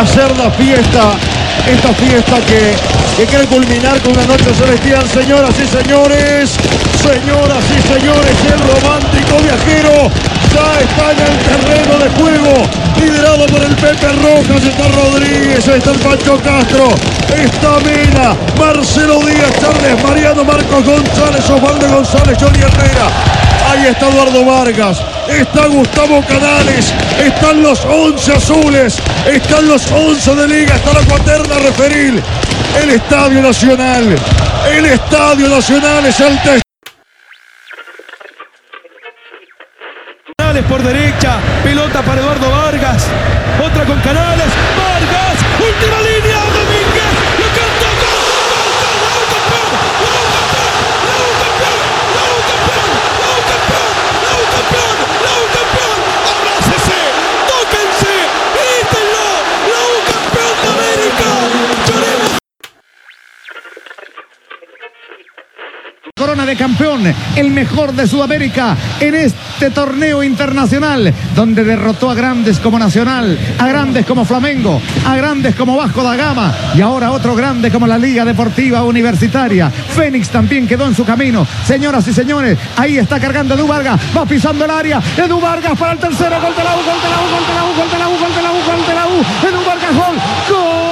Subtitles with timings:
[0.00, 1.12] hacer la fiesta,
[1.66, 2.74] esta fiesta que,
[3.16, 6.50] que quiere culminar con una noche celestial, señoras y señores,
[7.00, 10.10] señoras y señores, el romántico viajero
[10.56, 12.62] ya está en el terreno de juego,
[13.00, 16.88] liderado por el Pepe Rojas, está Rodríguez, está el Pancho Castro,
[17.34, 23.08] está Mena, Marcelo Díaz, Charles Mariano, Marcos González, Osvaldo González, Johnny Herrera.
[23.70, 28.98] Ahí está Eduardo Vargas, está Gustavo Canales, están los 11 azules,
[29.30, 32.22] están los 11 de liga, está la cuaterna referil,
[32.82, 34.16] el Estadio Nacional,
[34.70, 36.65] el Estadio Nacional es el test.
[41.62, 43.06] Pelota para Eduardo Vargas,
[43.64, 44.46] otra con Canales,
[44.76, 45.25] Vargas,
[66.46, 67.02] De campeón,
[67.34, 73.66] el mejor de Sudamérica en este torneo internacional, donde derrotó a grandes como Nacional, a
[73.66, 77.98] grandes como Flamengo, a grandes como Vasco da Gama y ahora otro grande como la
[77.98, 79.70] Liga Deportiva Universitaria.
[79.70, 81.44] Fénix también quedó en su camino.
[81.64, 85.02] Señoras y señores, ahí está cargando Edu Vargas, va pisando el área.
[85.16, 87.54] Edu Vargas para el tercero, gol de la U, gol de la U, gol de
[87.54, 89.48] la U, gol de la U, gol de la U, gol de la U.
[89.48, 90.16] Edu Vargas, gol,
[90.48, 90.85] gol.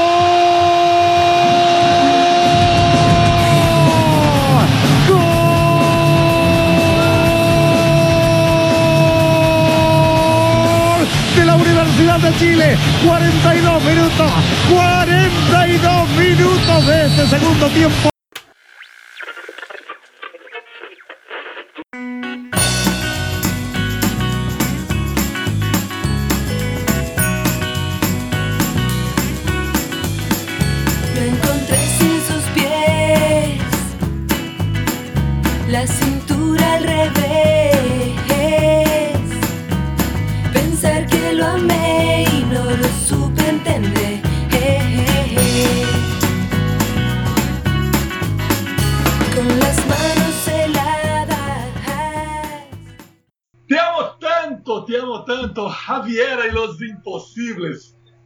[11.94, 12.76] Universidad de Chile.
[13.06, 14.32] 42 minutos,
[14.70, 18.13] 42 minutos de este segundo tiempo.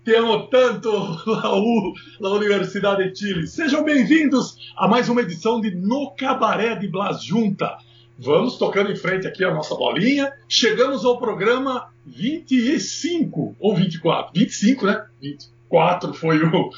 [0.08, 0.90] Te amo tanto,
[1.30, 3.46] Raul, da Universidade de Chile.
[3.46, 7.76] Sejam bem-vindos a mais uma edição de No Cabaré de Blas Junta.
[8.18, 10.32] Vamos tocando em frente aqui a nossa bolinha.
[10.48, 14.32] Chegamos ao programa 25 ou 24.
[14.34, 15.04] 25, né?
[15.20, 16.70] 24 foi o,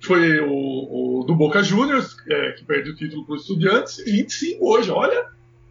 [0.00, 3.98] foi o, o do Boca Juniors, é, que perdeu o título para os Estudiantes.
[3.98, 5.26] E 25 hoje, olha,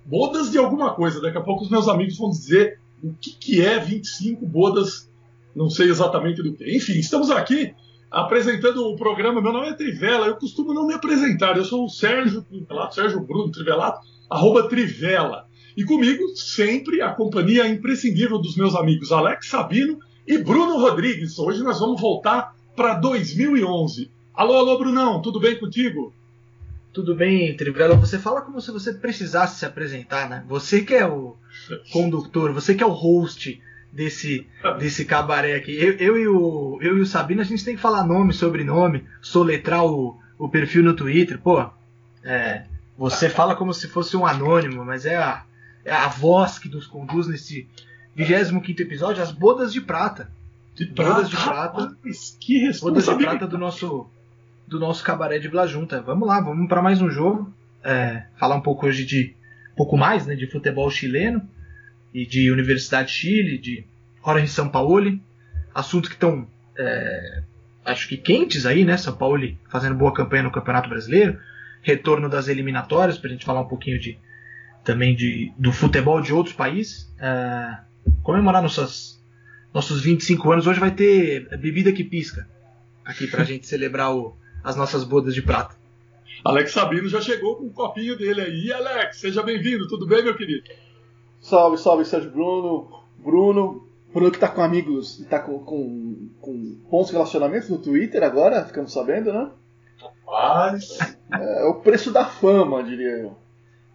[0.06, 1.20] bodas de alguma coisa.
[1.20, 5.09] Daqui a pouco os meus amigos vão dizer o que, que é 25 bodas,
[5.55, 6.75] não sei exatamente do que.
[6.75, 7.73] Enfim, estamos aqui
[8.09, 9.41] apresentando o programa.
[9.41, 11.57] Meu nome é Trivela, eu costumo não me apresentar.
[11.57, 13.99] Eu sou o Sérgio Trivelato, Sérgio Bruno Trivelato,
[14.29, 15.47] arroba Trivela.
[15.75, 21.37] E comigo, sempre, a companhia imprescindível dos meus amigos Alex Sabino e Bruno Rodrigues.
[21.39, 24.11] Hoje nós vamos voltar para 2011.
[24.33, 26.13] Alô, alô, Brunão, tudo bem contigo?
[26.91, 27.95] Tudo bem, Trivela?
[27.95, 30.43] Você fala como se você precisasse se apresentar, né?
[30.47, 31.35] Você que é o
[31.91, 33.61] condutor, você que é o host
[33.91, 35.75] desse, desse cabaré aqui.
[35.75, 39.05] Eu, eu, e o, eu e o Sabino, a gente tem que falar nome, sobrenome,
[39.22, 41.39] soletrar o, o perfil no Twitter.
[41.39, 41.69] Pô,
[42.23, 42.63] é,
[42.97, 45.44] você fala como se fosse um anônimo, mas é a,
[45.83, 47.67] é a voz que nos conduz nesse
[48.16, 50.29] 25 episódio, as bodas de prata.
[50.75, 51.81] De Bodas de prata.
[51.81, 54.07] Rapaz, que Bodas de prata do nosso
[54.66, 55.99] do nosso cabaré de Blajunta.
[55.99, 57.51] Vamos lá, vamos para mais um jogo.
[57.83, 59.35] É, falar um pouco hoje de
[59.73, 61.41] um pouco mais, né, de futebol chileno
[62.14, 63.86] e de Universidade de Chile, de
[64.24, 65.22] Jorge Sampaoli,
[65.74, 66.47] assuntos que estão
[66.78, 67.44] é,
[67.86, 68.97] acho que quentes aí, né?
[68.97, 71.40] São Paulo fazendo boa campanha no Campeonato Brasileiro,
[71.81, 74.18] retorno das eliminatórias para a gente falar um pouquinho de
[74.84, 77.12] também de, do futebol de outros países.
[77.20, 77.78] É,
[78.24, 79.22] comemorar nossas,
[79.73, 80.67] nossos 25 anos.
[80.67, 82.47] Hoje vai ter bebida que pisca
[83.03, 85.78] aqui pra gente celebrar o, as nossas bodas de prata.
[86.46, 88.66] Alex Sabino já chegou com um copinho dele aí.
[88.67, 90.64] E Alex, seja bem-vindo, tudo bem, meu querido?
[91.41, 92.88] Salve, salve, Sérgio Bruno.
[93.18, 98.24] Bruno, Bruno que tá com amigos e tá com, com, com bons relacionamentos no Twitter
[98.24, 99.52] agora, ficamos sabendo, né?
[100.26, 100.97] Paz,
[101.32, 103.36] É o preço da fama, diria eu.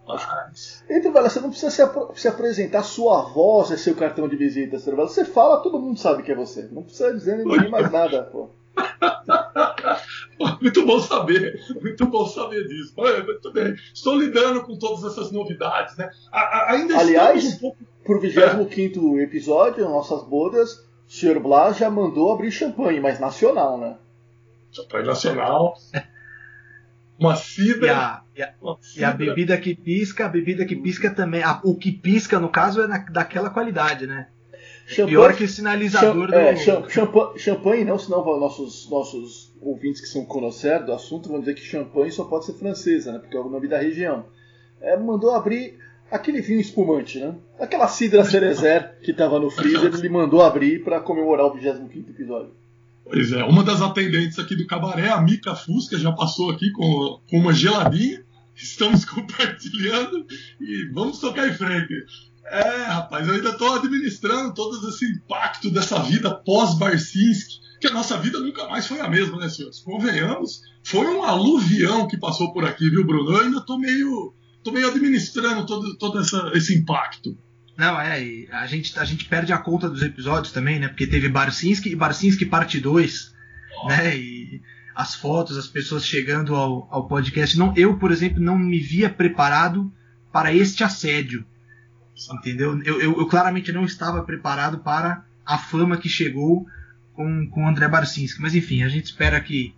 [0.07, 0.85] paz.
[0.91, 4.37] E Trivela, você não precisa se, apro- se apresentar, sua voz é seu cartão de
[4.37, 4.79] visita.
[4.79, 6.69] Você fala, todo mundo sabe que é você.
[6.71, 8.49] Não precisa dizer ninguém mais nada, pô.
[10.61, 12.93] Muito bom saber, muito bom saber disso.
[12.97, 13.75] Muito bem.
[13.93, 16.11] Estou lidando com todas essas novidades, né?
[16.33, 17.79] A- a- ainda Aliás, um pouco.
[18.05, 20.73] Pro 25 episódio, nossas bodas,
[21.07, 23.97] O senhor Blas já mandou abrir champanhe, mas nacional, né?
[24.73, 25.75] Champanhe nacional.
[27.19, 27.97] Uma E cidra.
[27.97, 31.43] a, e a- uma e a bebida que pisca, a bebida que pisca também.
[31.43, 34.29] a- o que pisca, no caso, é na- daquela qualidade, né?
[35.07, 36.61] Pior que sinalizador Cham- é, do.
[36.61, 41.55] cham- champa- champanhe não, senão nossos, nossos ouvintes que são conhecedores do assunto vão dizer
[41.55, 43.19] que champanhe só pode ser francesa, né?
[43.19, 44.27] Porque é o nome da região.
[44.81, 45.79] É, mandou abrir
[46.11, 47.35] aquele vinho espumante, né?
[47.59, 52.53] Aquela cidra cerezer que estava no freezer, ele mandou abrir para comemorar o 25 episódio.
[53.05, 57.21] Pois é, uma das atendentes aqui do cabaré, a Mica Fusca, já passou aqui com,
[57.31, 58.23] com uma geladinha.
[58.55, 60.27] Estamos compartilhando
[60.61, 61.95] e vamos tocar em frente.
[62.47, 68.19] É, rapaz, eu ainda estou administrando todo esse impacto dessa vida pós-Barcinski, que a nossa
[68.19, 69.81] vida nunca mais foi a mesma, né, senhores?
[69.81, 73.33] Convenhamos, foi um aluvião que passou por aqui, viu, Bruno?
[73.33, 77.37] Eu ainda estou meio, tô meio administrando todo, todo essa, esse impacto.
[77.77, 80.89] Não, é, a gente, a gente perde a conta dos episódios também, né?
[80.89, 83.35] Porque teve Barcinski e Barcinski parte 2,
[83.89, 84.17] né?
[84.17, 84.61] E
[84.95, 87.59] as fotos, as pessoas chegando ao, ao podcast.
[87.59, 89.93] Não, eu, por exemplo, não me via preparado
[90.33, 91.45] para este assédio.
[92.33, 92.81] Entendeu?
[92.85, 96.67] Eu, eu, eu claramente não estava preparado para a fama que chegou
[97.13, 98.41] com, com o André Barcinski.
[98.41, 99.75] Mas enfim, a gente espera que,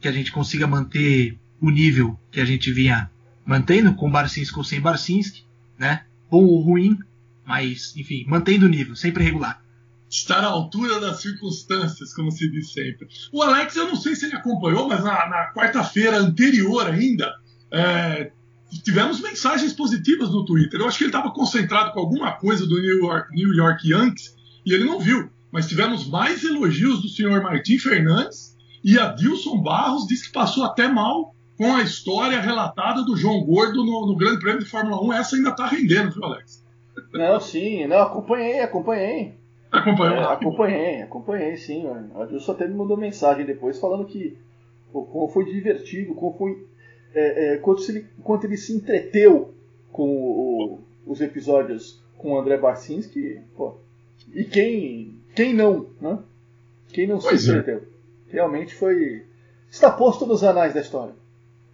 [0.00, 3.10] que a gente consiga manter o nível que a gente vinha
[3.44, 5.44] mantendo, com Barcinski ou sem Barcinski,
[5.78, 6.04] né?
[6.30, 6.98] Bom ou ruim,
[7.44, 9.62] mas enfim, mantendo o nível, sempre regular.
[10.08, 13.08] estar à altura das circunstâncias, como se diz sempre.
[13.32, 17.34] O Alex, eu não sei se ele acompanhou, mas na, na quarta-feira anterior ainda,
[17.70, 18.30] é,
[18.82, 20.80] tivemos mensagens positivas no Twitter.
[20.80, 24.34] Eu acho que ele estava concentrado com alguma coisa do New York, New York Yankees
[24.64, 25.30] e ele não viu.
[25.52, 30.64] Mas tivemos mais elogios do senhor Martim Fernandes e a Dilson Barros disse que passou
[30.64, 35.00] até mal com a história relatada do João Gordo no, no Grande Prêmio de Fórmula
[35.02, 35.12] 1.
[35.12, 36.64] Essa ainda está rendendo, viu, Alex?
[37.12, 39.34] Não, sim, não, acompanhei, acompanhei.
[39.70, 40.16] Acompanhou?
[40.16, 41.84] É, acompanhei, acompanhei sim.
[41.84, 42.20] mano.
[42.20, 44.36] A Dilson até me mandou mensagem depois falando que
[44.92, 46.66] como foi divertido, como foi.
[47.14, 49.54] É, é, quanto, se ele, quanto ele se entreteu
[49.92, 53.40] com o- os episódios com o André Barcinski.
[53.56, 53.76] Pô,
[54.32, 56.18] e quem, quem não, né?
[56.88, 57.52] Quem não Pois se é.
[57.54, 57.86] entreteu?
[58.28, 59.24] Realmente foi.
[59.70, 61.14] Está posto nos anais da história.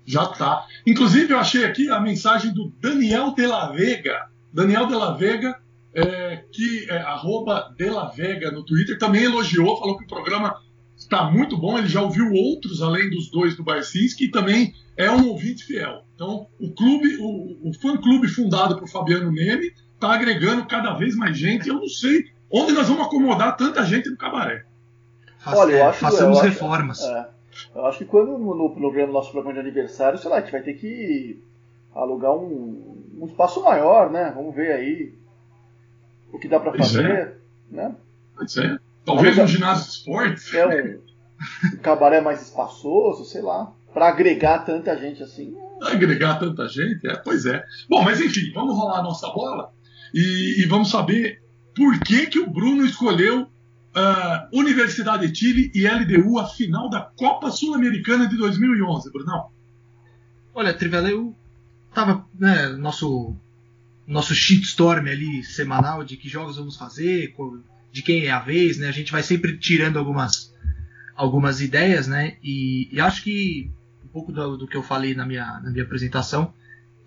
[0.05, 0.67] Já tá.
[0.87, 4.29] Inclusive, eu achei aqui a mensagem do Daniel de la Vega.
[4.53, 5.59] Daniel de la Vega,
[5.95, 10.61] é, que é arroba de la Vega no Twitter, também elogiou, falou que o programa
[11.00, 11.79] está muito bom.
[11.79, 16.05] Ele já ouviu outros, além dos dois do Barcinski, e também é um ouvinte fiel.
[16.14, 21.37] Então, o clube, o, o fã-clube fundado por Fabiano Neme, está agregando cada vez mais
[21.37, 21.69] gente.
[21.69, 24.64] Eu não sei onde nós vamos acomodar tanta gente no cabaré.
[25.47, 27.00] Olha, eu é, acho que- façamos eu acho- reformas.
[27.02, 27.29] É.
[27.75, 30.52] Eu acho que quando no, no programa, nosso programa de aniversário, sei lá, a gente
[30.52, 31.43] vai ter que
[31.94, 34.32] alugar um, um espaço maior, né?
[34.35, 35.12] Vamos ver aí
[36.32, 37.35] o que dá pra Pois fazer, é.
[37.70, 37.94] né?
[38.37, 38.81] Pode ser.
[39.15, 40.55] Talvez um ginásio de esportes.
[40.55, 41.01] É um,
[41.75, 45.55] um cabaré mais espaçoso, sei lá, Pra agregar tanta gente assim.
[45.83, 47.65] agregar tanta gente, é, pois é.
[47.89, 49.73] Bom, mas enfim, vamos rolar a nossa bola
[50.15, 51.43] e, e vamos saber
[51.75, 53.49] por que, que o Bruno escolheu
[53.95, 59.49] ah, Universidade de Chile e LDU a final da Copa Sul-Americana de 2011, Brunão.
[60.55, 61.35] Olha, Trivela, eu
[61.93, 63.35] tava, né, nosso
[64.07, 67.33] nosso shitstorm ali semanal de que jogos vamos fazer,
[67.93, 68.89] de quem é a vez, né?
[68.89, 70.55] A gente vai sempre tirando algumas
[71.14, 72.37] algumas ideias, né?
[72.43, 73.71] E, e acho que
[74.05, 76.55] um pouco do, do que eu falei na minha, na minha apresentação,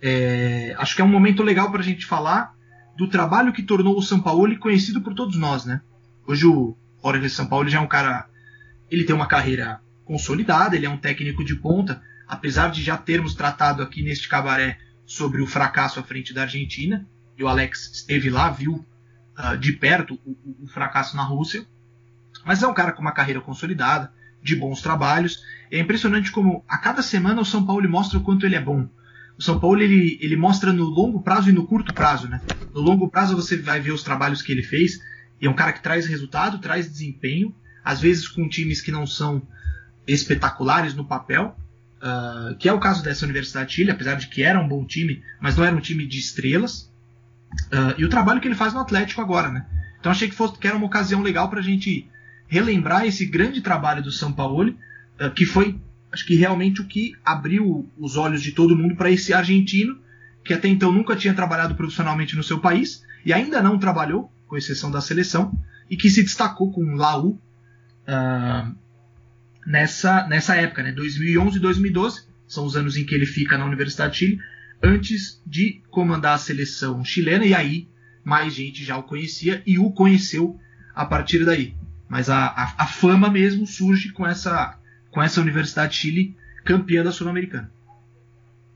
[0.01, 2.53] é, acho que é um momento legal para a gente falar
[2.95, 5.81] do trabalho que tornou o São Paulo conhecido por todos nós, né?
[6.27, 8.27] Hoje o Jorge São Paulo já é um cara,
[8.89, 13.33] ele tem uma carreira consolidada, ele é um técnico de ponta, apesar de já termos
[13.33, 17.07] tratado aqui neste cabaré sobre o fracasso à frente da Argentina,
[17.37, 18.85] e o Alex esteve lá, viu
[19.35, 21.65] ah, de perto o, o- fracasso na Rússia,
[22.45, 24.11] mas é um cara com uma carreira consolidada,
[24.41, 25.41] de bons trabalhos.
[25.71, 28.89] É impressionante como a cada semana o São Paulo mostra o quanto ele é bom.
[29.37, 32.41] O São Paulo ele, ele mostra no longo prazo e no curto prazo, né?
[32.73, 34.99] No longo prazo você vai ver os trabalhos que ele fez,
[35.41, 39.07] e é um cara que traz resultado, traz desempenho, às vezes com times que não
[39.07, 39.41] são
[40.07, 41.57] espetaculares no papel,
[42.01, 44.85] ah, que é o caso dessa Universidade de Chile, apesar de que era um bom
[44.85, 46.92] time, mas não era um time de estrelas.
[47.71, 49.65] Ah, e o trabalho que ele faz no Atlético agora, né?
[49.99, 52.09] Então achei que, fosse, que era uma ocasião legal para a gente
[52.47, 54.75] relembrar esse grande trabalho do São Paulo,
[55.19, 55.79] ah, que foi,
[56.11, 59.97] acho que realmente o que abriu os olhos de todo mundo para esse argentino,
[60.43, 64.57] que até então nunca tinha trabalhado profissionalmente no seu país e ainda não trabalhou, com
[64.57, 65.51] exceção da seleção,
[65.89, 67.39] e que se destacou com o Laú
[68.07, 68.71] ah,
[69.65, 70.91] nessa, nessa época, né?
[70.91, 74.39] 2011 e 2012 são os anos em que ele fica na Universidade de Chile,
[74.83, 77.87] antes de comandar a seleção chilena, e aí
[78.23, 80.59] mais gente já o conhecia e o conheceu
[80.93, 81.73] a partir daí.
[82.07, 84.77] Mas a, a, a fama mesmo surge com essa,
[85.09, 86.35] com essa Universidade de Chile
[86.65, 87.71] campeã da Sul-Americana.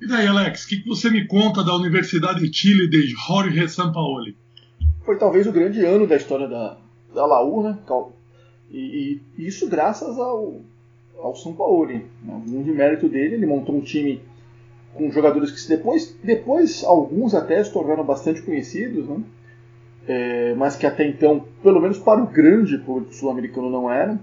[0.01, 3.67] E daí, Alex, o que, que você me conta da Universidade de Chile de Jorge
[3.67, 4.35] Sampaoli?
[5.03, 6.77] Foi talvez o grande ano da história da,
[7.13, 7.77] da Laú, né?
[8.69, 10.61] E, e isso graças ao,
[11.17, 11.87] ao São Paulo.
[11.87, 12.03] Né?
[12.23, 14.21] Um de mérito dele, ele montou um time
[14.93, 19.21] com jogadores que depois, depois alguns até se tornaram bastante conhecidos, né?
[20.07, 24.19] É, mas que até então, pelo menos para o grande público sul-americano, não eram.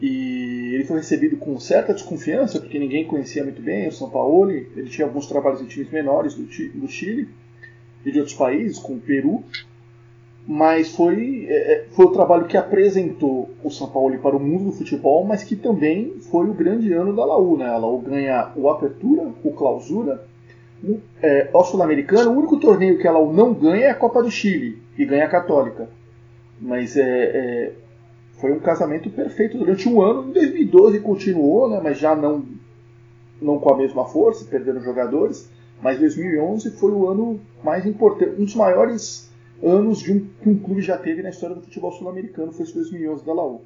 [0.00, 4.50] E ele foi recebido com certa desconfiança, porque ninguém conhecia muito bem o São Paulo.
[4.50, 7.28] Ele tinha alguns trabalhos em times menores do, do Chile
[8.04, 9.42] e de outros países, como o Peru.
[10.50, 14.64] Mas foi, é, é, foi o trabalho que apresentou o São Paulo para o mundo
[14.64, 17.58] do futebol, mas que também foi o grande ano da Laú.
[17.58, 17.66] Né?
[17.66, 20.24] A Laú ganha o Apertura, o Clausura,
[20.82, 22.30] o, é, o Sul-Americano.
[22.30, 25.26] O único torneio que a Laú não ganha é a Copa do Chile, e ganha
[25.26, 25.90] a Católica.
[26.58, 27.72] Mas é, é
[28.40, 30.30] foi um casamento perfeito durante um ano.
[30.30, 32.42] Em 2012 continuou, né, mas já não,
[33.42, 35.50] não com a mesma força, perdendo jogadores.
[35.82, 39.27] Mas 2011 foi o ano mais importante, um dos maiores
[39.62, 42.52] anos de um, que um clube já teve na história do futebol sul-americano.
[42.52, 43.64] Foi esse 2011 da Laú.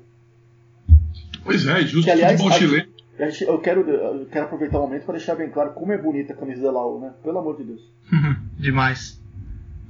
[1.44, 2.92] Pois é, justo que, aliás, futebol chileno.
[3.46, 6.36] Eu quero, eu quero aproveitar o momento para deixar bem claro como é bonita a
[6.36, 7.12] camisa da Laú, né?
[7.22, 7.82] Pelo amor de Deus.
[8.58, 9.22] Demais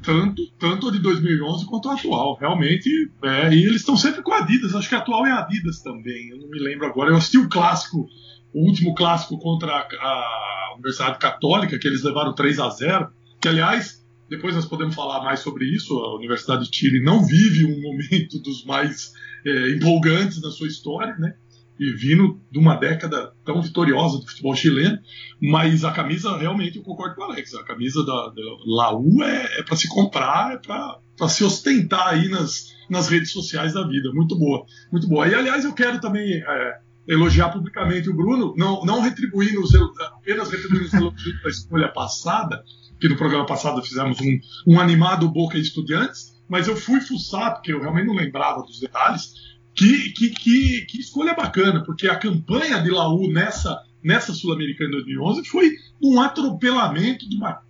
[0.02, 2.37] tanto, tanto a de 2011 quanto a atual.
[2.38, 4.75] Realmente, é, e eles estão sempre com a Adidas.
[4.75, 6.28] Acho que a atual é a Adidas também.
[6.30, 7.11] Eu não me lembro agora.
[7.11, 8.06] Eu assisti o clássico,
[8.52, 13.09] o último clássico contra a, a Universidade Católica, que eles levaram 3 a 0
[13.40, 14.01] Que, aliás,
[14.33, 15.95] depois nós podemos falar mais sobre isso.
[15.99, 19.12] A Universidade de Chile não vive um momento dos mais
[19.47, 21.35] é, empolgantes da sua história, né?
[21.79, 24.99] e vindo de uma década tão vitoriosa do futebol chileno,
[25.41, 29.59] mas a camisa realmente eu concordo com o Alex, a camisa da, da Laú é,
[29.59, 34.12] é para se comprar, é para se ostentar aí nas, nas redes sociais da vida,
[34.12, 35.27] muito boa, muito boa.
[35.27, 39.62] E aliás eu quero também é, elogiar publicamente o Bruno, não, não retribuindo
[39.99, 42.62] apenas retribuindo os elogios da escolha passada,
[43.02, 47.73] que no programa passado fizemos um, um animado Boca Estudiantes, mas eu fui fuçar, porque
[47.73, 49.32] eu realmente não lembrava dos detalhes,
[49.75, 54.97] que, que, que, que, escolha bacana, porque a campanha de Laú nessa, nessa Sul-Americana de
[54.99, 57.61] 2011 foi um atropelamento, de uma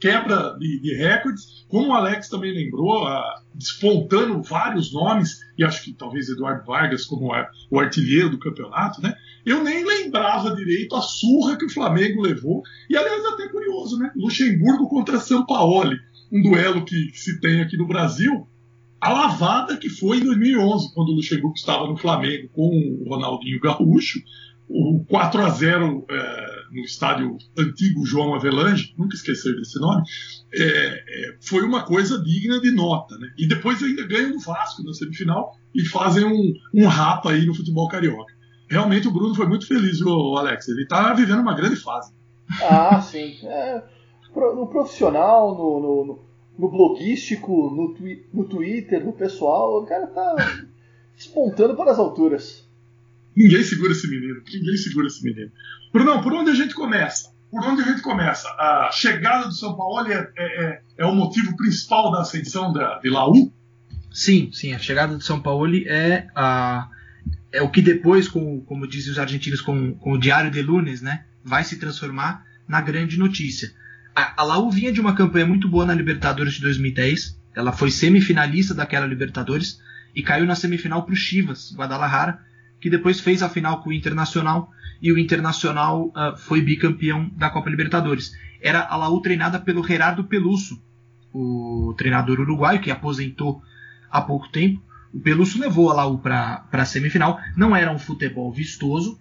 [0.00, 5.84] quebra de, de recordes, como o Alex também lembrou, a, despontando vários nomes, e acho
[5.84, 9.14] que talvez Eduardo Vargas como a, o artilheiro do campeonato, né?
[9.44, 14.10] Eu nem lembrava direito a surra que o Flamengo levou, e aliás até curioso, né?
[14.16, 15.92] Luxemburgo contra São Paulo,
[16.32, 18.46] um duelo que se tem aqui no Brasil,
[19.00, 23.60] a lavada que foi em 2011, quando o Luxemburgo estava no Flamengo com o Ronaldinho
[23.60, 24.18] Gaúcho,
[24.68, 30.02] o 4 a 0 é, no estádio antigo João Avelange, nunca esquecer desse nome,
[30.54, 33.16] é, é, foi uma coisa digna de nota.
[33.18, 33.28] Né?
[33.38, 37.54] E depois ainda ganham do Vasco na semifinal e fazem um, um rapa aí no
[37.54, 38.33] futebol carioca.
[38.74, 40.68] Realmente o Bruno foi muito feliz, viu, Alex?
[40.68, 42.12] Ele está vivendo uma grande fase.
[42.60, 43.38] Ah, sim.
[43.44, 43.82] É,
[44.34, 46.24] no profissional, no, no
[46.58, 50.36] no blogístico, no, twi no Twitter, no pessoal, o cara tá
[51.16, 52.64] despontando para as alturas.
[53.36, 55.50] Ninguém segura esse menino, ninguém segura esse menino.
[55.92, 57.32] Brunão, por onde a gente começa?
[57.50, 58.48] Por onde a gente começa?
[58.58, 62.98] A chegada do São Paulo é, é, é, é o motivo principal da ascensão da,
[62.98, 63.52] de Laú?
[64.12, 64.72] Sim, sim.
[64.72, 66.88] A chegada do São Paulo é, a,
[67.54, 71.00] é o que depois, com, como dizem os argentinos, com, com o Diário de Lunes,
[71.00, 73.72] né, vai se transformar na grande notícia
[74.14, 77.40] a, a Laú vinha de uma campanha muito boa na Libertadores de 2010.
[77.54, 79.80] Ela foi semifinalista daquela Libertadores
[80.14, 82.38] e caiu na semifinal para o Chivas, Guadalajara,
[82.80, 84.70] que depois fez a final com o Internacional
[85.02, 88.32] e o Internacional uh, foi bicampeão da Copa Libertadores.
[88.62, 90.80] Era a Laú treinada pelo Gerardo Peluso,
[91.32, 93.62] o treinador uruguaio que aposentou
[94.08, 94.80] há pouco tempo.
[95.14, 97.40] O Peluso levou a Laú para a semifinal.
[97.56, 99.16] Não era um futebol vistoso,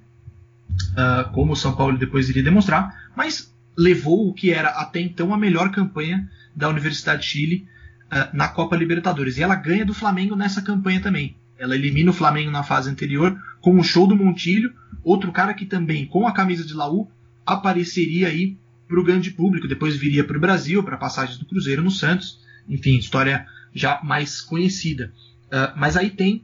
[0.91, 5.31] uh, como o São Paulo depois iria demonstrar, mas levou o que era até então
[5.31, 7.67] a melhor campanha da Universidade de Chile
[8.11, 9.37] uh, na Copa Libertadores.
[9.37, 11.37] E ela ganha do Flamengo nessa campanha também.
[11.59, 14.73] Ela elimina o Flamengo na fase anterior com o show do Montilho,
[15.03, 17.07] outro cara que também, com a camisa de Laú,
[17.45, 18.57] apareceria aí
[18.87, 19.67] para o grande público.
[19.67, 22.39] Depois viria para o Brasil, para passagens do Cruzeiro no Santos.
[22.67, 25.13] Enfim, história já mais conhecida.
[25.53, 26.43] Uh, mas aí tem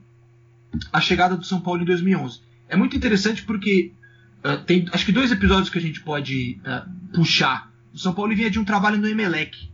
[0.93, 2.41] a chegada do São Paulo em 2011.
[2.67, 3.91] É muito interessante porque
[4.39, 7.69] Uh, tem acho que dois episódios que a gente pode uh, puxar.
[7.93, 9.69] O São Paulo vinha de um trabalho no Emelec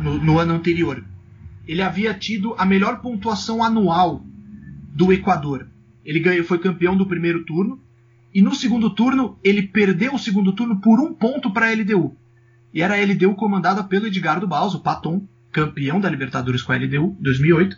[0.00, 1.04] no, no, ano anterior.
[1.66, 4.24] Ele havia tido a melhor pontuação anual
[4.94, 5.66] do Equador.
[6.04, 7.82] Ele ganhou, foi campeão do primeiro turno
[8.32, 12.16] e no segundo turno ele perdeu o segundo turno por um ponto para a LDU.
[12.72, 16.76] E era a LDU comandada pelo Edgardo Baus, o Paton, campeão da Libertadores com a
[16.76, 17.76] LDU 2008.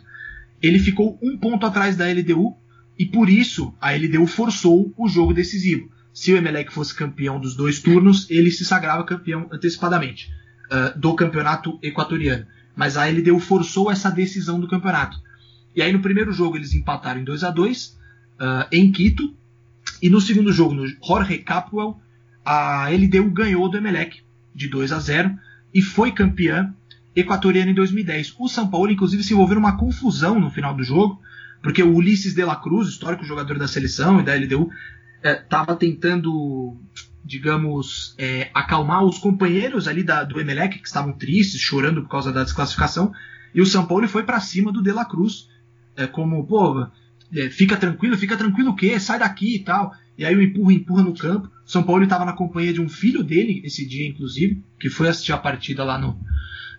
[0.61, 2.55] ele ficou um ponto atrás da LDU
[2.97, 5.89] e por isso a LDU forçou o jogo decisivo.
[6.13, 10.29] Se o Emelec fosse campeão dos dois turnos, ele se sagrava campeão antecipadamente
[10.69, 12.45] uh, do campeonato equatoriano.
[12.75, 15.17] Mas a LDU forçou essa decisão do campeonato.
[15.75, 19.35] E aí no primeiro jogo eles empataram em 2 a 2 uh, em Quito.
[20.01, 21.99] E no segundo jogo, no Jorge Capwell,
[22.43, 24.21] a LDU ganhou do Emelec
[24.53, 25.37] de 2 a 0
[25.73, 26.73] e foi campeã
[27.15, 28.35] equatoriana em 2010.
[28.39, 31.19] O São Paulo, inclusive, se envolveu numa confusão no final do jogo,
[31.61, 34.69] porque o Ulisses de la Cruz, histórico jogador da seleção e da LDU,
[35.23, 36.77] estava é, tentando,
[37.23, 42.31] digamos, é, acalmar os companheiros ali da, do Emelec, que estavam tristes, chorando por causa
[42.31, 43.13] da desclassificação,
[43.53, 45.49] e o São Paulo foi para cima do de la Cruz,
[45.95, 46.87] é, como, pô,
[47.33, 48.99] é, fica tranquilo, fica tranquilo o quê?
[48.99, 49.93] Sai daqui e tal.
[50.17, 51.49] E aí o empurra, empurra no campo.
[51.65, 55.31] São Paulo estava na companhia de um filho dele, esse dia, inclusive, que foi assistir
[55.31, 56.19] a partida lá no,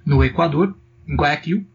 [0.05, 1.67] no Equador, em Guayaquil.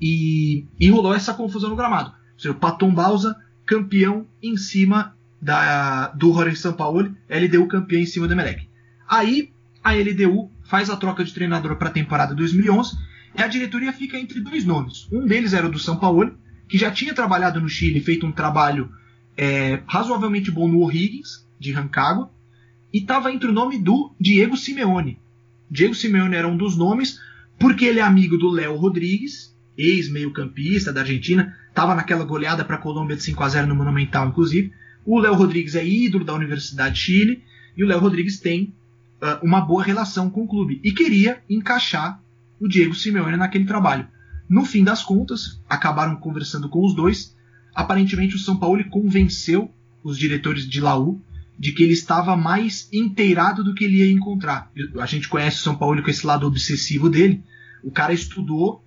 [0.00, 2.10] E, e rolou essa confusão no gramado.
[2.10, 8.06] Ou seja, o Paton Balsa, campeão em cima da, do Jorge Sampaoli, LDU campeão em
[8.06, 8.68] cima do Emelec.
[9.08, 12.96] Aí a LDU faz a troca de treinador para a temporada 2011
[13.36, 15.06] e a diretoria fica entre dois nomes.
[15.12, 16.36] Um deles era o do São Paulo,
[16.68, 18.90] que já tinha trabalhado no Chile, feito um trabalho
[19.36, 22.30] é, razoavelmente bom no O'Higgins, de Rancagua,
[22.92, 25.18] e estava entre o nome do Diego Simeone.
[25.70, 27.20] Diego Simeone era um dos nomes,
[27.58, 32.80] porque ele é amigo do Léo Rodrigues, ex-meio-campista da Argentina, estava naquela goleada para a
[32.80, 34.72] Colômbia de 5 a 0 no Monumental, inclusive.
[35.04, 37.42] O Léo Rodrigues é ídolo da Universidade de Chile
[37.76, 38.74] e o Léo Rodrigues tem
[39.22, 42.20] uh, uma boa relação com o clube e queria encaixar
[42.58, 44.08] o Diego Simeone naquele trabalho.
[44.48, 47.36] No fim das contas, acabaram conversando com os dois.
[47.74, 49.70] Aparentemente, o São Paulo convenceu
[50.02, 51.20] os diretores de Laú
[51.58, 54.70] de que ele estava mais inteirado do que ele ia encontrar.
[54.98, 57.42] A gente conhece o São Paulo com esse lado obsessivo dele.
[57.82, 58.84] O cara estudou,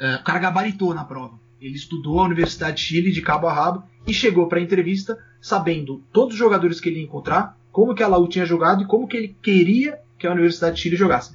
[0.00, 1.40] uh, o cara gabaritou na prova.
[1.60, 5.18] Ele estudou a Universidade de Chile de cabo a rabo e chegou para a entrevista
[5.40, 8.86] sabendo todos os jogadores que ele ia encontrar, como que a Laú tinha jogado e
[8.86, 11.34] como que ele queria que a Universidade de Chile jogasse.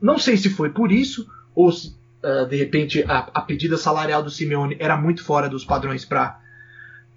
[0.00, 4.22] Não sei se foi por isso ou se uh, de repente a, a, pedida salarial
[4.22, 6.40] do Simeone era muito fora dos padrões para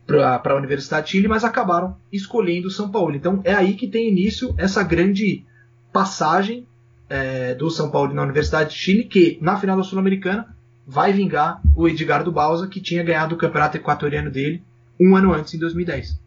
[0.10, 3.16] para a Universidade de Chile, mas acabaram escolhendo o São Paulo.
[3.16, 5.46] Então é aí que tem início essa grande
[5.94, 6.68] passagem
[7.08, 11.62] é, do São Paulo na Universidade de Chile, que na final da Sul-Americana vai vingar
[11.76, 14.64] o Edgardo Balsa, que tinha ganhado o campeonato equatoriano dele
[15.00, 16.20] um ano antes, em 2010.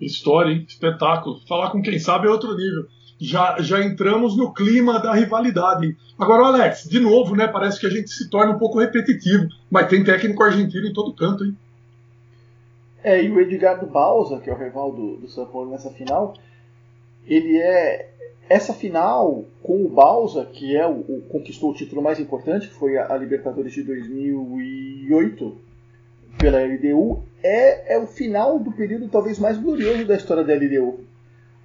[0.00, 0.64] História, hein?
[0.68, 1.40] Espetáculo.
[1.48, 2.86] Falar com quem sabe é outro nível.
[3.20, 5.96] Já, já entramos no clima da rivalidade.
[6.16, 7.48] Agora, Alex, de novo, né?
[7.48, 11.12] Parece que a gente se torna um pouco repetitivo, mas tem técnico argentino em todo
[11.12, 11.56] canto, hein?
[13.08, 16.34] É, e o Edgardo Balsa, que é o rival do, do São Paulo nessa final,
[17.26, 18.10] ele é
[18.50, 22.74] essa final com o Balsa, que é o, o, conquistou o título mais importante, que
[22.74, 25.56] foi a, a, Libertadores de 2008
[26.38, 31.00] pela LDU, é, é o final do período talvez mais glorioso da história da LDU.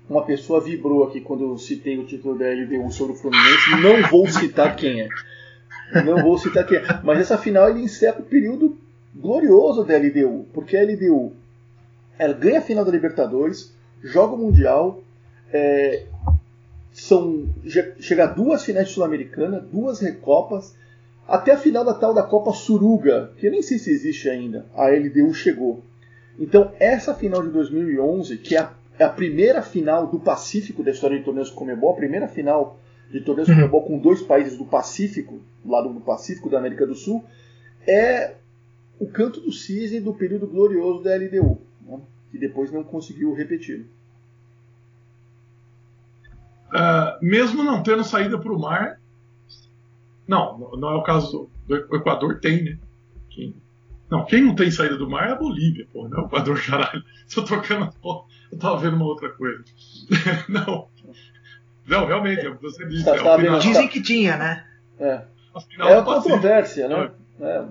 [0.10, 4.10] Uma pessoa vibrou aqui quando eu citei o título da LDU sobre o Fluminense, não
[4.10, 5.10] vou citar quem é.
[6.06, 6.84] Não vou citar quem é.
[7.04, 8.78] Mas essa final ele encerra o período
[9.16, 11.34] glorioso da LDU, porque a LDU
[12.18, 15.02] ela ganha a final da Libertadores, joga o Mundial,
[15.52, 16.06] é,
[16.92, 17.48] são
[18.00, 20.76] chega a duas finais sul-americanas, duas recopas,
[21.28, 24.66] até a final da tal da Copa Suruga, que eu nem sei se existe ainda.
[24.76, 25.82] A LDU chegou.
[26.38, 30.92] Então essa final de 2011, que é a, é a primeira final do Pacífico da
[30.92, 33.56] história de torneios Comebol, a primeira final de torneios uhum.
[33.56, 37.24] Comebol com dois países do Pacífico, lado do Pacífico da América do Sul,
[37.88, 38.36] é
[39.04, 42.00] o canto do cisne do período glorioso da LDU, né,
[42.32, 43.86] que depois não conseguiu repetir.
[46.70, 49.00] Uh, mesmo não tendo saída para o mar,
[50.26, 52.78] não, não é o caso do Equador, tem, né?
[53.30, 53.54] Quem,
[54.10, 56.64] não, quem não tem saída do mar é a Bolívia, pô, não é o Equador,
[56.66, 57.04] caralho.
[57.28, 57.94] Estou trocando,
[58.52, 59.64] eu tava vendo uma outra coisa.
[60.48, 60.88] não,
[61.86, 63.04] não, realmente, você disse.
[63.04, 64.66] Tá, é tá dizem que tinha, né?
[64.98, 65.26] É,
[65.80, 67.12] é a controvérsia, né?
[67.42, 67.46] É.
[67.46, 67.66] É,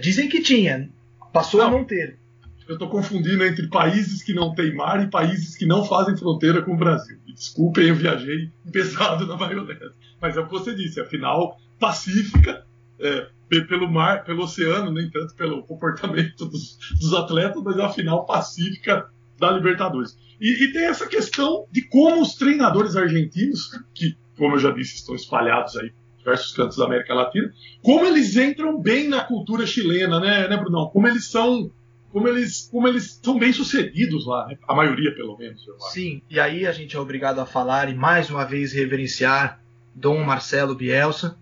[0.00, 0.88] dizem que tinha,
[1.32, 1.68] passou não.
[1.68, 2.18] a não ter
[2.66, 6.62] eu estou confundindo entre países que não têm mar e países que não fazem fronteira
[6.62, 7.18] com o Brasil.
[7.26, 9.94] Me desculpem, eu viajei pesado na maionese.
[10.20, 12.64] Mas é o que você disse, afinal, pacífica,
[12.98, 13.28] é,
[13.68, 18.24] pelo mar, pelo oceano, nem tanto pelo comportamento dos, dos atletas, mas é a final
[18.24, 19.08] pacífica
[19.38, 20.16] da Libertadores.
[20.40, 24.96] E, e, tem essa questão de como os treinadores argentinos, que, como eu já disse,
[24.96, 25.92] estão espalhados aí
[26.24, 30.88] diversos cantos da América Latina, como eles entram bem na cultura chilena, né, né Brunão?
[30.88, 31.70] Como eles são
[32.10, 34.56] como eles, como eles são bem sucedidos lá, né?
[34.68, 35.66] a maioria pelo menos.
[35.90, 39.60] Sim, e aí a gente é obrigado a falar e mais uma vez reverenciar
[39.92, 41.36] Dom Marcelo Bielsa,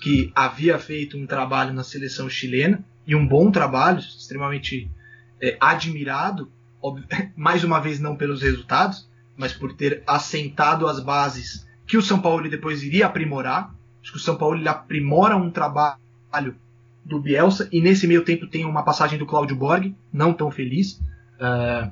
[0.00, 4.88] que havia feito um trabalho na seleção chilena e um bom trabalho, extremamente
[5.40, 6.52] é, admirado,
[7.36, 12.20] mais uma vez não pelos resultados, mas por ter assentado as bases que o São
[12.20, 13.74] Paulo depois iria aprimorar.
[14.02, 16.56] Acho que o São Paulo ele aprimora um trabalho
[17.04, 21.00] do Bielsa e nesse meio tempo tem uma passagem do Cláudio Borg, não tão feliz.
[21.38, 21.90] Uh,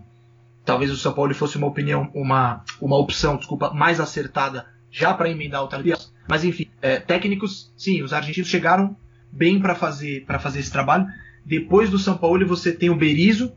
[0.64, 5.30] talvez o São Paulo fosse uma opinião, uma, uma opção, desculpa, mais acertada já para
[5.30, 5.96] emendar o trabalho.
[6.28, 8.96] Mas enfim, é, técnicos, sim, os argentinos chegaram
[9.32, 11.06] bem para fazer para fazer esse trabalho.
[11.44, 13.52] Depois do São Paulo você tem o Berizzo,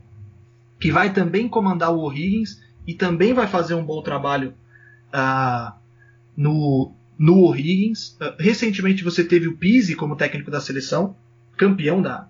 [0.80, 4.54] que vai também comandar o O'Higgins e também vai fazer um bom trabalho
[5.14, 5.72] uh,
[6.36, 8.16] no no O'Higgins.
[8.20, 11.16] Uh, recentemente você teve o Pizzi como técnico da seleção,
[11.56, 12.28] campeão da,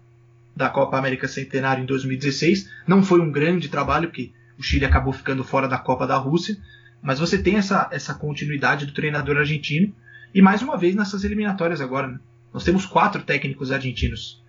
[0.55, 2.71] da Copa América Centenário em 2016.
[2.87, 6.57] Não foi um grande trabalho, porque o Chile acabou ficando fora da Copa da Rússia,
[7.03, 9.95] mas você tem essa, essa continuidade do treinador argentino.
[10.35, 12.19] E mais uma vez nessas eliminatórias agora, né?
[12.53, 14.43] nós temos quatro técnicos argentinos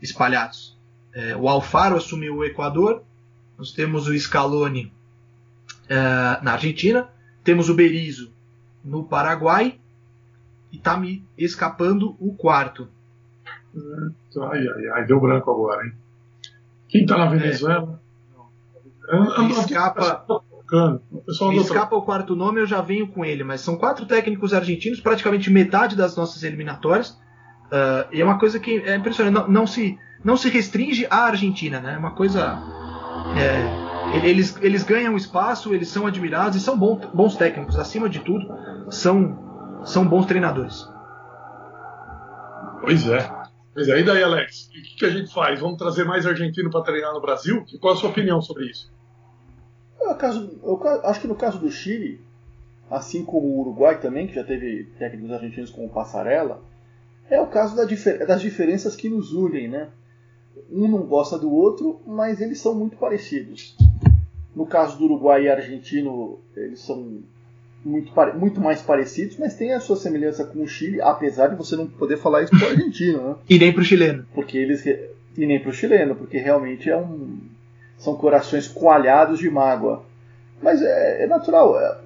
[0.00, 0.76] espalhados.
[1.12, 3.02] É, o Alfaro assumiu o Equador,
[3.58, 4.92] nós temos o Scaloni
[5.88, 5.96] é,
[6.42, 7.08] na Argentina,
[7.42, 8.35] temos o Berizzo
[8.86, 9.78] no Paraguai
[10.72, 12.88] e está me escapando o quarto.
[14.40, 15.92] Ai, ai, ai, deu branco agora, hein?
[16.88, 18.00] Quem está na Venezuela?
[19.08, 19.42] É.
[19.42, 20.24] Me escapa,
[21.50, 25.00] me escapa o quarto nome, eu já venho com ele, mas são quatro técnicos argentinos,
[25.00, 27.10] praticamente metade das nossas eliminatórias.
[27.66, 31.24] Uh, e é uma coisa que é impressionante, não, não, se, não se restringe à
[31.24, 31.94] Argentina, né?
[31.94, 32.58] É uma coisa.
[33.36, 38.20] É, eles, eles ganham espaço, eles são admirados e são bons, bons técnicos, acima de
[38.20, 38.46] tudo,
[38.90, 40.88] são, são bons treinadores.
[42.80, 43.46] Pois é.
[43.74, 44.68] Pois é, e daí, Alex?
[44.68, 45.60] O que, que a gente faz?
[45.60, 47.64] Vamos trazer mais argentino para treinar no Brasil?
[47.80, 48.90] Qual a sua opinião sobre isso?
[50.00, 52.20] Eu, caso, eu acho que no caso do Chile,
[52.90, 56.62] assim como o Uruguai também, que já teve técnicos argentinos como Passarella,
[57.28, 57.84] é o caso da
[58.24, 59.88] das diferenças que nos unem, né?
[60.70, 63.76] Um não gosta do outro, mas eles são muito parecidos.
[64.56, 67.20] No caso do Uruguai e argentino, eles são
[67.84, 71.76] muito, muito mais parecidos, mas tem a sua semelhança com o Chile, apesar de você
[71.76, 73.34] não poder falar isso para o argentino, né?
[73.48, 74.26] E nem para o chileno.
[74.34, 77.38] Porque eles e nem para o chileno, porque realmente é um
[77.98, 80.02] são corações coalhados de mágoa.
[80.62, 81.78] Mas é, é natural.
[81.78, 81.98] É,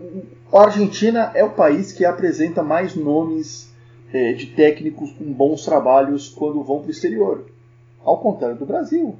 [0.53, 3.73] a Argentina é o país que apresenta mais nomes
[4.13, 7.47] é, de técnicos com bons trabalhos quando vão para o exterior.
[8.05, 9.17] Ao contrário do Brasil.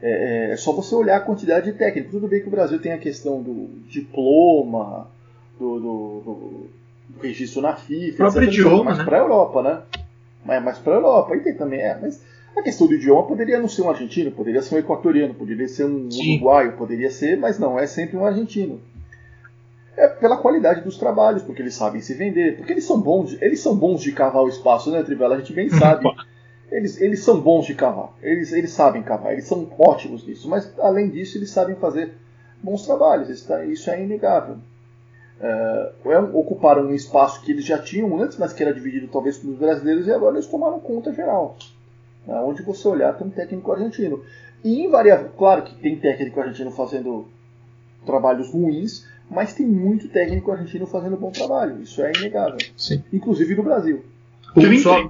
[0.00, 2.12] É, é, só você olhar a quantidade de técnicos.
[2.12, 5.08] Tudo bem que o Brasil tem a questão do diploma,
[5.58, 6.66] do, do, do,
[7.08, 9.04] do registro na FIFA, o próprio etc, idioma, mas né?
[9.04, 9.82] para a Europa, né?
[10.44, 12.22] Mas, mas para a Europa, e tem também, é, mas
[12.56, 15.84] a questão do idioma poderia não ser um argentino, poderia ser um equatoriano, poderia ser
[15.84, 16.34] um Sim.
[16.34, 18.80] uruguaio, poderia ser, mas não, é sempre um argentino.
[19.96, 23.44] É pela qualidade dos trabalhos, porque eles sabem se vender, porque eles são bons, de,
[23.44, 25.34] eles são bons de cavar o espaço, né, Trivela?
[25.34, 26.08] A gente bem sabe.
[26.70, 30.70] Eles, eles são bons de cavar, eles, eles sabem cavar, eles são ótimos nisso, mas
[30.78, 32.12] além disso eles sabem fazer
[32.62, 34.58] bons trabalhos, isso, tá, isso é inegável.
[35.40, 39.48] É ocuparam um espaço que eles já tinham antes, mas que era dividido talvez com
[39.48, 41.56] os brasileiros, e agora eles tomaram conta geral.
[42.26, 44.22] É, onde você olhar tem um técnico argentino.
[44.62, 47.26] E invariável, claro que tem técnico argentino fazendo
[48.04, 51.80] trabalhos ruins, mas tem muito técnico argentino fazendo bom trabalho.
[51.80, 52.58] Isso é inegável.
[52.76, 53.02] Sim.
[53.12, 54.04] Inclusive no Brasil.
[54.56, 55.08] Um só,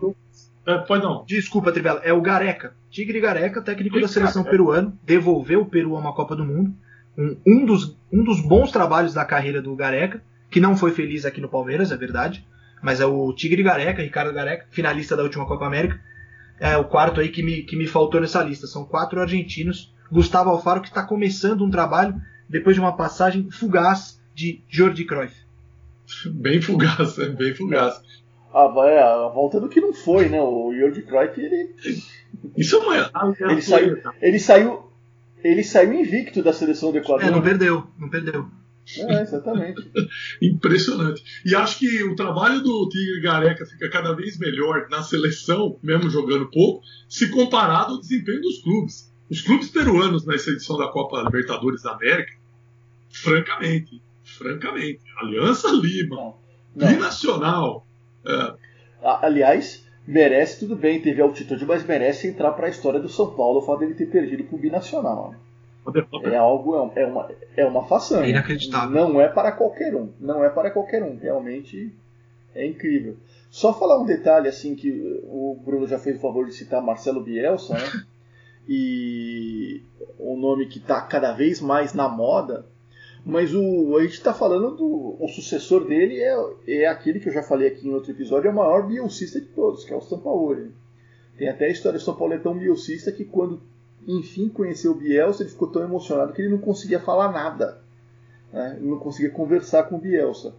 [0.68, 1.24] é, pode não.
[1.24, 2.02] Desculpa, Trivela.
[2.04, 2.74] É o Gareca.
[2.90, 4.92] Tigre Gareca, técnico da seleção peruana.
[5.02, 6.74] Devolveu o Peru a uma Copa do Mundo.
[7.16, 11.24] Um, um, dos, um dos bons trabalhos da carreira do Gareca, que não foi feliz
[11.24, 12.46] aqui no Palmeiras, é verdade.
[12.82, 15.98] Mas é o Tigre Gareca, Ricardo Gareca, finalista da última Copa América.
[16.60, 18.66] É o quarto aí que me, que me faltou nessa lista.
[18.66, 19.90] São quatro argentinos.
[20.12, 22.14] Gustavo Alfaro, que está começando um trabalho
[22.46, 25.34] depois de uma passagem fugaz de Jordi Cruyff.
[26.26, 28.02] Bem fugaz, é bem fugaz
[28.52, 30.40] a, é, a volta do que não foi, né?
[30.40, 31.74] O Jordi Cruyff, ele.
[32.56, 33.34] Isso é uma.
[33.40, 34.88] Ele saiu, ele saiu.
[35.42, 37.28] Ele saiu invicto da seleção do Equador.
[37.28, 38.46] É, não perdeu, não perdeu.
[38.96, 39.82] É, exatamente.
[40.40, 41.22] Impressionante.
[41.44, 46.08] E acho que o trabalho do Tigre Gareca fica cada vez melhor na seleção, mesmo
[46.08, 49.12] jogando pouco, se comparado ao desempenho dos clubes.
[49.30, 52.32] Os clubes peruanos nessa edição da Copa Libertadores da América,
[53.10, 56.34] francamente, francamente, Aliança Lima,
[56.74, 57.86] Binacional,
[58.26, 58.54] é.
[59.02, 63.58] Aliás, merece tudo bem, teve altitude, mas merece entrar para a história do São Paulo
[63.58, 65.34] o fato dele ter perdido para o Binacional.
[66.24, 68.26] É algo, é uma, é uma façanha.
[68.26, 68.90] É inacreditável.
[68.90, 70.10] Não é para qualquer um.
[70.20, 71.16] Não é para qualquer um.
[71.16, 71.94] Realmente
[72.54, 73.16] é incrível.
[73.50, 74.90] Só falar um detalhe assim que
[75.24, 77.84] o Bruno já fez o favor de citar Marcelo Bielsa, né?
[78.70, 79.82] E
[80.18, 82.66] o nome que está cada vez mais na moda
[83.28, 86.34] Mas o, a gente está falando do o sucessor dele é,
[86.66, 89.48] é aquele que eu já falei aqui em outro episódio, é o maior bielcista de
[89.48, 90.72] todos, que é o Sampaoli.
[91.36, 93.60] Tem até a história do São Paulo é tão bielcista que quando
[94.06, 97.82] enfim conheceu o Bielsa, ele ficou tão emocionado que ele não conseguia falar nada.
[98.50, 98.76] Né?
[98.78, 100.54] Ele não conseguia conversar com o Bielsa.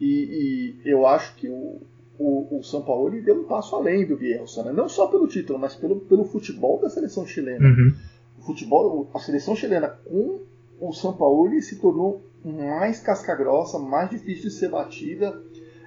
[0.00, 1.82] E, e eu acho que o,
[2.18, 4.72] o, o São Paulo deu um passo além do Bielsa, né?
[4.72, 7.68] não só pelo título, mas pelo, pelo futebol da seleção chilena.
[7.68, 7.94] Uhum.
[8.38, 10.48] O futebol, a seleção chilena com
[10.80, 15.40] o São Paulo se tornou mais casca-grossa, mais difícil de ser batida,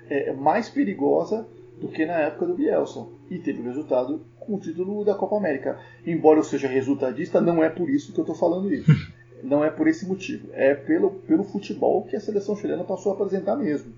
[0.10, 1.48] é, mais perigosa
[1.80, 3.08] do que na época do Bielsa.
[3.30, 5.80] E teve o resultado com o título da Copa América.
[6.06, 8.92] Embora eu seja resultadista, não é por isso que eu estou falando isso.
[9.44, 10.50] não é por esse motivo.
[10.54, 13.94] É pelo, pelo futebol que a seleção chilena passou a apresentar mesmo.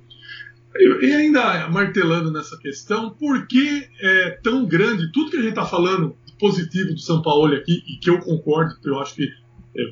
[1.01, 5.65] E ainda martelando nessa questão, por que é tão grande tudo que a gente está
[5.65, 9.29] falando positivo do São Paulo aqui, e que eu concordo, eu acho que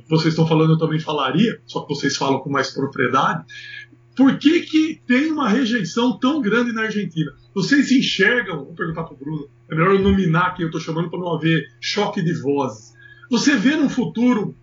[0.08, 3.46] vocês estão falando, eu também falaria, só que vocês falam com mais propriedade.
[4.16, 7.34] Por que, que tem uma rejeição tão grande na Argentina?
[7.54, 11.10] Vocês enxergam, vou perguntar para o Bruno, é melhor eu nominar quem eu estou chamando
[11.10, 12.94] para não haver choque de vozes.
[13.30, 14.56] Você vê num futuro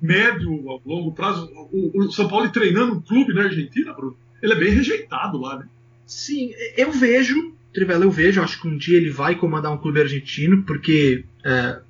[0.00, 4.16] médio, a longo prazo, o, o São Paulo treinando um clube na Argentina, Bruno?
[4.42, 5.66] Ele é bem rejeitado lá, né?
[6.04, 10.00] Sim, eu vejo, Trivela, eu vejo, acho que um dia ele vai comandar um clube
[10.00, 11.80] argentino, porque é,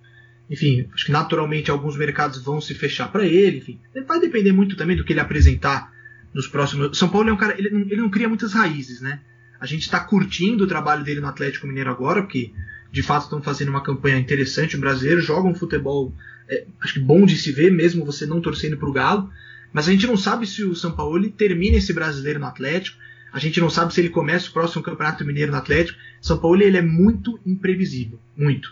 [0.49, 3.81] enfim, acho que naturalmente alguns mercados vão se fechar para ele, enfim.
[4.07, 5.93] Vai depender muito também do que ele apresentar
[6.33, 6.97] nos próximos.
[6.97, 9.21] São Paulo é um cara, ele não, ele não cria muitas raízes, né?
[9.59, 12.53] A gente está curtindo o trabalho dele no Atlético Mineiro agora, porque
[12.93, 14.77] de fato estão fazendo uma campanha interessante.
[14.77, 16.15] O brasileiro joga um futebol,
[16.49, 19.31] é, acho que bom de se ver, mesmo você não torcendo para o Galo.
[19.73, 22.99] Mas a gente não sabe se o São Paulo termina esse brasileiro no Atlético.
[23.33, 25.99] A gente não sabe se ele começa o próximo Campeonato Mineiro no Atlético.
[26.21, 28.71] São Paulo ele é muito imprevisível, muito.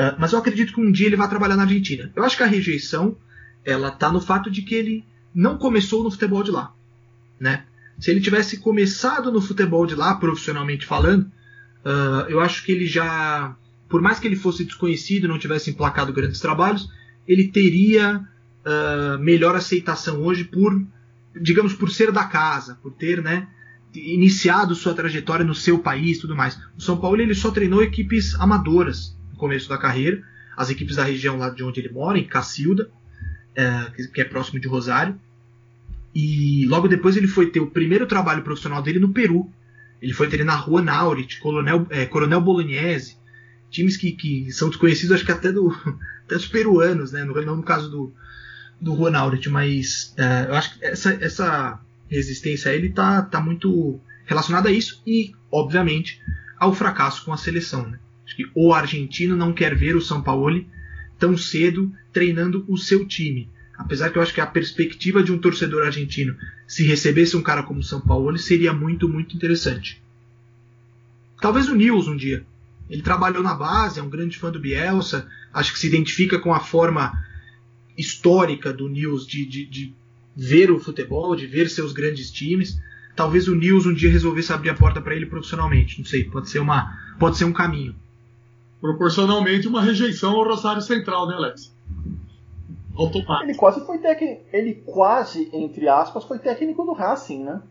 [0.00, 2.10] Uh, mas eu acredito que um dia ele vai trabalhar na Argentina.
[2.16, 3.14] Eu acho que a rejeição
[3.62, 6.72] ela tá no fato de que ele não começou no futebol de lá,
[7.38, 7.64] né?
[7.98, 11.24] Se ele tivesse começado no futebol de lá, profissionalmente falando,
[11.84, 13.54] uh, eu acho que ele já,
[13.90, 16.88] por mais que ele fosse desconhecido, não tivesse emplacado grandes trabalhos,
[17.28, 18.26] ele teria
[18.64, 20.82] uh, melhor aceitação hoje por,
[21.38, 23.46] digamos, por ser da casa, por ter, né,
[23.94, 26.58] iniciado sua trajetória no seu país, tudo mais.
[26.74, 30.22] O São Paulo ele só treinou equipes amadoras começo da carreira,
[30.56, 32.90] as equipes da região lá de onde ele mora, em Cacilda,
[33.56, 35.18] é, que é próximo de Rosário.
[36.14, 39.50] E logo depois ele foi ter o primeiro trabalho profissional dele no Peru.
[40.02, 43.16] Ele foi ter na Rua Naurit, Coronel, é, Coronel Bolognese,
[43.70, 45.70] times que, que são desconhecidos, acho que até, do,
[46.26, 47.24] até dos peruanos, né?
[47.24, 48.12] não no caso do,
[48.80, 53.40] do Rua Naurit, mas é, eu acho que essa, essa resistência a ele tá, tá
[53.40, 56.20] muito relacionada a isso e, obviamente,
[56.58, 57.86] ao fracasso com a seleção.
[57.88, 57.98] Né?
[58.30, 60.64] Acho que o argentino não quer ver o São Paulo
[61.18, 63.48] tão cedo treinando o seu time.
[63.76, 67.64] Apesar que eu acho que a perspectiva de um torcedor argentino se recebesse um cara
[67.64, 70.00] como o São Paulo seria muito, muito interessante.
[71.40, 72.46] Talvez o Nils um dia.
[72.88, 76.54] Ele trabalhou na base, é um grande fã do Bielsa, acho que se identifica com
[76.54, 77.12] a forma
[77.98, 79.94] histórica do Nils de, de, de
[80.36, 82.80] ver o futebol, de ver seus grandes times.
[83.16, 85.98] Talvez o Nils um dia resolvesse abrir a porta para ele profissionalmente.
[85.98, 87.94] Não sei, pode ser, uma, pode ser um caminho.
[88.80, 91.72] Proporcionalmente, uma rejeição ao Rosário Central, né, Alex?
[93.02, 93.44] automático.
[93.44, 97.62] Ele quase foi técnico, ele quase, entre aspas, foi técnico do Racing, né?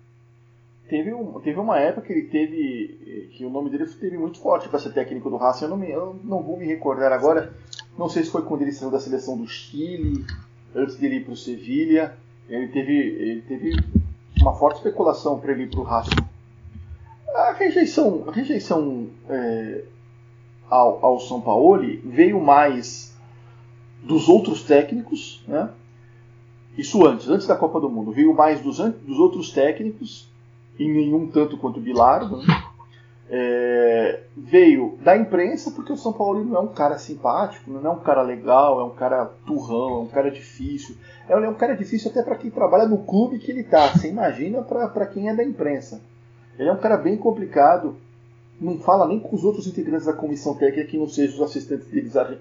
[0.88, 4.68] Teve, um, teve uma época que ele teve, que o nome dele teve muito forte
[4.68, 7.54] para ser técnico do Racing, eu não, me, eu não vou me recordar agora,
[7.98, 10.26] não sei se foi quando ele saiu da seleção do Chile,
[10.76, 12.18] antes dele ir para o Sevilha,
[12.50, 13.72] ele teve, ele teve
[14.42, 16.26] uma forte especulação para ele ir para o Racing.
[17.36, 19.84] A rejeição, a rejeição é,
[20.70, 23.16] ao, ao São Paulo veio mais
[24.04, 25.70] dos outros técnicos, né?
[26.78, 30.30] Isso antes, antes da Copa do Mundo, veio mais dos, dos outros técnicos,
[30.80, 32.38] e nenhum tanto quanto Bilardo.
[32.38, 32.46] Né?
[33.32, 37.94] É, veio da imprensa, porque o São Paulo não é um cara simpático, não é
[37.94, 40.96] um cara legal, é um cara turrão, é um cara difícil.
[41.28, 43.88] É, é um cara difícil até para quem trabalha no clube que ele tá.
[43.90, 46.02] Você imagina para quem é da imprensa.
[46.58, 47.96] Ele é um cara bem complicado,
[48.60, 51.88] não fala nem com os outros integrantes da comissão técnica que não sejam os assistentes,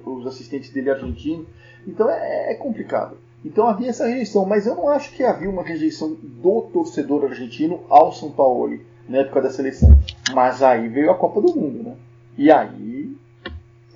[0.04, 1.46] os assistentes dele argentinos.
[1.86, 3.16] Então é, é, complicado.
[3.44, 7.80] Então havia essa rejeição, mas eu não acho que havia uma rejeição do torcedor argentino
[7.88, 8.78] ao São Paulo
[9.08, 9.90] na época da seleção.
[10.34, 11.94] Mas aí veio a Copa do Mundo, né?
[12.36, 13.16] E aí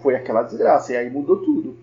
[0.00, 1.76] foi aquela desgraça, e aí mudou tudo.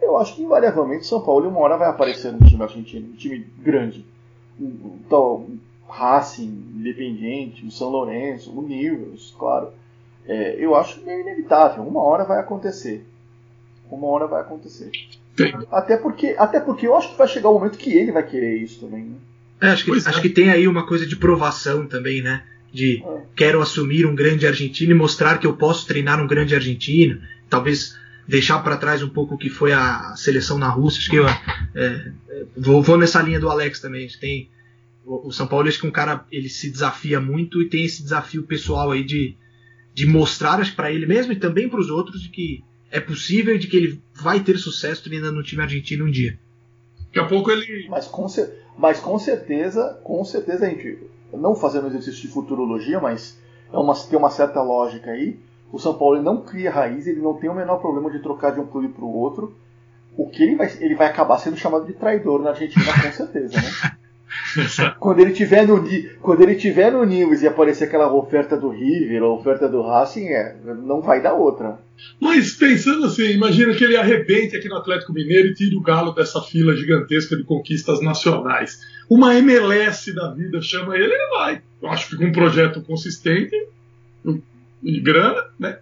[0.00, 3.46] Eu acho que invariavelmente São Paulo uma hora vai aparecer no time argentino, um time
[3.58, 4.04] grande.
[4.60, 5.46] Então,
[5.88, 9.72] Racing, Independiente, o São Lourenço, o Newell's, claro
[10.28, 11.82] é, eu acho meio inevitável.
[11.82, 13.06] Uma hora vai acontecer.
[13.90, 14.90] Uma hora vai acontecer.
[15.36, 15.54] Tem.
[15.70, 18.56] Até porque, até porque eu acho que vai chegar o momento que ele vai querer
[18.56, 19.04] isso também.
[19.04, 19.16] Né?
[19.60, 20.08] É, acho que, Pois é.
[20.08, 22.42] acho que tem aí uma coisa de provação também, né?
[22.72, 23.22] De É.
[23.36, 27.20] quero assumir um grande argentino e mostrar que eu posso treinar um grande argentino.
[27.48, 31.00] Talvez deixar para trás um pouco o que foi a seleção na Rússia.
[31.00, 34.06] Acho que eu é, é, vou, vou nessa linha do Alex também.
[34.06, 34.50] Acho Tem,
[35.04, 38.02] o, o São Paulo acho que um cara ele se desafia muito e tem esse
[38.02, 39.36] desafio pessoal aí de,
[39.96, 43.58] de mostrar para ele mesmo e também para os outros de que é possível e
[43.58, 46.38] de que ele vai ter sucesso treinando no time argentino um dia.
[47.06, 47.88] Daqui a pouco ele.
[47.88, 50.98] Mas com, cer- mas com certeza, com certeza a gente,
[51.32, 53.40] não fazendo exercício de futurologia, mas
[53.72, 55.40] é uma, tem uma certa lógica aí.
[55.72, 58.52] O São Paulo ele não cria raiz, ele não tem o menor problema de trocar
[58.52, 59.56] de um clube para o outro.
[60.14, 63.56] O que ele vai, ele vai acabar sendo chamado de traidor na Argentina, com certeza,
[63.56, 63.96] né?
[64.98, 65.84] quando ele tiver no
[66.20, 70.26] quando ele tiver no Newell's e aparecer aquela oferta do River, ou oferta do Racing,
[70.26, 71.78] é, não vai dar outra.
[72.20, 76.12] Mas pensando assim, imagina que ele arrebente aqui no Atlético Mineiro e tire o Galo
[76.12, 78.78] dessa fila gigantesca de conquistas nacionais.
[79.08, 81.62] Uma MLS da vida chama ele, ele vai.
[81.82, 83.54] Eu acho que com um projeto consistente
[84.82, 85.78] e grana, né?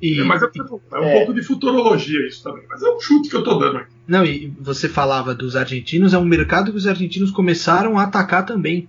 [0.00, 1.18] E, Mas é, é um É.
[1.18, 2.64] pouco de futurologia isso também.
[2.68, 3.91] Mas é um chute que eu tô dando aqui.
[4.06, 8.44] Não, e você falava dos argentinos, é um mercado que os argentinos começaram a atacar
[8.44, 8.88] também.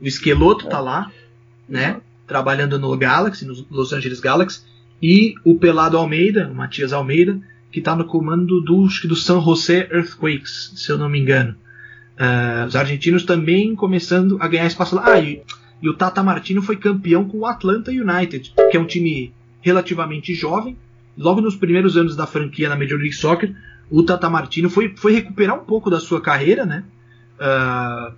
[0.00, 1.10] O Esqueloto tá lá,
[1.68, 2.00] né?
[2.26, 4.62] Trabalhando no Galaxy, no Los Angeles Galaxy,
[5.02, 7.40] e o Pelado Almeida, o Matias Almeida,
[7.72, 11.56] que tá no comando do, do San José Earthquakes, se eu não me engano.
[12.18, 15.12] Ah, os argentinos também começando a ganhar espaço lá.
[15.12, 15.42] Ah, e,
[15.80, 20.34] e o Tata Martino foi campeão com o Atlanta United, que é um time relativamente
[20.34, 20.76] jovem.
[21.16, 23.54] Logo nos primeiros anos da franquia na Major League Soccer,
[23.92, 26.84] o Tata Martino foi, foi recuperar um pouco da sua carreira, né?
[27.38, 28.12] Ah,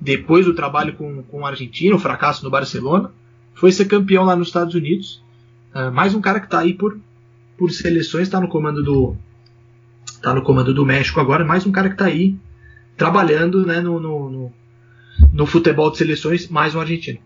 [0.00, 3.10] depois do trabalho com, com o Argentino, o fracasso no Barcelona,
[3.54, 5.22] foi ser campeão lá nos Estados Unidos.
[5.74, 6.98] Ah, mais um cara que está aí por,
[7.56, 9.16] por seleções, está no comando do
[10.22, 12.36] tá no comando do México agora, mais um cara que está aí
[12.96, 14.52] trabalhando né, no, no, no,
[15.32, 17.18] no futebol de seleções, mais um argentino.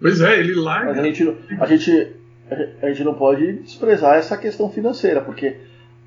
[0.00, 1.00] Pois é, ele Mas larga.
[1.00, 2.12] a gente, a gente,
[2.82, 5.56] a gente não pode desprezar essa questão financeira, porque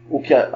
[0.10, 0.50] o que, a-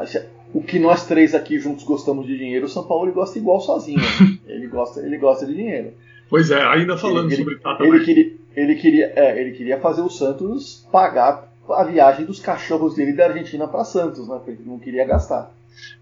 [0.53, 3.59] o que nós três aqui juntos gostamos de dinheiro, o São Paulo ele gosta igual
[3.61, 3.99] sozinho.
[3.99, 4.37] né?
[4.47, 5.93] ele, gosta, ele gosta de dinheiro.
[6.29, 8.05] Pois é, ainda falando Ele- sobre Tata Ele Martino.
[8.15, 13.13] queria, ele, queria, é, ele queria fazer o Santos pagar a viagem dos cachorros dele
[13.13, 14.35] da Argentina para Santos, né?
[14.43, 15.53] Porque ele não queria gastar.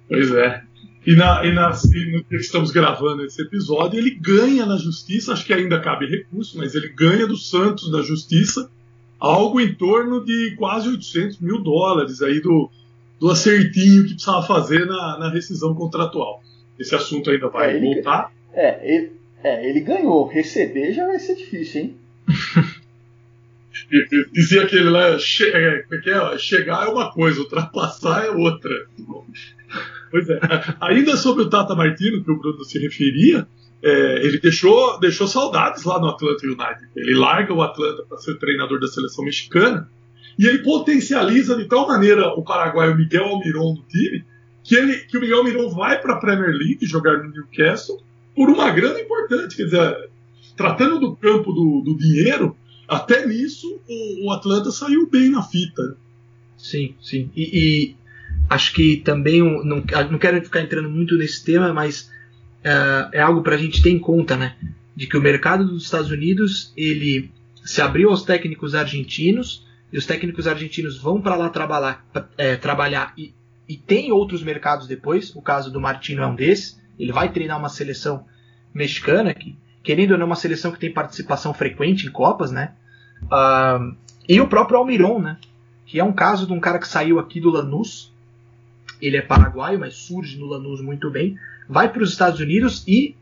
[0.08, 0.62] Pois é.
[1.06, 5.34] E, na, e, na, e no que estamos gravando esse episódio, ele ganha na justiça,
[5.34, 8.70] acho que ainda cabe recurso, mas ele ganha do Santos na justiça
[9.20, 12.70] algo em torno de quase 800 mil dólares aí do,
[13.20, 16.42] do acertinho que precisava fazer na, na rescisão contratual.
[16.78, 18.32] Esse assunto ainda vai É, ele- voltar.
[18.54, 19.12] É, ele,
[19.44, 20.28] é, ele ganhou.
[20.28, 21.96] Receber já vai ser difícil, hein?
[24.34, 26.38] Dizia aquele lá, che, é, é é?
[26.38, 28.72] chegar é uma coisa, ultrapassar é outra.
[30.12, 30.40] Pois é.
[30.82, 33.48] Ainda sobre o Tata Martino, que o Bruno se referia,
[33.84, 36.90] é, ele deixou, deixou saudades lá no Atlanta United.
[36.96, 39.88] Ele larga o Atlanta para ser treinador da seleção mexicana
[40.40, 44.24] e ele potencializa de tal maneira o paraguaio Miguel Almiron no time
[44.64, 48.02] que, ele, que o Miguel Almiron vai para a Premier League jogar no Newcastle
[48.34, 49.58] por uma grana importante.
[49.58, 50.10] Quer dizer,
[50.56, 52.56] tratando do campo do, do dinheiro,
[52.88, 55.98] até nisso o, o Atlanta saiu bem na fita.
[56.58, 57.30] Sim, sim.
[57.36, 57.96] E, e
[58.50, 62.10] acho que também, não, não quero ficar entrando muito nesse tema, mas
[62.64, 64.56] é, é algo para a gente ter em conta, né?
[64.96, 67.30] De que o mercado dos Estados Unidos ele
[67.62, 72.06] se abriu aos técnicos argentinos e os técnicos argentinos vão para lá trabalhar,
[72.38, 73.34] é, trabalhar e,
[73.68, 75.36] e tem outros mercados depois.
[75.36, 76.80] O caso do Martino é um desses.
[76.98, 78.26] Ele vai treinar uma seleção
[78.74, 82.74] mexicana que, querendo ou não, é uma seleção que tem participação frequente em Copas, né?
[83.32, 83.80] Ah,
[84.28, 85.38] e o próprio Almiron, né?
[85.90, 88.14] que é um caso de um cara que saiu aqui do Lanús.
[89.02, 91.36] Ele é paraguaio, mas surge no Lanús muito bem.
[91.68, 93.16] Vai para os Estados Unidos e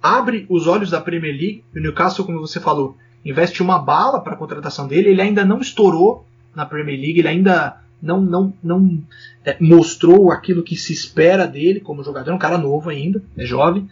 [0.00, 1.64] abre os olhos da Premier League.
[1.74, 5.10] O Newcastle, como você falou, investe uma bala para a contratação dele.
[5.10, 9.02] Ele ainda não estourou na Premier League, ele ainda não, não, não
[9.44, 12.30] é, mostrou aquilo que se espera dele como jogador.
[12.30, 13.88] É um cara novo ainda, é jovem.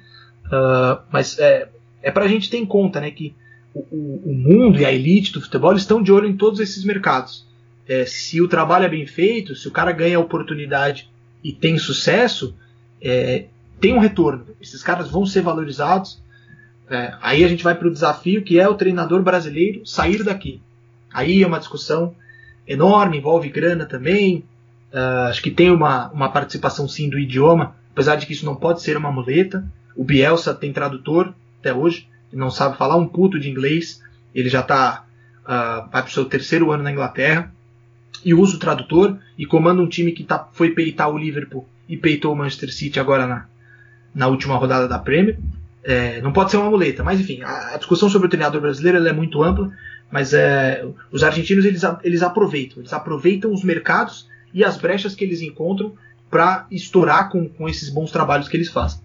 [0.51, 1.68] Ah, mas é,
[2.03, 3.35] é para a gente ter em conta né, que
[3.72, 6.85] o, o, o mundo e a elite do futebol estão de olho em todos esses
[6.85, 7.49] mercados
[7.91, 11.11] é, se o trabalho é bem feito, se o cara ganha a oportunidade
[11.43, 12.55] e tem sucesso,
[13.03, 13.47] é,
[13.81, 14.47] tem um retorno.
[14.61, 16.22] Esses caras vão ser valorizados.
[16.91, 20.61] É, aí a gente vai para o desafio que é o treinador brasileiro sair daqui.
[21.12, 22.14] Aí é uma discussão
[22.66, 24.45] enorme, envolve grana também.
[24.93, 28.57] Ah, acho que tem uma, uma participação sim do idioma, apesar de que isso não
[28.57, 29.64] pode ser uma muleta.
[29.97, 34.03] O Bielsa tem tradutor até hoje, não sabe falar um puto de inglês,
[34.34, 35.05] ele já está
[35.47, 37.53] vai para o seu terceiro ano na Inglaterra.
[38.24, 41.97] e usa o tradutor e comanda um time que tá, foi peitar o Liverpool e
[41.97, 43.47] peitou o Manchester City agora na,
[44.14, 45.38] na última rodada da Premier.
[45.83, 49.07] É, não pode ser uma muleta, mas enfim, a, a discussão sobre o treinador brasileiro
[49.07, 49.72] é muito ampla,
[50.11, 55.24] mas é, os argentinos eles, eles aproveitam, eles aproveitam os mercados e as brechas que
[55.24, 55.95] eles encontram
[56.31, 59.01] para estourar com, com esses bons trabalhos que eles fazem.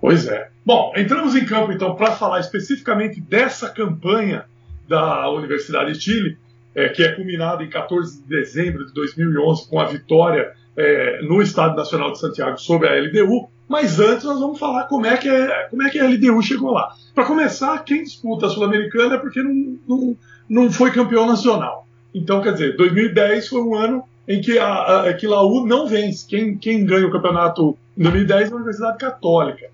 [0.00, 0.50] Pois é.
[0.64, 4.44] Bom, entramos em campo então para falar especificamente dessa campanha
[4.88, 6.38] da Universidade de Chile,
[6.74, 11.42] é, que é culminada em 14 de dezembro de 2011 com a vitória é, no
[11.42, 13.50] Estado Nacional de Santiago sobre a LDU.
[13.68, 16.72] Mas antes nós vamos falar como é que, é, como é que a LDU chegou
[16.72, 16.94] lá.
[17.14, 20.16] Para começar, quem disputa a Sul-Americana é porque não, não,
[20.48, 21.86] não foi campeão nacional.
[22.14, 26.26] Então, quer dizer, 2010 foi um ano em que a, a que Laú não vence.
[26.26, 29.66] Quem, quem ganha o campeonato em 2010 é a Universidade Católica.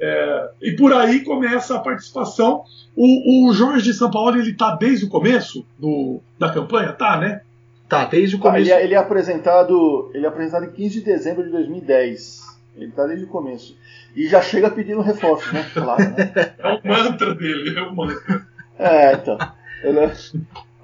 [0.00, 2.64] É, e por aí começa a participação.
[2.96, 7.18] O, o Jorge de São Paulo ele está desde o começo do, da campanha, tá,
[7.18, 7.42] né?
[7.88, 8.62] Tá, desde o Ah, começo.
[8.64, 12.51] ele, é, ele é apresentado, ele é apresentado em 15 de dezembro de 2010.
[12.76, 13.76] Ele tá desde o começo.
[14.16, 15.68] E já chega pedindo reforço, né?
[15.74, 16.32] Claro, né?
[16.58, 18.46] É o mantra dele, é o mantra.
[18.78, 19.38] É, então.
[19.84, 20.12] Ele, é-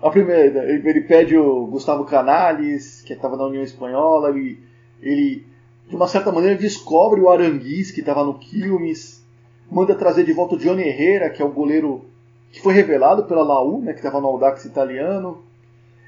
[0.03, 4.61] a primeira, ele, ele pede o Gustavo Canales, que estava na União Espanhola, ele,
[5.01, 5.47] ele,
[5.89, 9.26] de uma certa maneira, descobre o Aranguiz, que estava no Quilmes,
[9.70, 12.05] manda trazer de volta o Johnny Herrera, que é o goleiro
[12.53, 15.43] que foi revelado pela Laú, né, que estava no Audax italiano.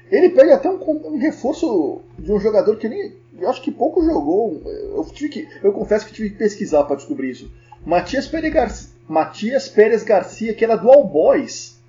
[0.09, 0.79] Ele pede até um,
[1.13, 3.20] um reforço de um jogador que nem.
[3.39, 4.61] Eu acho que pouco jogou.
[4.65, 7.49] Eu, tive que, eu confesso que tive que pesquisar para descobrir isso.
[7.85, 11.81] Matias Pérez, Garcia, Matias Pérez Garcia, que era do All Boys,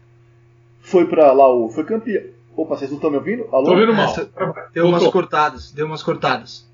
[0.81, 2.25] foi para Laú, foi campeão.
[2.57, 3.47] Opa, vocês não estão me ouvindo?
[3.53, 3.65] Alô?
[3.65, 4.11] Tô ouvindo mal.
[4.11, 4.31] Essa-
[4.75, 6.67] Deu umas cortadas, deu umas cortadas.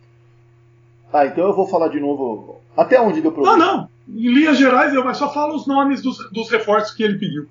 [1.13, 2.61] Ah, então eu vou falar de novo.
[2.77, 3.57] Até onde deu Não, problema?
[3.59, 3.89] não.
[4.09, 7.47] Em linhas gerais, eu mas só falo os nomes dos, dos reforços que ele pediu.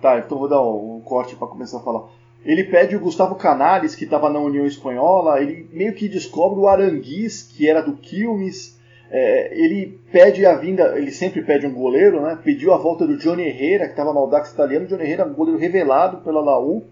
[0.00, 2.04] Tá, então vou dar um, um corte para começar a falar.
[2.46, 6.68] Ele pede o Gustavo Canales, que estava na União Espanhola, ele meio que descobre o
[6.68, 8.78] Aranguiz, que era do Quilmes.
[9.10, 12.38] É, ele pede a vinda, ele sempre pede um goleiro, né?
[12.42, 14.86] Pediu a volta do Johnny Herrera, que estava no Audax italiano.
[14.86, 16.84] Johnny Herrera um goleiro revelado pela Laú.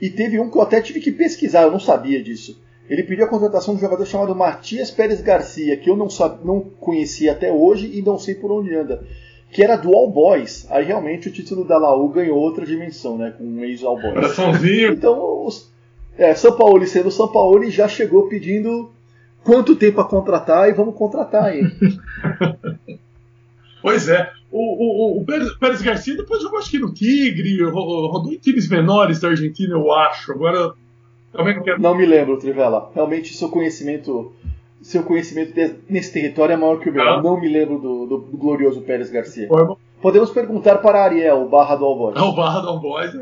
[0.00, 2.60] E teve um que eu até tive que pesquisar, eu não sabia disso.
[2.88, 6.08] Ele pediu a contratação de um jogador chamado Matias Pérez Garcia, que eu não,
[6.44, 9.06] não conhecia até hoje e não sei por onde anda.
[9.52, 10.66] Que era do All Boys.
[10.70, 13.34] Aí realmente o título da Laú ganhou outra dimensão, né?
[13.36, 14.14] Com um ex-All Boys.
[14.14, 14.92] Coraçãozinho.
[14.92, 15.70] Então, os,
[16.16, 18.90] é, São Paulo sendo São Paulo já chegou pedindo
[19.42, 21.62] quanto tempo a contratar e vamos contratar aí.
[23.82, 24.30] Pois é.
[24.52, 28.36] O, o, o- Pérez, Pérez Garcia depois jogou acho que no Tigre, ro- rodou em
[28.38, 30.32] times menores da Argentina, eu acho.
[30.32, 30.72] Agora
[31.32, 31.80] também não quero.
[31.80, 32.90] Não me lembro, Trivela.
[32.94, 34.32] Realmente seu conhecimento,
[34.82, 37.04] seu conhecimento de- nesse território é maior que o meu.
[37.04, 37.22] Não.
[37.22, 39.46] Não me lembro do, do- do glorioso Pérez Garcia.
[39.48, 39.76] Forma.
[40.00, 42.14] Podemos perguntar para Ariel, barra do All Boys.
[42.14, 43.12] Não, o Barra Don Boys.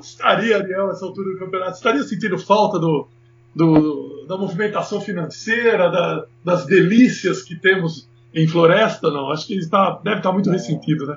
[0.00, 3.08] Estaria, Ariel, nessa altura do campeonato, estaria sentindo falta do,
[3.52, 9.10] do- da movimentação financeira, da- das delícias que temos em Floresta?
[9.10, 11.16] Não, acho que ele está, deve estar muito ressentido, né?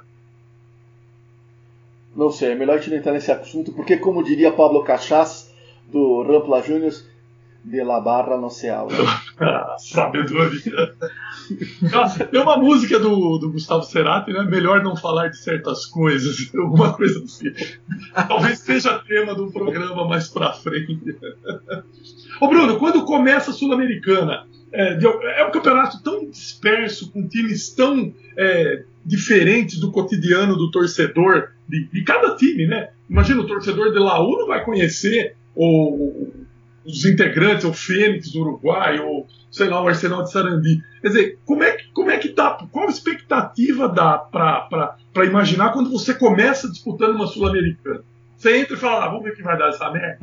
[2.16, 5.53] Não sei, é melhor a gente não entrar nesse assunto, porque como diria Pablo Cachas,
[5.91, 7.05] do Rampla Juniors,
[7.64, 8.49] de la barra no.
[9.39, 10.93] Ah, sabedoria.
[12.32, 14.43] Tem uma música do, do Gustavo Cerati, né?
[14.43, 17.51] Melhor não falar de certas coisas, alguma coisa assim.
[18.28, 21.16] Talvez seja tema do programa mais pra frente.
[22.39, 27.70] Ô Bruno, quando começa a Sul-Americana, é, de- é um campeonato tão disperso, com times
[27.76, 32.89] tão é, diferentes do cotidiano do torcedor, de, de cada time, né?
[33.09, 36.32] Imagina o torcedor de Laú não vai conhecer o,
[36.86, 40.82] os integrantes, o Fênix do Uruguai, ou sei lá, o Arsenal de Sarandi.
[41.01, 42.57] Quer dizer, como é que, como é que tá?
[42.71, 48.03] Qual a expectativa dá para imaginar quando você começa disputando uma Sul-Americana?
[48.38, 50.19] Você entra e fala, ah, vamos ver o que vai dar essa merda.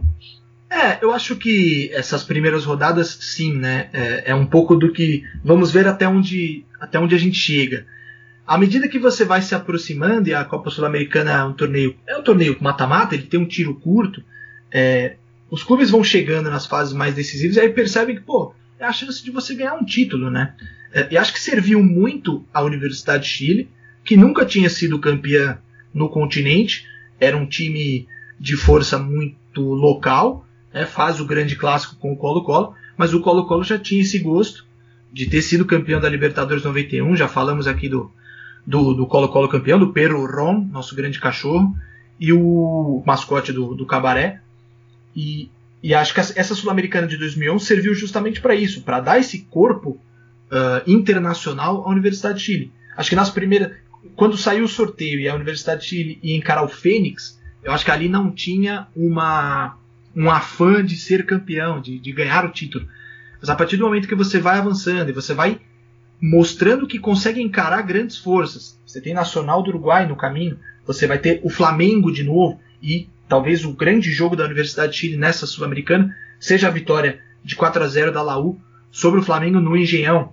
[0.71, 3.89] É, eu acho que essas primeiras rodadas, sim, né?
[3.93, 5.23] É, é um pouco do que.
[5.43, 7.87] Vamos ver até onde, até onde a gente chega.
[8.47, 11.97] À medida que você vai se aproximando, e a Copa Sul-Americana é um torneio.
[12.07, 14.23] É um torneio mata-mata, ele tem um tiro curto.
[14.73, 15.17] é,
[15.51, 18.93] os clubes vão chegando nas fases mais decisivas e aí percebem que, pô, é a
[18.93, 20.55] chance de você ganhar um título, né?
[20.93, 23.71] É, e acho que serviu muito à Universidade de Chile,
[24.05, 25.59] que nunca tinha sido campeã
[25.93, 26.87] no continente,
[27.21, 28.07] era um time
[28.39, 33.65] de força muito local, né, faz o grande clássico com o Colo-Colo, mas o Colo-Colo
[33.65, 34.65] já tinha esse gosto
[35.13, 38.11] de ter sido campeão da Libertadores 91, já falamos aqui do
[38.67, 41.75] do do Colo-Colo campeão, do Pero Ron, nosso grande cachorro,
[42.21, 44.43] e o mascote do, do Cabaré.
[45.19, 45.51] E,
[45.83, 50.01] e acho que essa Sul-Americana de 2011 serviu justamente para isso, para dar esse corpo
[50.49, 52.73] ah, internacional à Universidade de Chile.
[52.97, 53.73] Acho que nas primeiras.
[54.15, 57.85] Quando saiu o sorteio e a Universidade de Chile ia encarar o Fênix, Eu acho
[57.85, 59.77] que ali não tinha uma
[60.15, 62.89] um afã de ser campeão, de, de ganhar o título.
[63.41, 65.61] Mas a partir do momento que você vai avançando e você vai
[66.21, 71.19] mostrando que consegue encarar grandes forças, você tem Nacional do Uruguai no caminho, você vai
[71.19, 75.47] ter o Flamengo de novo e talvez o grande jogo da Universidade de Chile nessa
[75.47, 78.59] Sul-Americana seja a vitória de 4 a 0 da Laú
[78.91, 80.33] sobre o Flamengo no Engenhão.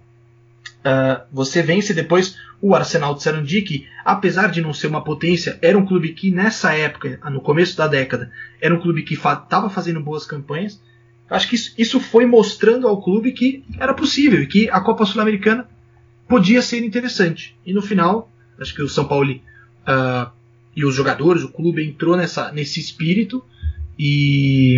[0.80, 5.60] Uh, você vence depois o Arsenal de Sarandi, que apesar de não ser uma potência,
[5.62, 8.32] era um clube que nessa época, no começo da década,
[8.62, 10.82] era um clube que estava fa fazendo boas campanhas.
[11.30, 15.06] Acho que isso, isso, foi mostrando ao clube que era possível e que a Copa
[15.06, 15.68] Sul-Americana
[16.28, 17.58] podia ser interessante.
[17.66, 20.32] E no final, acho que o São Paulo uh,
[20.76, 23.44] e os jogadores, o clube entrou nessa, nesse espírito
[23.98, 24.78] e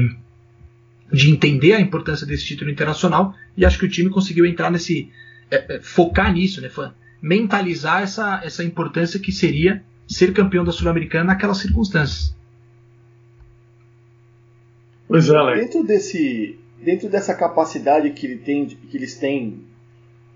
[1.12, 5.10] de entender a importância desse título internacional e acho que o time conseguiu entrar nesse
[5.50, 6.70] é, é, focar nisso, né,
[7.22, 12.36] mentalizar essa, essa importância que seria ser campeão da Sul-Americana naquelas circunstâncias.
[15.08, 15.62] Pois é, Alex.
[15.62, 19.62] Dentro desse, dentro dessa capacidade que ele tem, que eles têm,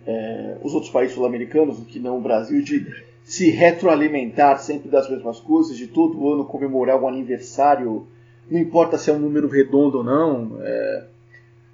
[0.07, 2.85] é, os outros países sul-americanos, que não o Brasil, de
[3.23, 8.07] se retroalimentar sempre das mesmas coisas, de todo ano comemorar um aniversário,
[8.49, 10.57] não importa se é um número redondo ou não.
[10.59, 11.05] É,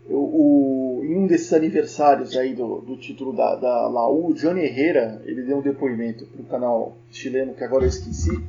[0.09, 5.43] o, em um desses aniversários aí do, do título da, da Laú, Johnny Herrera, ele
[5.43, 8.39] deu um depoimento para o canal chileno, que agora eu esqueci,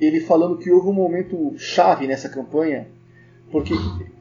[0.00, 2.88] ele falando que houve um momento chave nessa campanha,
[3.50, 3.74] porque,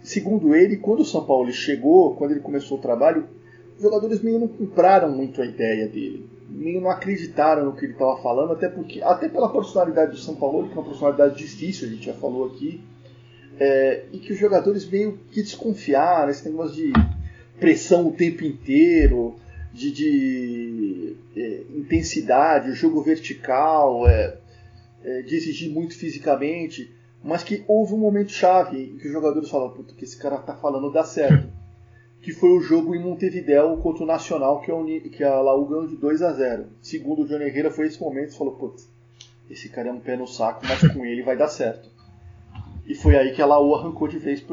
[0.04, 3.26] segundo ele, quando o São Paulo chegou, quando ele começou o trabalho,
[3.78, 7.94] os jogadores meio não compraram muito a ideia dele, meio não acreditaram no que ele
[7.94, 11.88] estava falando, até porque até pela personalidade do São Paulo, que é uma personalidade difícil,
[11.88, 12.82] a gente já falou aqui,
[13.60, 16.94] é, e que os jogadores meio que desconfiaram, esse negócio de
[17.60, 19.36] pressão o tempo inteiro,
[19.74, 24.38] de, de é, intensidade, jogo vertical, é,
[25.04, 26.92] é, de exigir muito fisicamente,
[27.24, 30.38] mas que houve um momento chave em que os jogadores falaram, puta, que esse cara
[30.38, 31.48] tá falando dá certo.
[32.22, 35.88] Que foi o jogo em Montevideo contra o Nacional, que, é que a Laú ganhou
[35.88, 38.88] de 2 a 0 Segundo o Johnny Herrera, foi esse momento, falou, putz,
[39.50, 41.90] esse cara é um pé no saco, mas com ele vai dar certo.
[42.86, 44.44] E foi aí que a Laú arrancou de vez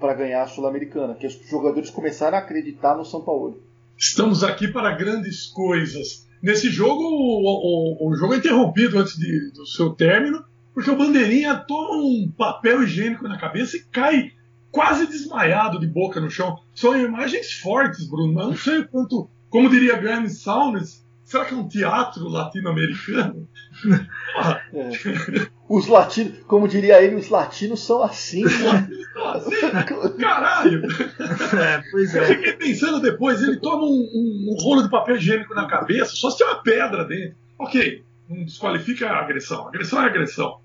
[0.00, 3.62] para ganhar a Sul-Americana, que os jogadores começaram a acreditar no São Paulo.
[3.96, 6.26] Estamos aqui para grandes coisas.
[6.42, 10.44] Nesse jogo, o, o, o jogo é interrompido antes de, do seu término,
[10.74, 14.32] porque o Bandeirinha toma um papel higiênico na cabeça e cai
[14.70, 16.58] quase desmaiado de boca no chão.
[16.74, 21.56] São imagens fortes, Bruno, mas não sei quanto, como diria Granny Saunders, Será que é
[21.56, 23.48] um teatro latino-americano?
[24.72, 25.46] É.
[25.68, 28.44] Os latinos, como diria ele, os latinos são assim.
[28.44, 28.88] Né?
[29.34, 30.86] assim caralho!
[30.88, 32.20] É, pois é.
[32.20, 36.12] Eu fiquei pensando depois, ele toma um, um, um, rolo de papel higiênico na cabeça,
[36.14, 37.36] só se tem uma pedra dentro.
[37.58, 39.66] Ok, não desqualifica a agressão.
[39.66, 40.60] Agressão é agressão.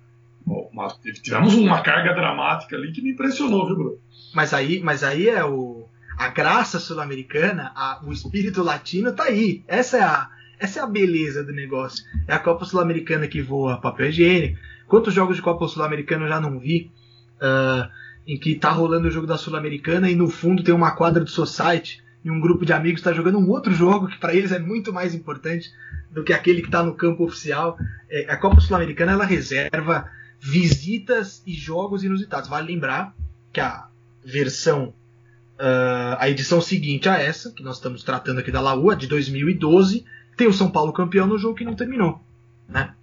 [1.21, 3.97] Tivemos uma carga dramática ali que me impressionou, viu, Bruno?
[4.33, 5.87] Mas aí, mas aí é o.
[6.17, 7.73] A graça sul-americana,
[8.05, 9.63] o espírito latino tá aí.
[9.67, 10.29] Essa é a,
[10.59, 12.05] essa é a beleza do negócio.
[12.27, 14.59] É a Copa Sul-Americana que voa papel higiênico.
[14.87, 16.91] Quantos jogos de Copa Sul-Americana eu já não vi?
[17.37, 17.89] Uh,
[18.27, 21.29] em que tá rolando o jogo da Sul-Americana e no fundo tem uma quadra do
[21.29, 24.59] Society e um grupo de amigos está jogando um outro jogo que para eles é
[24.59, 25.71] muito mais importante
[26.11, 27.77] do que aquele que está no campo oficial.
[28.09, 30.07] É, a Copa Sul-Americana ela reserva
[30.41, 32.49] visitas e jogos inusitados.
[32.49, 33.15] Vale lembrar
[33.53, 33.87] que a
[34.25, 34.93] versão,
[35.59, 40.03] uh, a edição seguinte a essa, que nós estamos tratando aqui da Laú, de 2012,
[40.35, 42.19] tem o São Paulo campeão no jogo que não terminou.
[42.67, 42.93] Né?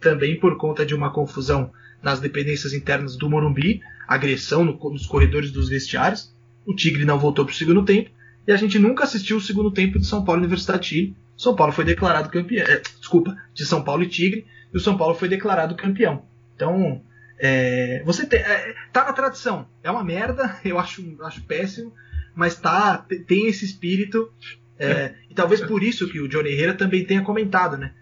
[0.00, 1.72] Também por conta de uma confusão
[2.02, 6.34] nas dependências internas do Morumbi, agressão no, nos corredores dos vestiários.
[6.66, 8.10] O Tigre não voltou para o segundo tempo
[8.46, 11.16] e a gente nunca assistiu o segundo tempo de São Paulo Universidade de Chile.
[11.36, 12.66] São Paulo foi declarado campeão.
[12.66, 16.24] É, desculpa, de São Paulo e Tigre, e o São Paulo foi declarado campeão.
[16.62, 17.02] Então,
[17.40, 19.66] é, você tem, é, tá na tradição.
[19.82, 21.92] É uma merda, eu acho, acho péssimo,
[22.36, 24.32] mas tá, tem esse espírito
[24.78, 27.92] é, e talvez por isso que o Johnny Herrera também tenha comentado, né?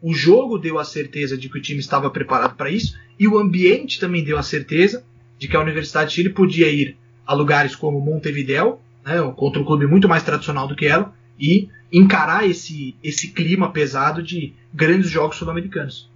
[0.00, 3.38] O jogo deu a certeza de que o time estava preparado para isso e o
[3.38, 5.04] ambiente também deu a certeza
[5.38, 6.96] de que a Universidade de Chile podia ir
[7.26, 11.68] a lugares como Montevideo, né, contra um clube muito mais tradicional do que ela, e
[11.92, 16.10] encarar esse, esse clima pesado de grandes jogos sul-americanos.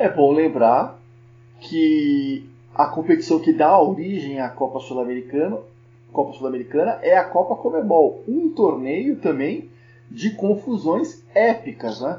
[0.00, 0.98] É bom lembrar
[1.60, 5.58] que a competição que dá origem à Copa Sul-Americana
[6.10, 9.68] Copa Sul-Americana é a Copa Comebol, um torneio também
[10.10, 12.18] de confusões épicas, né?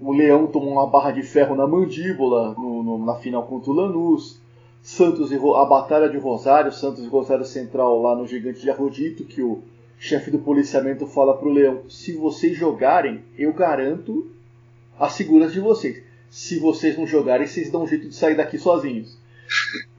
[0.00, 3.74] O Leão tomou uma barra de ferro na mandíbula no, no, na final contra o
[3.74, 4.40] Lanús.
[4.82, 9.24] Santos e a Batalha de Rosário, Santos e Rosário Central lá no Gigante de Arrodito,
[9.24, 9.62] que o
[9.96, 14.26] chefe do policiamento fala pro Leão: se vocês jogarem, eu garanto
[14.98, 16.05] a segurança de vocês.
[16.30, 19.16] Se vocês não jogarem, vocês dão um jeito de sair daqui sozinhos.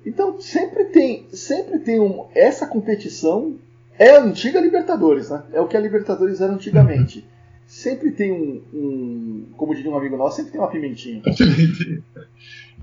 [0.05, 3.55] Então sempre tem, sempre tem um, essa competição
[3.99, 5.43] é a antiga Libertadores, né?
[5.53, 7.25] É o que a Libertadores era antigamente.
[7.65, 11.21] Sempre tem um, um como diria um amigo nosso, sempre tem uma pimentinha.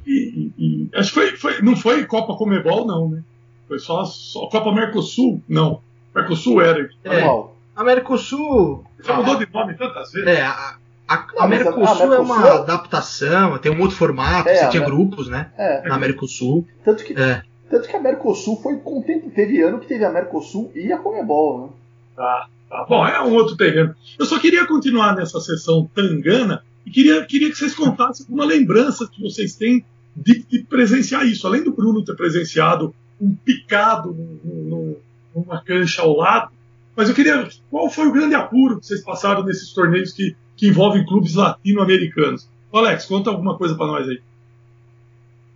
[0.06, 3.22] E, e- e- acho que foi, foi- não foi Copa Comebol, não, né?
[3.66, 5.40] Foi só, só Copa Mercosul?
[5.48, 5.80] Não.
[6.14, 6.86] Mercosul era.
[7.04, 7.08] É.
[7.20, 7.56] Normal.
[7.74, 8.84] A Mercosul.
[9.02, 10.28] Já mudou de nome tantas vezes.
[10.28, 10.76] É, a,
[11.08, 14.64] a, a Não, a- Mercosul é uma Mercosul- adaptação, tem um outro formato, É, você
[14.64, 15.50] a tinha grupos, né?
[15.58, 16.66] É, Na Mercosul.
[16.84, 17.42] tanto que, É.
[17.70, 19.30] tanto que a Mercosul foi com tempo.
[19.30, 21.68] Teve ano que teve a Mercosul e a Comebol, né?
[22.16, 22.86] Tá, tá.
[22.88, 23.94] Bom, é um outro terreno.
[24.18, 29.06] Eu só queria continuar nessa sessão tangana e queria, queria que vocês contassem uma lembrança
[29.06, 29.84] que vocês têm
[30.16, 31.46] de, de presenciar isso.
[31.46, 34.96] Além do Bruno ter presenciado um picado num- num-
[35.34, 36.52] numa cancha ao lado,
[36.96, 37.48] mas eu queria.
[37.70, 42.48] Qual foi o grande apuro que vocês passaram nesses torneios que, que envolvem clubes latino-americanos?
[42.72, 44.20] Alex, conta alguma coisa pra nós aí.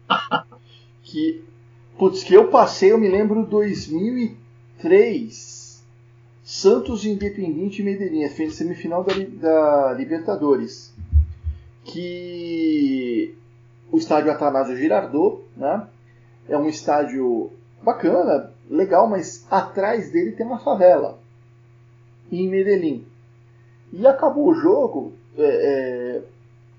[1.03, 1.43] que
[1.99, 5.83] putz, que eu passei, eu me lembro 2003,
[6.45, 10.95] Santos Independiente e Medellín, a semifinal da, da Libertadores,
[11.85, 13.35] que
[13.91, 15.89] o estádio Atanásio Girardot, né?
[16.49, 17.51] É um estádio
[17.83, 21.19] bacana, legal, mas atrás dele tem uma favela
[22.31, 23.05] em Medellín.
[23.93, 26.23] E acabou o jogo, é, é,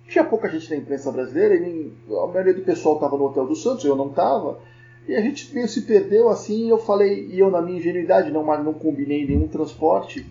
[0.07, 1.93] tinha pouca gente da imprensa brasileira, e nem-
[2.24, 4.60] a maioria do pessoal estava no Hotel do Santos, eu não estava.
[5.07, 8.32] E a gente meio se perdeu assim, e eu falei, e eu na minha ingenuidade
[8.32, 10.26] não, não combinei nenhum transporte,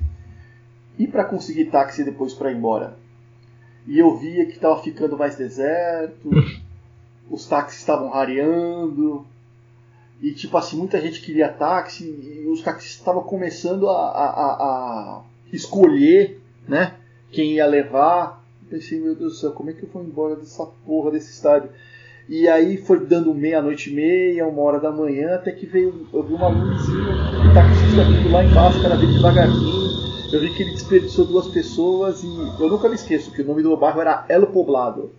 [0.98, 2.96] e para conseguir táxi depois para ir embora.
[3.86, 6.28] E eu via que estava ficando mais deserto,
[7.30, 9.26] os táxis estavam rareando,
[10.20, 14.56] e tipo assim, muita gente queria táxi, e os taxistas estavam começando a, a, a-
[15.18, 15.22] a
[15.52, 16.37] escolher,
[16.68, 16.94] né,
[17.32, 18.44] quem ia levar.
[18.62, 21.32] Eu pensei, meu Deus do céu, como é que eu vou embora dessa porra desse
[21.32, 21.70] estádio?
[22.28, 26.22] E aí foi dando meia-noite e meia, uma hora da manhã, até que veio, eu
[26.22, 29.88] vi uma luzinha, um taxista vindo lá embaixo, cara veio devagarzinho.
[30.30, 33.62] Eu vi que ele desperdiçou duas pessoas e eu nunca me esqueço que o nome
[33.62, 35.10] do meu bairro era El Poblado.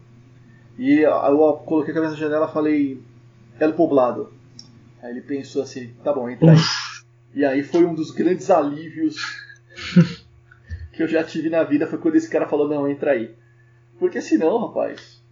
[0.77, 3.01] E eu eu coloquei a cabeça na janela e falei,
[3.59, 4.31] El Poblado.
[5.01, 6.59] Aí ele pensou assim, tá bom, entra aí.
[7.33, 9.15] E aí foi um dos grandes alívios
[10.99, 13.33] que eu já tive na vida, foi quando esse cara falou, não, entra aí.
[13.97, 15.23] Porque senão, rapaz,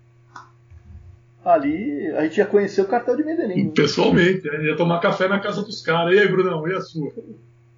[1.43, 3.65] ali a gente ia conhecer o cartel de Medellín.
[3.65, 3.71] né?
[3.75, 4.63] Pessoalmente, né?
[4.63, 6.15] ia tomar café na casa dos caras.
[6.15, 7.11] E aí, Brunão, e a sua?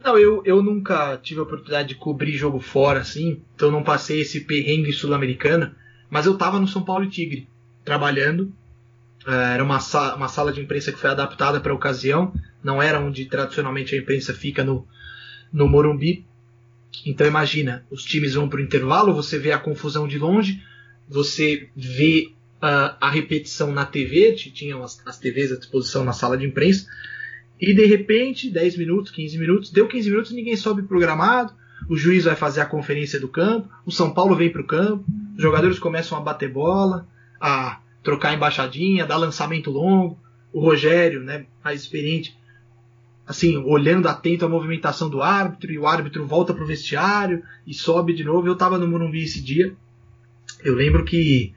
[0.06, 4.22] Não, eu, eu nunca tive a oportunidade de cobrir jogo fora, assim, então não passei
[4.22, 5.72] esse perrengue sul-americano,
[6.12, 7.50] mas eu tava no São Paulo e Tigre,
[7.84, 8.54] trabalhando.
[9.26, 12.32] Eh, Era uma, sa uma sala de imprensa que foi adaptada para a ocasião,
[12.64, 14.88] não era onde tradicionalmente a imprensa fica no,
[15.52, 16.29] no Morumbi.
[17.06, 20.62] Então imagina, os times vão para o intervalo, você vê a confusão de longe,
[21.08, 22.32] você vê
[22.62, 26.88] ah, a repetição na TV, tinham as, as TVs à disposição na sala de imprensa,
[27.60, 31.54] e de repente, 10 minutos, 15 minutos, deu 15 minutos, ninguém sobe programado,
[31.90, 35.06] o juiz vai fazer a conferência do campo, o São Paulo vem para o campo,
[35.36, 37.08] os jogadores começam a bater bola,
[37.40, 40.20] a trocar embaixadinha, dar lançamento longo,
[40.52, 42.36] o Rogério, né, mais experiente,
[43.30, 48.12] assim, olhando atento à movimentação do árbitro, e o árbitro volta pro vestiário e sobe
[48.12, 48.48] de novo.
[48.48, 49.72] Eu estava no Morumbi esse dia.
[50.64, 51.54] Eu lembro que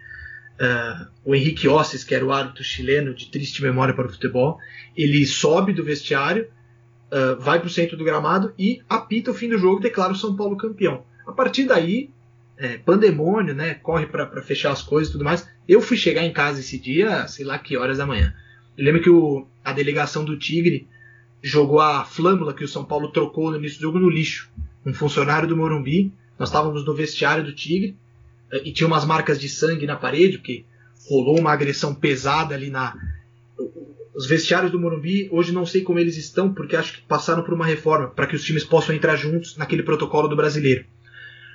[0.61, 4.59] ah, o Henrique Osses, que era o árbitro chileno de triste memória para o futebol,
[4.95, 6.47] ele sobe do vestiário,
[7.11, 10.13] ah, vai para o centro do gramado e apita o fim do jogo e declara
[10.13, 11.07] o São Paulo campeão.
[11.27, 12.11] A partir daí,
[12.59, 13.73] é, pandemônio, né?
[13.73, 15.49] Corre para fechar as coisas e tudo mais.
[15.67, 18.35] Eu fui chegar em casa esse dia, sei lá que horas da manhã.
[18.77, 20.87] Eu lembro que o, a delegação do Tigre
[21.43, 24.51] jogou a flâmula que o São Paulo trocou no início do jogo no lixo.
[24.87, 27.97] Um funcionário do Morumbi, nós estávamos no vestiário do Tigre
[28.53, 30.65] eh, e tinha umas marcas de sangue na parede, porque
[31.09, 32.95] rolou uma agressão pesada ali na.
[34.15, 37.55] Os vestiários do Morumbi, hoje não sei como eles estão, porque acho que passaram por
[37.55, 40.85] uma reforma para que os times possam entrar juntos naquele protocolo do brasileiro.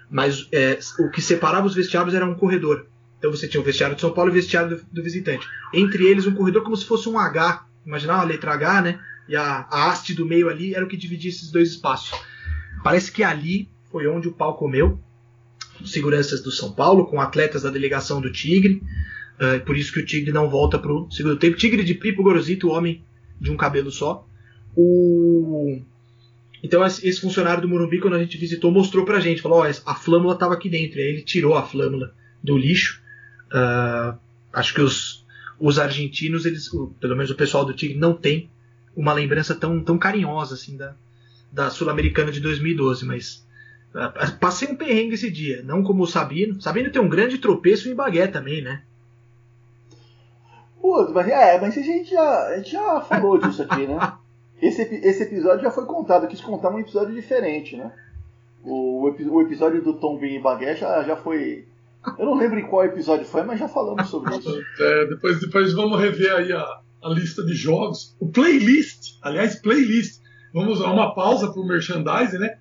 [0.10, 2.88] Mas eh, o que separava os vestiários era um corredor.
[3.20, 5.48] Então você tinha o vestiário de São Paulo e o vestiário do, do visitante.
[5.74, 7.66] Entre eles, um corredor como se fosse um H.
[7.86, 9.00] Imaginava a letra H, né?
[9.28, 12.18] E a, a haste do meio ali era o que dividia esses dois espaços.
[12.84, 15.00] Parece que ali foi onde o pau comeu.
[15.86, 18.82] Seguranças do São Paulo, com atletas da delegação do Tigre.
[19.40, 21.58] Uh, por isso que o Tigre não volta pro segundo tempo.
[21.58, 23.04] Tigre de Pipo Gorosito, homem
[23.40, 24.28] de um cabelo só.
[24.76, 25.80] O...
[26.64, 29.42] Então esse funcionário do Morumbi, quando a gente visitou, mostrou pra gente.
[29.42, 31.00] Falou, ó, a flâmula estava aqui dentro.
[31.00, 32.14] E aí ele tirou a flâmula
[32.44, 33.02] do lixo.
[33.52, 34.18] Uh,
[34.52, 35.26] acho que os,
[35.60, 36.70] os argentinos, eles,
[37.00, 38.50] pelo menos o pessoal do Tigre, não tem
[38.98, 40.96] uma lembrança tão, tão carinhosa assim da,
[41.52, 43.48] da Sul-Americana de 2012, mas
[43.94, 46.60] uh, passei um perrengue esse dia, não como o Sabino.
[46.60, 48.82] Sabino tem um grande tropeço em Bagué também, né?
[50.82, 53.98] Pô, mas, é, mas a gente, já, a gente já falou disso aqui, né?
[54.60, 57.92] Esse, esse episódio já foi contado, eu quis contar um episódio diferente, né?
[58.64, 61.68] O, o episódio do Tom Bin e Bagué já, já foi.
[62.18, 64.50] Eu não lembro em qual episódio foi, mas já falamos sobre isso.
[64.82, 68.16] É, depois, depois vamos rever aí a, a lista de jogos.
[68.20, 70.22] O playlist, aliás, playlist.
[70.54, 72.58] Vamos a uma pausa para o merchandising, né?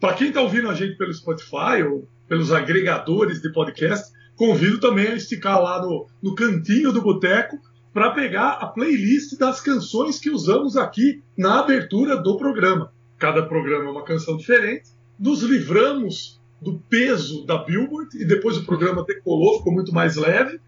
[0.00, 5.08] Para quem está ouvindo a gente pelo Spotify ou pelos agregadores de podcast, convido também
[5.08, 7.58] a esticar lá no, no cantinho do boteco
[7.92, 12.92] para pegar a playlist das canções que usamos aqui na abertura do programa.
[13.18, 14.90] Cada programa é uma canção diferente.
[15.18, 20.60] Nos livramos do peso da Billboard e depois o programa decolou, ficou muito mais leve.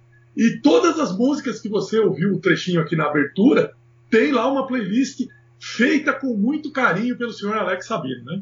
[0.42, 3.74] E todas as músicas que você ouviu o trechinho aqui na abertura,
[4.10, 5.20] tem lá uma playlist
[5.58, 8.40] feita com muito carinho pelo senhor Alex Sabino, né?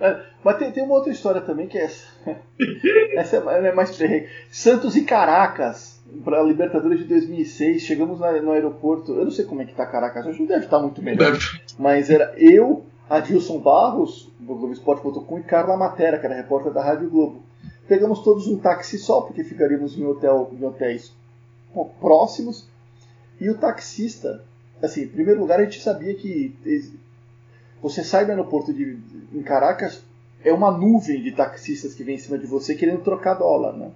[0.00, 2.04] É, mas tem, tem uma outra história também que é essa.
[3.14, 4.28] essa é, é mais perrengue.
[4.50, 7.82] Santos e Caracas, para a Libertadores de 2006.
[7.82, 9.12] Chegamos na- no aeroporto.
[9.14, 11.32] Eu não sei como é que tá Caracas, hoje não deve estar muito melhor.
[11.32, 11.44] Deve-
[11.78, 17.08] Mas era eu, Adilson Barros, do Globoesporte.com, e Carla Matera, que era repórter da Rádio
[17.08, 17.42] Globo.
[17.88, 21.12] Pegamos todos um táxi só, porque ficaríamos em, hotel, em hotéis
[22.00, 22.66] próximos.
[23.40, 24.42] E o taxista,
[24.82, 26.54] assim, em primeiro lugar, a gente sabia que
[27.82, 28.98] você sai do aeroporto de,
[29.32, 30.02] em Caracas,
[30.42, 33.90] é uma nuvem de taxistas que vem em cima de você querendo trocar dólar, né?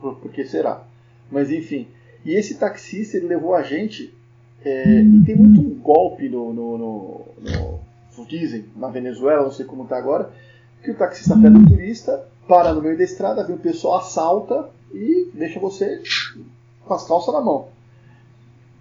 [0.00, 0.82] Por, por que será?
[1.30, 1.86] Mas enfim.
[2.24, 4.12] E esse taxista, ele levou a gente.
[4.64, 7.26] é, e tem muito um golpe no, no, no,
[8.18, 10.32] no- dizem, na Venezuela, não sei como está agora,
[10.82, 14.70] que o taxista pega o turista, para no meio da estrada, vem o pessoal, assalta
[14.92, 16.02] e deixa você
[16.84, 17.68] com as calças na mão.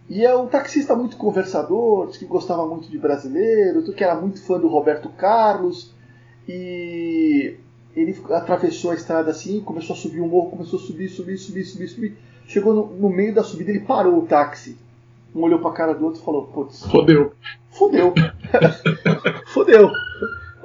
[0.08, 4.60] E é um taxista muito conversador, que gostava muito de brasileiro, que era muito fã
[4.60, 5.92] do Roberto Carlos.
[6.48, 7.56] E
[7.96, 11.66] ele atravessou a estrada assim, começou a subir o morro, começou a subir, subir, subir,
[11.66, 12.18] subir, subir.
[12.46, 14.78] Chegou no, no meio da subida, ele parou o táxi.
[15.34, 17.34] Um olhou pra cara do outro e falou: Putz, Fodeu.
[17.72, 18.14] fodeu.
[19.48, 19.90] fodeu.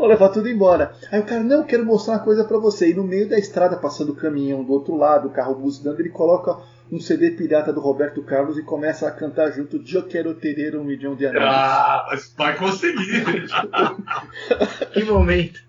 [0.00, 0.94] Vou levar tudo embora.
[1.12, 2.88] Aí o cara, não, quero mostrar uma coisa pra você.
[2.88, 6.08] E no meio da estrada, passando o caminhão do outro lado, o carro buzinando, ele
[6.08, 6.56] coloca
[6.90, 10.84] um CD pirata do Roberto Carlos e começa a cantar junto Eu quero ter um
[10.84, 11.44] milhão de anéis.
[11.46, 13.24] Ah, mas vai conseguir.
[14.94, 15.60] Que momento.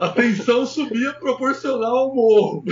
[0.00, 2.64] A tensão subia proporcional ao morro.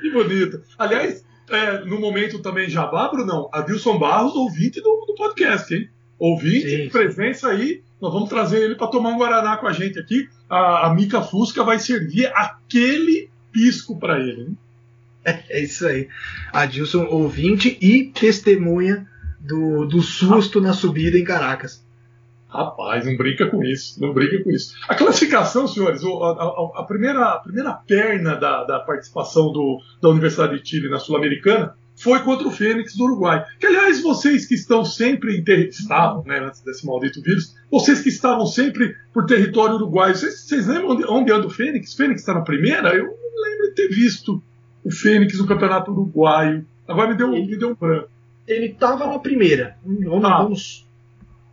[0.00, 0.62] que bonito.
[0.78, 5.90] Aliás, é, no momento também jabá, Brunão, Adilson Barros, ouvinte do, do podcast, hein?
[6.16, 6.88] Ouvinte, sim.
[6.90, 7.82] presença aí.
[8.00, 10.28] Nós vamos trazer ele para tomar um Guaraná com a gente aqui.
[10.48, 14.42] A, a Mica Fusca vai servir aquele pisco para ele.
[14.42, 14.58] Hein?
[15.50, 16.08] É isso aí.
[16.52, 19.06] Adilson, ouvinte e testemunha
[19.38, 21.84] do, do susto na subida em Caracas.
[22.48, 24.74] Rapaz, não brinca com isso, não brinca com isso.
[24.88, 30.08] A classificação, senhores, a, a- a primeira, a primeira perna da, da participação do, da
[30.08, 33.44] Universidade de Chile na Sul-Americana foi contra o Fênix do Uruguai.
[33.58, 35.68] Que, aliás, vocês que estão sempre em ter...
[35.68, 40.66] estavam, né, antes desse maldito vírus, vocês que estavam sempre por território uruguaio, vocês, vocês
[40.66, 41.94] lembram onde, onde anda o Fênix?
[41.94, 42.94] Fênix está na primeira?
[42.94, 44.42] Eu não lembro de ter visto
[44.84, 46.64] o Fênix no Campeonato Uruguaio.
[46.88, 48.08] Agora me deu, me deu um branco.
[48.48, 49.76] Ele estava na primeira.
[49.84, 50.42] Vamos, Ah.
[50.42, 50.86] vamos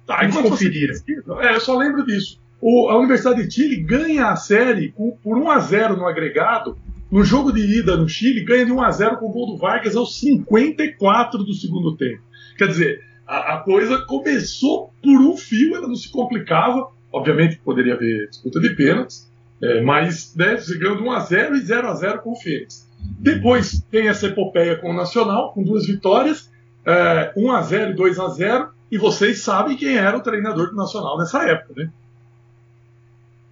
[0.08, 0.94] Tá, Vamos conferir.
[0.94, 2.40] você É, eu só lembro disso.
[2.62, 6.78] O- a Universidade de Chile ganha a série por 1 a 0 no agregado.
[7.10, 9.58] No jogo de ida no Chile, ganha de 1 a 0 com o gol do
[9.58, 12.22] Vargas aos 54 do segundo tempo.
[12.58, 16.90] Quer dizer, a, a coisa começou por um fio, ela não se complicava.
[17.12, 19.32] Obviamente poderia haver disputa de pênaltis,
[19.62, 22.88] é, mas né, de 1 a 0 e 0 a 0 com o Fênix.
[23.20, 26.52] Depois tem essa epopeia com o Nacional, com duas vitórias,
[26.86, 30.70] é, 1 a 0 e 2 a 0 e vocês sabem quem era o treinador
[30.70, 31.90] do Nacional nessa época, né?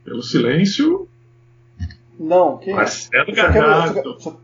[0.03, 1.08] Pelo silêncio,
[2.20, 2.76] Não, quem é?
[2.78, 3.26] Marcelo
[4.03, 4.38] só- só-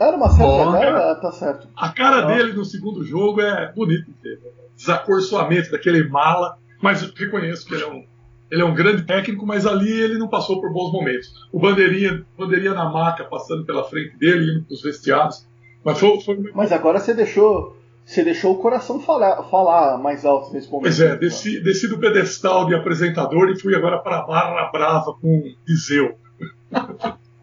[0.00, 1.12] Era Marcelo cara.
[1.12, 1.68] Ah, tá certo.
[1.76, 4.40] A cara dele no segundo jogo é bonito de ver.
[4.76, 8.04] Desacorçoamento daquele mala, mas eu reconheço que ele é um,
[8.50, 11.28] ele é um grande técnico, mas ali ele não passou por bons momentos.
[11.52, 15.46] O Bandeirinha, Bandeirinha na maca, passando pela frente dele, indo para os vestiários.
[15.84, 20.52] Mas foi, foi Mas agora você deixou, você deixou o coração falar, falar mais alto
[20.52, 20.84] nesse momento.
[20.84, 25.12] Pois é, desci, desci do pedestal de apresentador e fui agora para a Barra Brava
[25.14, 26.16] com Viseu.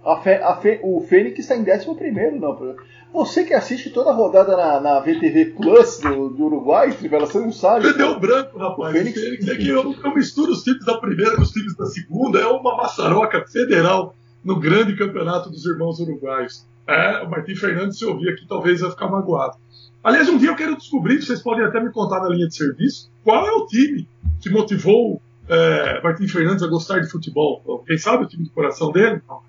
[0.03, 2.75] A Fê- a Fê- o Fênix está em 11 não.
[3.13, 7.39] Você que assiste toda a rodada na, na VTV Plus do, do Uruguai, Trivela, você
[7.39, 7.86] não sabe.
[7.86, 8.93] Você deu branco, rapaz.
[8.93, 11.51] O Fênix- O Fênix é que eu, eu misturo os times da primeira com os
[11.51, 12.39] times da segunda.
[12.39, 16.65] É uma maçaroca federal no grande campeonato dos irmãos uruguaios.
[16.88, 19.57] É, o Martim Fernandes, se ouvir aqui, talvez vai ficar magoado.
[20.03, 23.11] Aliás, um dia eu quero descobrir, vocês podem até me contar na linha de serviço,
[23.23, 24.07] qual é o time
[24.41, 27.83] que motivou é, Martim Fernandes a gostar de futebol.
[27.85, 29.21] Quem sabe o time do coração dele?
[29.27, 29.41] Não.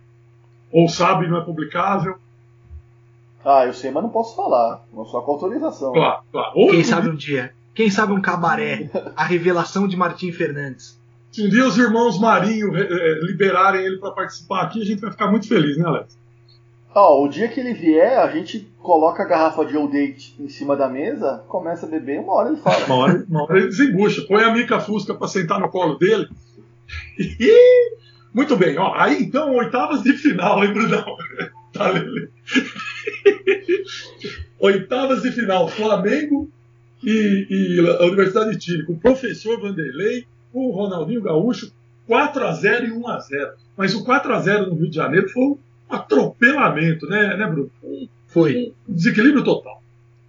[0.73, 2.17] Ou sabe, não é publicável.
[3.45, 4.85] Ah, eu sei, mas não posso falar.
[4.93, 5.93] Não só com autorização.
[5.93, 6.53] Claro, claro.
[6.55, 7.53] Ou Quem sabe um dia?
[7.75, 8.91] Quem sabe um cabaré?
[9.17, 10.99] A revelação de Martim Fernandes.
[11.33, 15.01] Se um dia os irmãos Marinho eh, eh, liberarem ele para participar aqui, a gente
[15.01, 16.19] vai ficar muito feliz, né, Alex?
[17.03, 20.51] Ó, o dia que ele vier, a gente coloca a garrafa de Old Date em
[20.51, 22.85] cima da mesa, começa a beber, uma hora ele fala.
[22.85, 24.21] Uma hora, uma hora ele desembucha.
[24.29, 26.29] Põe a Mica Fusca para sentar no colo dele.
[28.35, 28.93] Muito bem, ó.
[28.95, 31.05] Aí então, oitavas de final, hein, Brunão?
[31.73, 31.89] Tá,
[34.59, 36.51] oitavas de final, Flamengo
[37.01, 41.73] e, e a Universidade de Chile, com o professor Vanderlei, o Ronaldinho Gaúcho,
[42.09, 43.53] 4x0 e 1x0.
[43.77, 45.57] Mas o 4x0 no Rio de Janeiro foi
[45.91, 47.71] atropelamento, né, né Bruno?
[48.27, 48.73] Foi.
[48.89, 49.83] Um desequilíbrio total.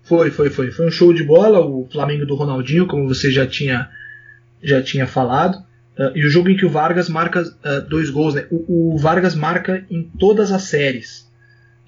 [0.04, 0.72] Foi, foi, foi.
[0.72, 3.90] Foi um show de bola, o Flamengo do Ronaldinho, como você já tinha,
[4.62, 5.58] já tinha falado.
[5.98, 8.34] Uh, e o jogo em que o Vargas marca uh, dois gols.
[8.34, 8.48] Né?
[8.50, 11.30] O, o, Vargas marca em todas as séries.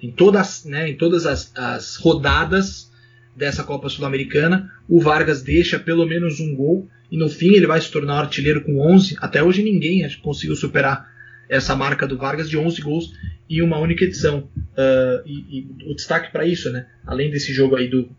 [0.01, 2.91] Em todas, né, em todas as, as rodadas
[3.35, 6.87] dessa Copa Sul-Americana, o Vargas deixa pelo menos um gol.
[7.09, 9.17] E no fim ele vai se tornar artilheiro com 11.
[9.19, 11.09] Até hoje ninguém conseguiu superar
[11.49, 13.13] essa marca do Vargas de 11 gols
[13.49, 14.49] em uma única edição.
[14.55, 16.87] Uh, e, e, o destaque para isso, né?
[17.05, 18.09] além desse jogo aí do,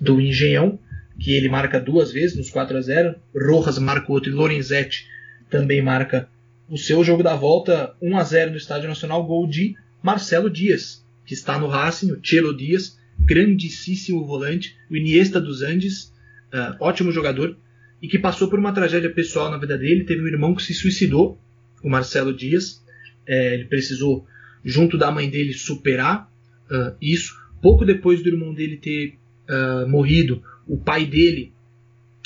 [0.00, 0.78] do Engenhão,
[1.18, 5.06] que ele marca duas vezes nos 4 a 0 Rojas marca outro e Lorenzetti
[5.50, 6.28] também marca
[6.68, 11.04] o seu jogo da volta 1 a 0 no Estádio Nacional, gol de Marcelo Dias,
[11.26, 16.12] que está no Racing, o Chelo Dias, grandíssimo volante, o Iniesta dos Andes,
[16.52, 17.56] uh, ótimo jogador,
[18.00, 20.74] e que passou por uma tragédia pessoal na vida dele, teve um irmão que se
[20.74, 21.38] suicidou,
[21.84, 22.81] o Marcelo Dias,
[23.26, 24.26] é, ele precisou,
[24.64, 26.30] junto da mãe dele, superar
[26.70, 27.34] uh, isso.
[27.60, 29.18] Pouco depois do irmão dele ter
[29.48, 31.52] uh, morrido, o pai dele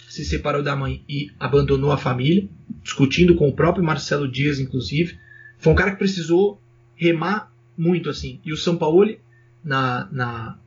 [0.09, 2.49] se separou da mãe e abandonou a família,
[2.83, 5.19] discutindo com o próprio Marcelo Dias, inclusive.
[5.59, 6.61] Foi um cara que precisou
[6.95, 8.41] remar muito assim.
[8.45, 9.15] E o São Paulo,
[9.63, 10.59] na, na,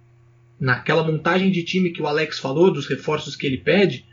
[0.59, 4.05] naquela montagem de time que o Alex falou, dos reforços que ele pede,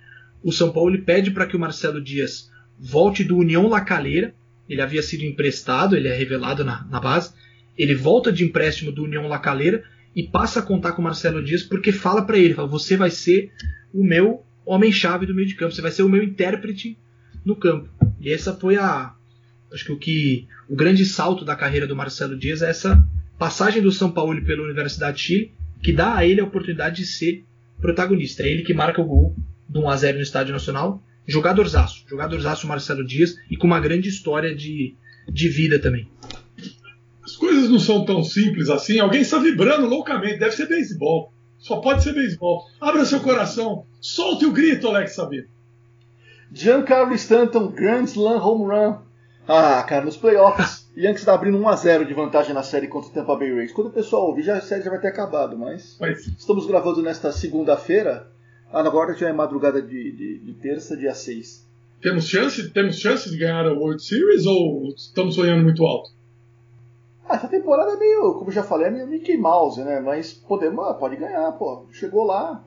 [0.43, 4.35] o São Paulo pede para que o Marcelo Dias volte do União La Calera.
[4.69, 7.33] Ele havia sido emprestado, ele é revelado na, na base.
[7.77, 11.45] Ele volta de empréstimo do União La Calera e passa a contar com o Marcelo
[11.45, 13.53] Dias porque fala para ele, fala, você vai ser
[13.93, 16.99] o meu homem-chave do meio de campo, você vai ser o meu intérprete
[17.45, 17.89] no campo.
[18.21, 19.15] E essa foi a
[19.73, 23.03] acho que o que o grande salto da carreira do Marcelo Dias é essa
[23.39, 25.53] passagem do São Paulo pela Universidade de Chile,
[25.83, 27.45] que dá a ele a oportunidade de ser
[27.81, 28.43] protagonista.
[28.43, 29.37] É ele que marca o gol
[29.69, 31.03] do 1 a 0 no Estádio Nacional.
[31.27, 34.95] Jogadorzaço, jogadorzaço Marcelo Dias e com uma grande história de,
[35.29, 36.09] de vida também.
[37.25, 39.01] As coisas não são tão simples assim.
[39.01, 40.39] Alguém está vibrando loucamente.
[40.39, 41.33] Deve ser beisebol.
[41.59, 42.63] Só pode ser beisebol.
[42.81, 43.85] Abra seu coração.
[44.01, 45.49] Solte o grito, Alex Sabino.
[46.53, 48.99] Giancarlo Stanton, Grand Slam Home Run.
[49.49, 53.37] Ah, cara, nos playoffs, Yankees está abrindo 1x0 de vantagem na série contra o Tampa
[53.37, 53.73] Bay Rays.
[53.73, 57.03] Quando o pessoal ouvir, já, a série já vai ter acabado, mas, Mas estamos gravando
[57.03, 58.31] nesta segunda-feira.
[58.77, 61.65] Ah, agora já é madrugada de, de, de terça, dia 6.
[62.03, 66.11] temos chance, temos chance de ganhar a World Series ou estamos sonhando muito alto?
[67.29, 69.99] Ah, essa temporada é meio, como já falei, é meio Mickey Mouse, né?
[70.01, 71.87] Mas podemos, ah, pode ganhar, pô.
[71.91, 72.63] Chegou lá.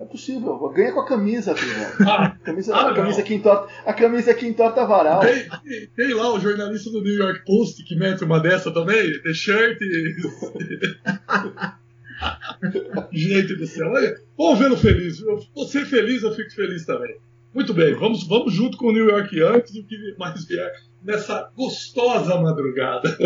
[0.00, 0.56] É possível.
[0.68, 1.74] Ganha com a camisa, filho.
[2.08, 5.20] Ah, A camisa, Ah, a camisa que entorta, a camisa que entorta varal.
[5.20, 9.20] tem, tem- tem lá o jornalista do New York Post que mete uma dessa também,
[9.22, 9.78] The Shirt.
[13.12, 15.18] Gente do céu, olha, vamos vê-lo feliz.
[15.54, 17.16] Você feliz, eu fico feliz também.
[17.54, 20.70] Muito bem, vamos, vamos junto com o New York Yankees e o que mais vier
[21.02, 23.16] nessa gostosa madrugada.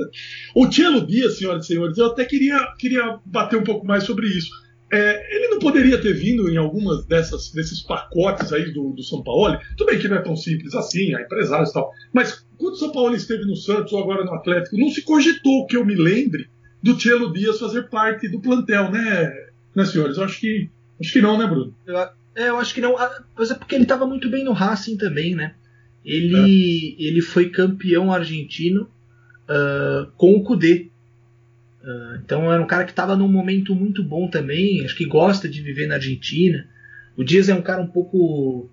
[0.54, 4.26] o Tielo Dias, senhoras e senhores, eu até queria, queria bater um pouco mais sobre
[4.26, 4.50] isso.
[4.90, 9.22] É, ele não poderia ter vindo em algumas dessas, desses pacotes aí do, do São
[9.22, 9.58] Paulo?
[9.76, 11.90] Tudo bem que não é tão simples assim, há empresários e tal.
[12.12, 15.66] Mas quando o São Paulo esteve no Santos ou agora no Atlético, não se cogitou
[15.66, 16.48] que eu me lembre
[16.82, 20.16] do Tielo Dias fazer parte do plantel, né, né senhores?
[20.16, 20.68] Eu acho que,
[21.00, 21.74] acho que não, né, Bruno?
[22.34, 22.96] É, eu acho que não.
[22.96, 25.54] ah, Mas é porque ele estava muito bem no Racing também, né?
[26.04, 28.88] Ele, ele foi campeão argentino
[29.48, 30.88] ah, com o Kudê.
[31.82, 34.84] Ah, então era um cara que estava num momento muito bom também.
[34.84, 36.68] Acho que gosta de viver na Argentina.
[37.16, 38.70] O Dias é um cara um pouco.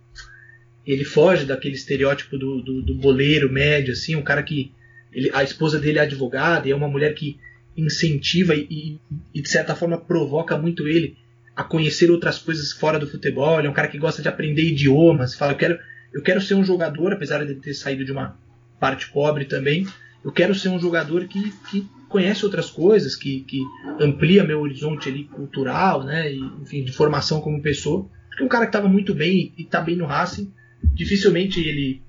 [0.85, 4.71] Ele foge daquele estereótipo do, do, do boleiro médio, assim, um cara que.
[5.11, 7.39] Ele, a esposa dele é advogada e é uma mulher que
[7.77, 8.99] incentiva e,
[9.33, 11.17] e, de certa forma provoca muito ele
[11.55, 13.57] a conhecer outras coisas fora do futebol.
[13.57, 15.35] Ele é um cara que gosta de aprender idiomas.
[15.35, 15.79] Fala, eu quero,
[16.13, 18.37] eu quero ser um jogador, apesar de ter saído de uma
[18.79, 19.87] parte pobre também.
[20.23, 23.61] Eu quero ser um jogador que, que conhece outras coisas, que, que
[23.99, 26.31] amplia meu horizonte ali cultural, né?
[26.31, 28.09] E, enfim, de formação como pessoa.
[28.29, 30.51] Porque é um cara que estava muito bem e está bem no Racing.
[30.93, 32.01] Dificilmente ele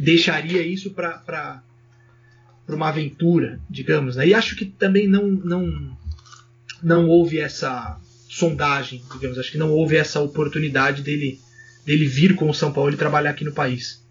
[0.00, 1.62] deixaria isso para
[2.66, 4.16] para uma aventura, digamos.
[4.16, 4.28] Né?
[4.28, 5.96] E acho que também não, não
[6.82, 7.96] não houve essa
[8.28, 11.38] sondagem, digamos, acho que não houve essa oportunidade dele,
[11.84, 14.02] dele vir com o São Paulo e trabalhar aqui no país.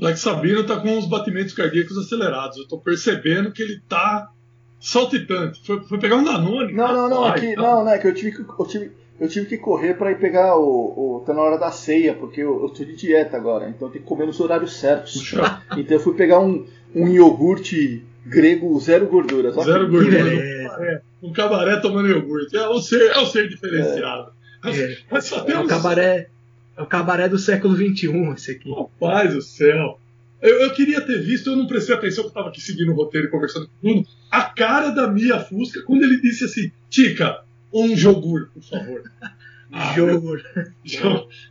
[0.00, 2.58] Alex Sabino tá com os batimentos cardíacos acelerados.
[2.58, 4.30] Eu tô percebendo que ele tá
[4.78, 5.60] saltitante.
[5.66, 6.72] Foi, foi pegar um Danone.
[6.72, 7.62] Não, não, não, que, tá?
[7.62, 10.20] não, não, é que eu tive que, eu tive, eu tive que correr pra ir
[10.20, 11.24] pegar o, o.
[11.26, 14.08] Tá na hora da ceia, porque eu, eu tô de dieta agora, então tenho que
[14.08, 15.14] comer nos horários certos.
[15.14, 19.52] Puxa, Então eu fui pegar um, um iogurte grego zero gordura.
[19.52, 20.22] Só que- zero gordura.
[20.24, 22.56] Um cabaré, um cabaré tomando iogurte.
[22.56, 24.30] É o ser, é o ser diferenciado.
[24.64, 24.98] É.
[25.10, 25.68] Mas só É o temos.
[25.68, 26.28] cabaré,
[26.76, 28.70] é o cabaré do século XXI, esse aqui.
[28.72, 30.00] Rapaz do céu.
[30.42, 32.94] Eu, eu queria ter visto, eu não prestei atenção, que eu estava aqui seguindo o
[32.94, 36.70] roteiro e conversando com o Bruno, a cara da Mia Fusca quando ele disse assim:
[36.90, 39.02] Tica, um jogurt, por favor.
[39.72, 40.20] Ah, meu,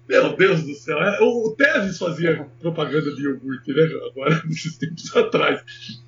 [0.08, 0.98] meu Deus do céu.
[1.02, 3.84] É, o, o Tevez fazia propaganda de iogurte, né?
[4.10, 5.62] Agora, nesses tempos atrás.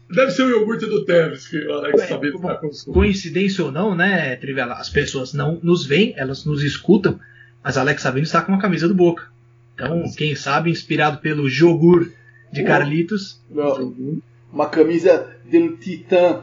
[0.10, 2.94] Deve ser o iogurte do Tevez que o Alex Ué, Sabino como- consumindo.
[3.00, 4.76] Coincidência ou não, né, Trivela?
[4.76, 7.20] As pessoas não nos veem, elas nos escutam,
[7.64, 9.28] mas Alex Sabino está com uma camisa do Boca.
[9.74, 12.10] Então, quem sabe, inspirado pelo Jogur
[12.52, 12.64] de.
[12.64, 13.94] Carlitos, Não,
[14.52, 16.40] uma camisa del Titã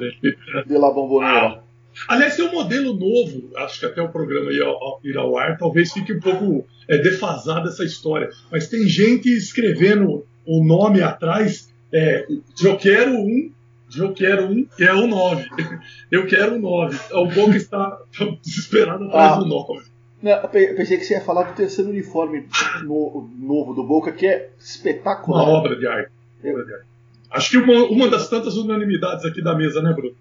[0.66, 1.63] de la Bombonera.
[2.08, 5.56] Aliás, tem um modelo novo, acho que até o programa ir ao, ir ao ar,
[5.58, 8.28] talvez fique um pouco é, defasada essa história.
[8.50, 12.26] Mas tem gente escrevendo o nome atrás, é,
[12.62, 13.50] eu quero um,
[13.96, 15.44] eu quero um, que é o 9.
[16.10, 16.98] Eu quero um 9.
[17.12, 17.98] O Boca está
[18.42, 19.36] desesperado atrás Ah.
[19.36, 19.84] do 9.
[20.22, 22.46] Não, eu pe- eu pensei que você ia falar do terceiro uniforme
[22.82, 25.48] no- novo do Boca, que é Uma espetacular.
[25.48, 26.10] obra de arte.
[26.42, 26.86] Obra de arte.
[27.30, 30.14] Acho que uma, uma das tantas unanimidades aqui da mesa, né, Bruno?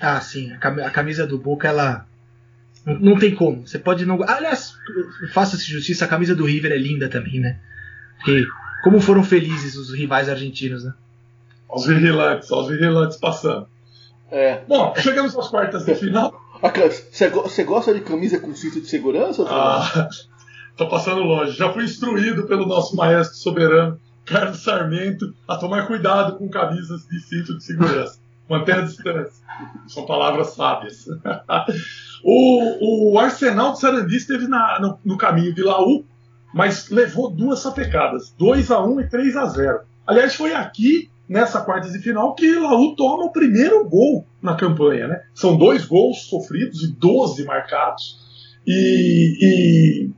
[0.00, 2.06] Ah, sim, a cam- a camisa do Boca, ela.
[2.84, 3.66] Não, não tem como.
[3.66, 4.22] Você pode não.
[4.22, 4.74] Aliás,
[5.32, 7.58] faça-se justiça, a camisa do River é linda também, né?
[8.18, 8.44] Porque
[8.82, 10.92] como foram felizes os rivais argentinos, né?
[11.68, 13.66] Aos vigilantes, aos vigilantes passando.
[14.30, 14.62] É.
[14.68, 16.38] Bom, chegamos às quartas de final.
[17.10, 19.44] Você go- você gosta de camisa com cinto de segurança?
[19.48, 20.08] Ah,
[20.76, 21.56] tô passando longe.
[21.56, 27.20] Já fui instruído pelo nosso maestro soberano, Carlos Sarmento, a tomar cuidado com camisas de
[27.20, 28.18] cinto de segurança.
[28.48, 29.42] Mantenha a distância.
[29.88, 31.06] São palavras sábias.
[32.22, 36.04] o, o Arsenal de Sarandi esteve na- no, no caminho de Laú,
[36.52, 41.62] mas levou duas sapecadas: 2 a 1 e 3 a 0 Aliás, foi aqui, nessa
[41.62, 45.08] quarta de final, que Laú toma o primeiro gol na campanha.
[45.08, 45.22] Né?
[45.34, 48.22] São dois gols sofridos e 12 marcados.
[48.66, 50.10] E, e-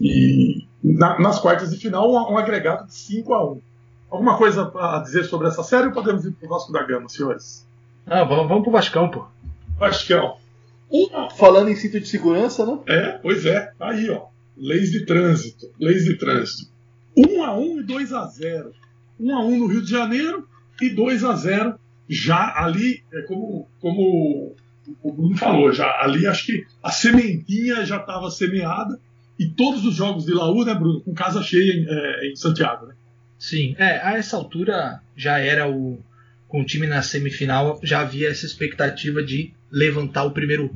[0.00, 3.60] e na- nas quartas de final, um, um agregado de 5 a 1
[4.10, 7.08] Alguma coisa a dizer sobre essa série ou podemos ir para o Vasco da Gama,
[7.08, 7.66] senhores?
[8.06, 9.26] Ah, vamos, vamos pro Vascão, pô.
[9.78, 10.36] Vascão.
[10.90, 12.78] Um, Falando em cinto de segurança, né?
[12.88, 14.26] é, pois é, aí ó.
[14.56, 15.70] Leis de trânsito.
[15.78, 16.70] Leis de trânsito.
[17.16, 18.72] 1 a 1 e 2 a 0
[19.18, 20.48] 1 a 1 no Rio de Janeiro
[20.80, 21.74] e 2 a 0
[22.08, 24.56] já ali, é como, como
[25.02, 28.98] o Bruno falou, já ali acho que a sementinha já estava semeada
[29.38, 32.86] e todos os jogos de Laú, né, Bruno, com casa cheia em, é, em Santiago,
[32.86, 32.94] né?
[33.40, 36.04] Sim, é, a essa altura já era o.
[36.46, 40.74] Com o time na semifinal, já havia essa expectativa de levantar o primeiro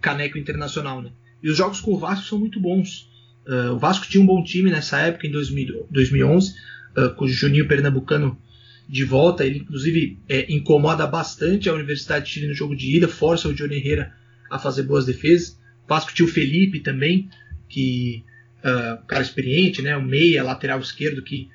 [0.00, 1.10] caneco internacional, né?
[1.42, 3.10] E os jogos com o Vasco são muito bons.
[3.46, 6.54] Uh, o Vasco tinha um bom time nessa época, em 2000 2011,
[6.96, 8.40] uh, com o Juninho Pernambucano
[8.88, 9.44] de volta.
[9.44, 13.52] Ele, inclusive, é, incomoda bastante a Universidade de Chile no jogo de ida, força o
[13.52, 14.14] Johnny Herrera
[14.48, 15.58] a fazer boas defesas.
[15.84, 17.28] O Vasco tinha o Felipe também,
[17.68, 18.24] que
[18.60, 19.96] uh, cara experiente, né?
[19.96, 21.50] O meia, lateral esquerdo, que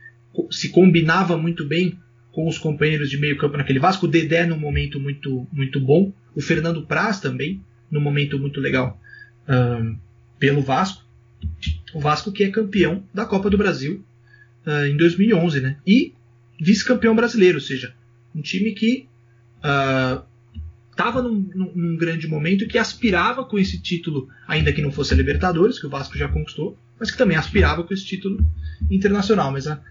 [0.49, 1.99] se combinava muito bem
[2.31, 4.05] com os companheiros de meio campo naquele Vasco.
[4.05, 6.13] O Dedé num momento muito, muito bom.
[6.35, 8.99] O Fernando Praz também, num momento muito legal
[9.47, 9.95] ahn,
[10.39, 11.03] pelo Vasco.
[11.93, 14.03] O Vasco que é campeão da Copa do Brasil
[14.65, 15.77] ah, em 2011, né?
[15.85, 16.13] E
[16.59, 17.93] vice-campeão brasileiro, ou seja,
[18.33, 19.07] um time que
[20.91, 24.91] estava num, num- num grande momento e que aspirava com esse título, ainda que não
[24.91, 28.39] fosse a Libertadores, que o Vasco já conquistou, mas que também aspirava com esse título
[28.89, 29.51] internacional.
[29.51, 29.81] Mas ah,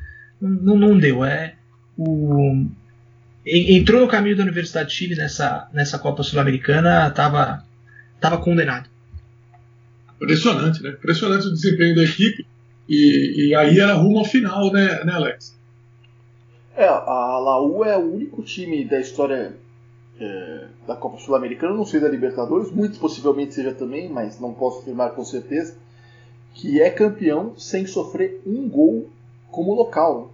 [0.40, 1.24] não, não deu.
[1.24, 1.54] É,
[1.96, 2.66] o,
[3.46, 7.64] en- entrou no caminho da Universidade de Chile nessa, nessa Copa Sul-Americana, estava
[8.20, 8.88] tava condenado.
[10.16, 10.90] Impressionante, né?
[10.90, 12.46] Impressionante o desempenho da equipe.
[12.88, 15.56] E, e aí era rumo ao final, né, né Alex?
[16.76, 19.54] É, a Laú é o único time da história
[20.18, 24.80] é, da Copa Sul-Americana, não sei da Libertadores, muito possivelmente seja também, mas não posso
[24.80, 25.76] afirmar com certeza,
[26.54, 29.08] que é campeão sem sofrer um gol
[29.50, 30.32] como local.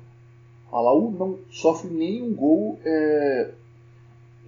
[0.72, 3.50] A Laú não sofre nenhum gol é,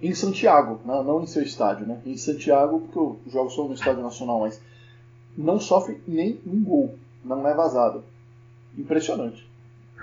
[0.01, 1.01] em Santiago, né?
[1.05, 1.99] não em seu estádio, né?
[2.05, 4.61] Em Santiago, porque os jogos são no Estádio Nacional, mas
[5.37, 8.03] não sofre nem um gol, não é vazado.
[8.77, 9.47] Impressionante.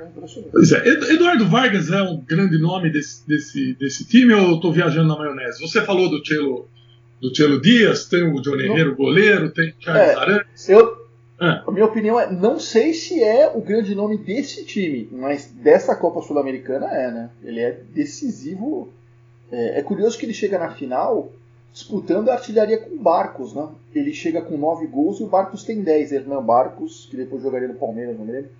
[0.00, 0.52] É impressionante.
[0.52, 0.86] Pois é.
[0.88, 5.08] Ed- Eduardo Vargas é um grande nome desse, desse, desse time ou eu estou viajando
[5.08, 5.60] na maionese?
[5.60, 6.68] Você falou do Chelo
[7.20, 10.14] do Tchelo Dias, tem o Johnny Herrera, o goleiro, tem Charles É.
[10.16, 10.68] Arantes.
[10.68, 10.95] Eu,
[11.38, 11.62] Ah.
[11.66, 15.94] a minha opinião é, não sei se é o grande nome desse time, mas dessa
[15.94, 17.30] Copa Sul-Americana é, né?
[17.42, 18.88] Ele é decisivo.
[19.52, 21.30] É, é curioso que ele chega na final
[21.72, 23.68] disputando a artilharia com o Barcos, né?
[23.94, 26.10] Ele chega com 9 gols e o Barcos tem 10.
[26.10, 28.50] Hernan Barcos, que depois jogaria no Palmeiras, não me lembro.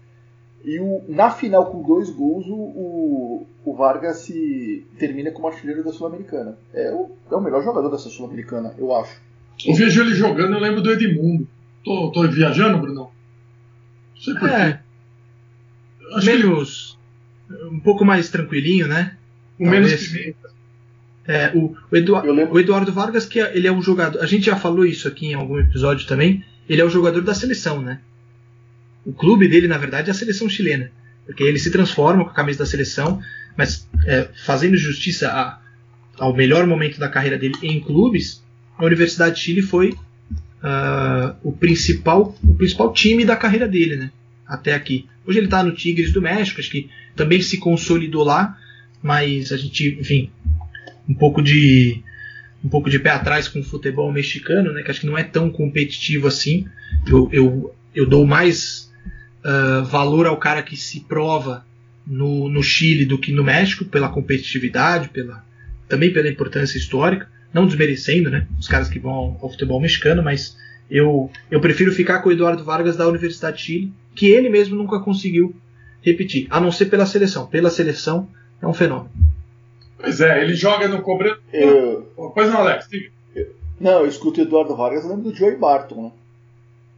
[0.63, 5.83] E o, na final, com dois gols, o, o, o Vargas se termina como artilheiro
[5.83, 6.59] da Sul-Americana.
[6.75, 9.23] É o, é o melhor jogador dessa Sul-Americana, eu acho.
[9.65, 11.49] Eu vejo ele jogando, eu lembro do Edmundo.
[11.87, 13.11] Tô, tô viajando, Brunão?
[14.17, 14.55] Não sei porquê.
[14.55, 14.81] É,
[16.15, 16.99] Acho que menos.
[17.71, 19.17] Um pouco mais tranquilinho, né?
[19.59, 20.09] o menos talvez.
[20.13, 20.51] pimenta.
[21.29, 24.21] É, o, o, Edu- Eu lembro- o Eduardo Vargas, que é- ele é um jogador.
[24.21, 26.45] A gente já falou isso aqui em algum episódio também.
[26.69, 28.01] Ele é o jogador da seleção, né?
[29.05, 30.91] O clube dele, na verdade, é a seleção chilena.
[31.25, 33.21] Porque ele se transforma com a camisa da seleção,
[33.57, 35.61] mas é, fazendo justiça a-
[36.19, 38.45] ao melhor momento da carreira dele em clubes,
[38.77, 39.95] a Universidade de Chile foi
[40.69, 44.11] ah, o, principal, o principal time da carreira dele, né?
[44.45, 45.07] Até aqui.
[45.25, 48.59] Hoje ele está no Tigres do México, acho que também se consolidou lá,
[49.01, 50.29] mas a gente, enfim,
[51.09, 52.03] um pouco de
[52.65, 54.83] um pouco de pé atrás com o futebol mexicano, né?
[54.83, 56.67] Que acho que não é tão competitivo assim.
[57.07, 58.91] Eu, eu, eu dou mais
[59.45, 61.65] ah, valor ao cara que se prova
[62.05, 65.47] no, no Chile do que no México pela competitividade, pela
[65.89, 68.47] também pela importância histórica, não desmerecendo, né?
[68.61, 70.59] Os caras que vão ao, futebol mexicano, mas
[70.91, 74.77] eu eu prefiro ficar com o Eduardo Vargas da Universidade de Chile, que ele mesmo
[74.77, 75.57] nunca conseguiu
[76.03, 77.47] repetir, a não ser pela seleção.
[77.47, 78.29] Pela seleção
[78.61, 79.11] é um fenômeno.
[79.99, 81.41] Pois é, ele joga no cobrança.
[81.51, 83.11] Eu, Pois não, Alex, diga.
[83.81, 86.13] não, eu escuto o Eduardo Vargas, eu lembro do Joey Barton, né?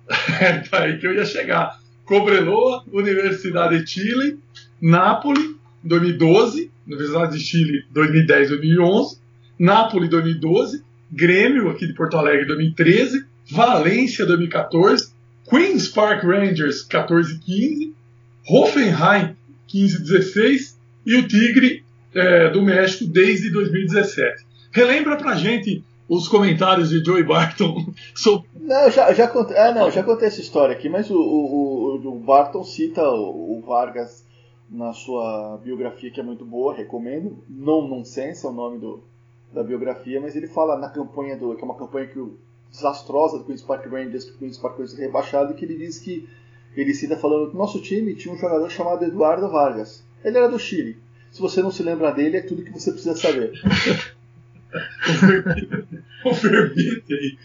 [0.40, 1.78] É daí que eu ia chegar.
[2.04, 4.38] Cobreloa, Universidade de Chile,
[4.80, 5.54] Nápoles,
[5.84, 9.18] 2012, Universidade de Chile, 2010, 2011,
[9.58, 15.10] Nápoles, 2012, Grêmio, aqui de Porto Alegre, 2013, Valência, 2014,
[15.48, 17.94] Queens Park Rangers, 14 15,
[18.48, 19.36] Hoffenheim,
[19.66, 21.84] 15 16 e o Tigre
[22.14, 24.44] é, do México desde 2017.
[24.72, 29.90] Relembra pra gente os comentários de Joey Barton sobre Não, já, já, conte- ah, não,
[29.90, 34.24] já contei essa história aqui, mas o, o, o- Barton cita o, o Vargas
[34.70, 37.42] na sua biografia, que é muito boa, recomendo.
[37.48, 39.02] No Nonsense é o nome do,
[39.52, 41.54] da biografia, mas ele fala na campanha do.
[41.54, 42.38] que é uma campanha que o,
[42.70, 46.28] desastrosa do Queen's Park Rangers, que o Queen's Park Rangers rebaixado, que ele diz que
[46.76, 50.04] ele cita falando que nosso time tinha um jogador chamado Eduardo Vargas.
[50.22, 50.98] Ele era do Chile.
[51.30, 53.52] Se você não se lembra dele, é tudo que você precisa saber.
[56.24, 57.38] o verbete aí.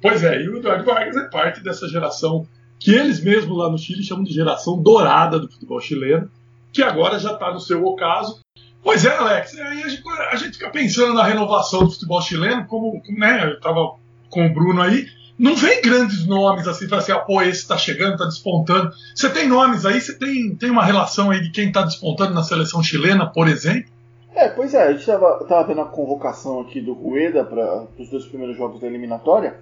[0.00, 2.46] Pois é, e o Eduardo Vargas é parte dessa geração
[2.78, 6.30] que eles mesmos lá no Chile chamam de geração dourada do futebol chileno,
[6.72, 8.40] que agora já está no seu ocaso.
[8.82, 9.82] Pois é, Alex, aí
[10.30, 13.94] a gente, fica pensando na renovação do futebol chileno, como né, eu estava
[14.30, 15.06] com o Bruno aí,
[15.38, 18.92] não vem grandes nomes assim para assim, ah, pô, esse está chegando, está despontando.
[19.14, 22.42] Você tem nomes aí, você tem, tem uma relação aí de quem está despontando na
[22.42, 23.90] seleção chilena, por exemplo?
[24.34, 28.08] É, pois é, a gente tava, tava vendo a convocação aqui do Rueda para os
[28.08, 29.56] dois primeiros jogos da eliminatória,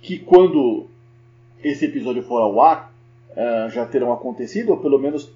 [0.00, 0.86] que quando
[1.62, 2.92] esse episódio for ao ar,
[3.36, 5.30] eh, já terão acontecido, ou pelo menos,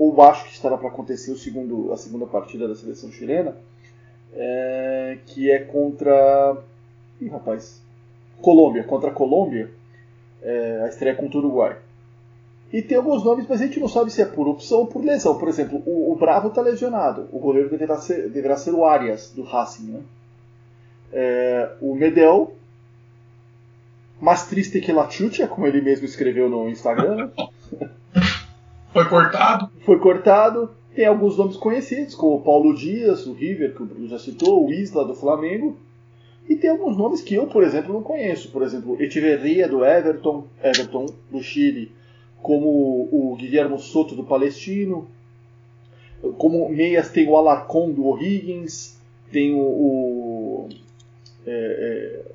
[0.00, 3.54] ou acho que estará para acontecer o segundo, a segunda partida da seleção chilena,
[4.32, 6.56] eh, que é contra.
[7.20, 7.82] Ih, rapaz.
[8.40, 9.70] Colômbia, contra a Colômbia,
[10.42, 11.76] eh, a estreia contra o Uruguai.
[12.72, 15.04] E tem alguns nomes, mas a gente não sabe se é por opção ou por
[15.04, 15.36] lesão.
[15.36, 17.28] Por exemplo, o, o Bravo está lesionado.
[17.30, 19.90] O goleiro deverá ser, deverá ser o Arias, do Racing.
[19.90, 20.00] Né?
[21.12, 22.54] É, o Medel,
[24.18, 27.30] mais triste que la chucha, como ele mesmo escreveu no Instagram, né?
[28.92, 29.70] Foi cortado?
[29.80, 30.70] foi cortado.
[30.94, 34.66] Tem alguns nomes conhecidos, como o Paulo Dias, o River, que o Bruno já citou,
[34.66, 35.78] o Isla, do Flamengo.
[36.48, 38.50] E tem alguns nomes que eu, por exemplo, não conheço.
[38.50, 41.92] Por exemplo, Echeverria, do Everton, Everton do Chile,
[42.42, 45.08] como o Guilherme Soto, do Palestino.
[46.36, 48.98] Como meias tem o Alarcon, do O'Higgins.
[49.30, 49.60] Tem o...
[49.60, 50.68] o
[51.46, 52.30] é, é,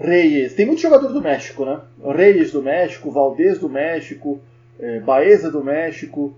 [0.00, 0.54] Reyes.
[0.54, 1.80] Tem muito jogador do México, né?
[2.14, 4.40] Reyes do México, Valdez do México,
[4.78, 6.34] é, Baeza do México.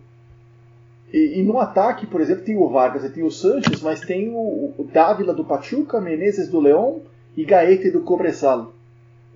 [1.13, 4.31] E, e, no ataque, por exemplo, tem o Vargas e tem o Sanches, mas tem
[4.31, 7.01] o, o Dávila do Pachuca, Menezes do León
[7.37, 8.73] e Gaete do Cobresal.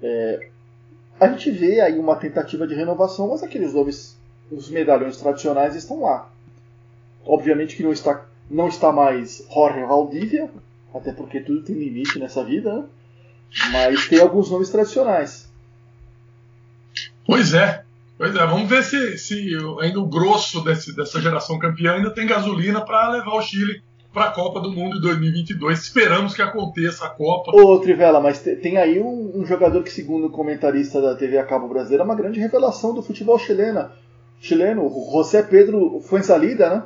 [0.02, 0.48] É,
[1.18, 4.16] a gente vê aí uma tentativa de renovação, mas aqueles nomes,
[4.50, 6.30] os medalhões tradicionais estão lá.
[7.26, 10.50] Obviamente que não está, não está mais Jorge Valdívia,
[10.94, 12.84] até porque tudo tem limite nessa vida, né?
[13.72, 15.48] mas tem alguns nomes tradicionais.
[17.26, 17.83] Pois é.
[18.24, 22.26] Pois é, vamos ver se, se ainda o grosso desse, dessa geração campeã ainda tem
[22.26, 23.82] gasolina para levar o Chile
[24.14, 25.78] para a Copa do Mundo 2022.
[25.78, 27.52] Esperamos que aconteça a Copa.
[27.54, 31.36] Ô, Trivela, mas te- tem aí um, um jogador que, segundo o comentarista da TV
[31.36, 33.90] a cabo brasileira, é uma grande revelação do futebol chileno.
[34.40, 36.82] Chileno, José Pedro Fuensalida, né?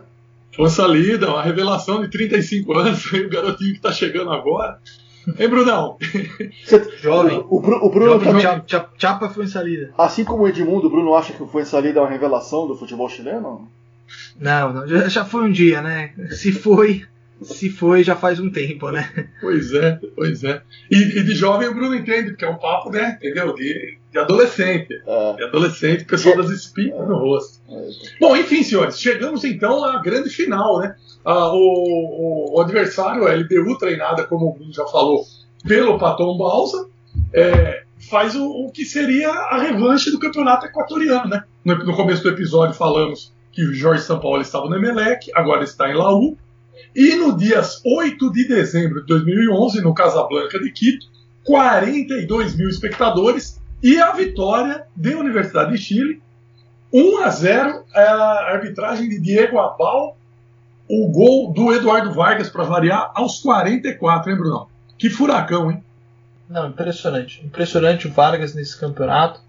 [0.57, 4.81] Força lida, uma revelação de 35 anos, o garotinho que está chegando agora.
[5.39, 5.97] Hein, Brunão?
[7.01, 7.45] Jovem.
[7.49, 7.61] O, o
[7.91, 9.93] Bruno Jovem também, Cha- Cha- Chapa foi salida.
[9.99, 13.09] assim como o Edmundo, o Bruno acha que o Fuensalida é uma revelação do futebol
[13.09, 13.69] chileno?
[14.41, 16.13] Não, não, já, já foi um dia, né?
[16.31, 17.05] Se foi,
[17.43, 19.29] se foi, já faz um tempo, né?
[19.41, 20.61] Pois é, pois é.
[20.91, 23.17] E, e de jovem o Bruno entende, porque é um papo, né?
[23.19, 23.55] Entendeu?
[23.55, 24.89] De, de adolescente.
[25.07, 27.61] É, De adolescente, pessoal das espinhas no rosto.
[27.71, 27.89] é,
[28.21, 30.95] Bom, enfim, senhores, chegamos então à grande final, né?
[31.25, 35.23] Ah, o, o- o adversário, a LDU, treinada, como o Bruno já falou,
[35.67, 36.89] pelo Paton Balsa,
[37.33, 41.43] é, faz o, o que seria a revanche do campeonato equatoriano, né?
[41.65, 45.91] No, no começo do episódio falamos que o Jorge Sampaoli estava no Emelec, agora está
[45.91, 46.37] em Laú.
[46.95, 51.07] E no dia 8 de dezembro de 2011, no Casablanca de Quito,
[51.45, 56.21] 42 mil espectadores e a vitória da Universidade de Chile
[56.93, 60.17] 1 a 0 a arbitragem de Diego Abal,
[60.89, 64.69] o gol do Eduardo Vargas para variar aos 44, hein, Brunão?
[64.97, 65.85] Que furacão, hein?
[66.49, 67.45] Não, impressionante.
[67.45, 69.41] Impressionante o Vargas nesse campeonato.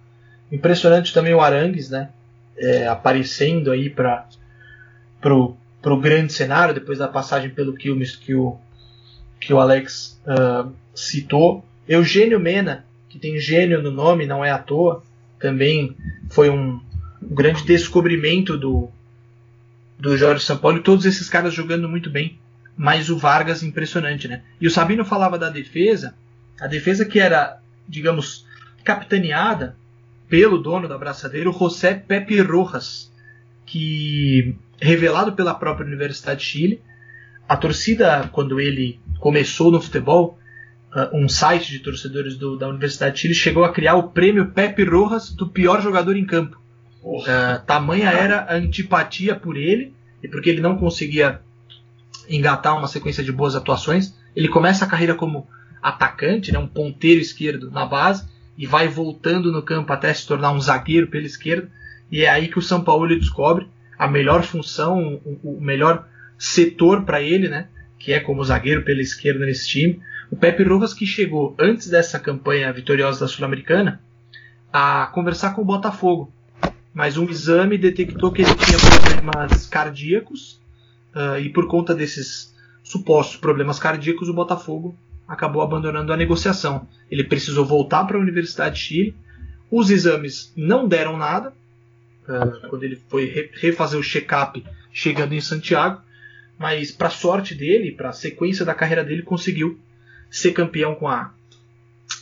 [0.51, 2.09] Impressionante também o Arangues, né?
[2.57, 4.27] É, aparecendo aí para
[5.21, 8.57] pro, pro grande cenário, depois da passagem pelo Quilmes que o,
[9.39, 11.65] que o Alex ah, citou.
[11.87, 15.03] Eugênio Mena, que tem gênio no nome, não é à toa,
[15.39, 15.95] também
[16.29, 16.79] foi um,
[17.21, 18.89] um grande descobrimento do,
[19.97, 20.81] do Jorge Sampaoli.
[20.81, 22.37] Todos esses caras jogando muito bem,
[22.77, 24.43] mas o Vargas impressionante, né?
[24.59, 26.13] E o Sabino falava da defesa,
[26.59, 28.45] a defesa que era, digamos,
[28.83, 29.75] capitaneada
[30.27, 33.11] pelo dono da braçadeira, o José Pepe Rojas,
[33.65, 36.81] que revelado pela própria Universidade de Chile,
[37.47, 40.37] a torcida quando ele começou no futebol,
[40.95, 44.51] uh, um site de torcedores do- da Universidade de Chile chegou a criar o prêmio
[44.51, 46.57] Pepe Rojas do pior jogador em campo.
[47.03, 51.41] Uh, tamanha era a antipatia por ele e porque ele não conseguia
[52.29, 54.15] engatar uma sequência de boas atuações.
[54.35, 55.47] Ele começa a carreira como
[55.81, 58.27] atacante, né, um ponteiro esquerdo na base,
[58.57, 61.71] e vai voltando no campo até se tornar um zagueiro pela esquerda.
[62.11, 63.67] E é aí que o São Paulo descobre
[63.99, 66.07] a melhor função, o, o melhor
[66.37, 67.67] setor para ele, né,
[67.99, 69.99] que é como zagueiro pela esquerda nesse time.
[70.31, 74.01] O Pepe Rojas que chegou antes dessa campanha vitoriosa da Sul-Americana
[74.71, 76.31] a conversar com o Botafogo,
[76.93, 80.61] mas um exame detectou que ele tinha problemas cardíacos
[81.13, 84.95] ah, e por conta desses supostos problemas cardíacos o Botafogo
[85.27, 86.87] acabou abandonando a negociação.
[87.09, 89.15] Ele precisou voltar para a Universidade de Chile.
[89.69, 91.53] Os exames não deram nada
[92.69, 96.01] quando ele foi re- refazer o check-up chegando em Santiago,
[96.57, 99.79] mas para sorte dele, para sequência da carreira dele, conseguiu
[100.29, 101.31] ser campeão com a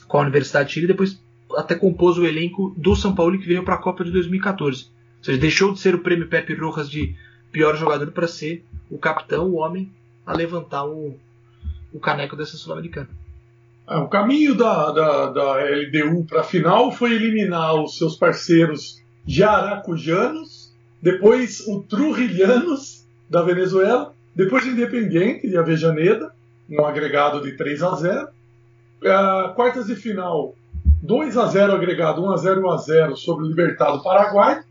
[0.07, 1.19] com a Universidade de Chile, depois
[1.55, 4.85] até compôs o elenco do São Paulo que veio para a Copa de 2014.
[4.85, 7.15] Ou seja, deixou de ser o prêmio Pepe Rojas de
[7.51, 9.91] pior jogador para ser o capitão, o homem
[10.25, 11.17] a levantar o,
[11.91, 13.09] o caneco dessa Sul-Americana.
[13.85, 19.01] Ah, o caminho da, da, da LDU para a final foi eliminar os seus parceiros
[19.27, 26.33] jaracujanos, depois o Trujilhanos da Venezuela, depois o Independiente de Avejaneda,
[26.69, 28.27] um agregado de 3 a 0.
[29.05, 30.55] Ah, quartas de final,
[31.03, 34.63] 2 a 0 agregado, 1 a 0 1 a 0 sobre o Libertado Paraguai.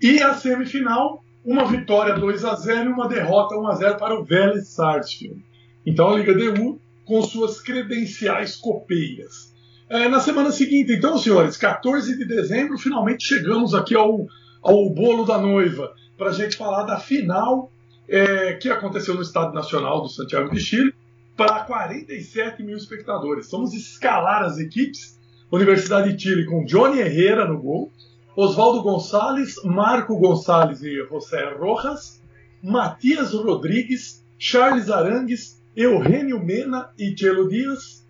[0.00, 4.18] E a semifinal, uma vitória 2 a 0 e uma derrota 1 a 0 para
[4.18, 5.44] o Vélez Sarsfield.
[5.84, 9.53] Então a Liga DU com suas credenciais copeias.
[9.88, 14.26] É, na semana seguinte, então, senhores, 14 de dezembro, finalmente chegamos aqui ao,
[14.62, 17.70] ao bolo da noiva para a gente falar da final
[18.08, 20.94] é, que aconteceu no Estádio Nacional do Santiago de Chile
[21.36, 23.50] para 47 mil espectadores.
[23.50, 25.18] Vamos escalar as equipes.
[25.50, 27.92] Universidade de Chile com Johnny Herrera no gol,
[28.34, 32.20] Oswaldo Gonçalves, Marco Gonçalves e José Rojas,
[32.62, 38.03] Matias Rodrigues, Charles Arangues, Eugênio Mena e Chelo Dias,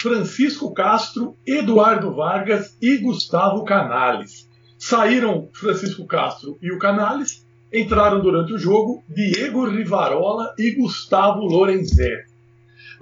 [0.00, 4.48] Francisco Castro, Eduardo Vargas e Gustavo Canales.
[4.78, 12.32] Saíram Francisco Castro e o Canales, entraram durante o jogo Diego Rivarola e Gustavo Lorenzetti.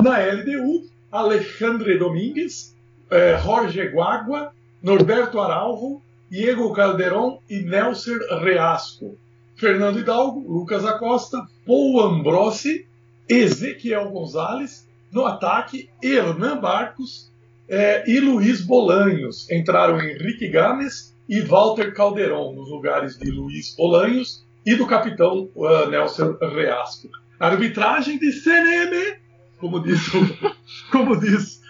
[0.03, 2.77] Na LDU, Alexandre Domingues,
[3.13, 4.51] eh, Jorge Guagua,
[4.83, 9.17] Norberto Araujo, Diego Calderon e Nelson Reasco.
[9.55, 12.89] Fernando Hidalgo, Lucas Acosta, Paul Ambrosi,
[13.29, 17.33] Ezequiel Gonzalez, no ataque, Hernan Barcos
[17.69, 19.51] eh, e Luiz Bolanhos.
[19.51, 25.89] Entraram Henrique Games e Walter Calderon nos lugares de Luiz Bolanhos e do capitão uh,
[25.89, 27.09] Nelson Reasco.
[27.39, 29.17] Arbitragem de CNM,
[29.59, 30.21] como diz, o,
[30.91, 31.61] como diz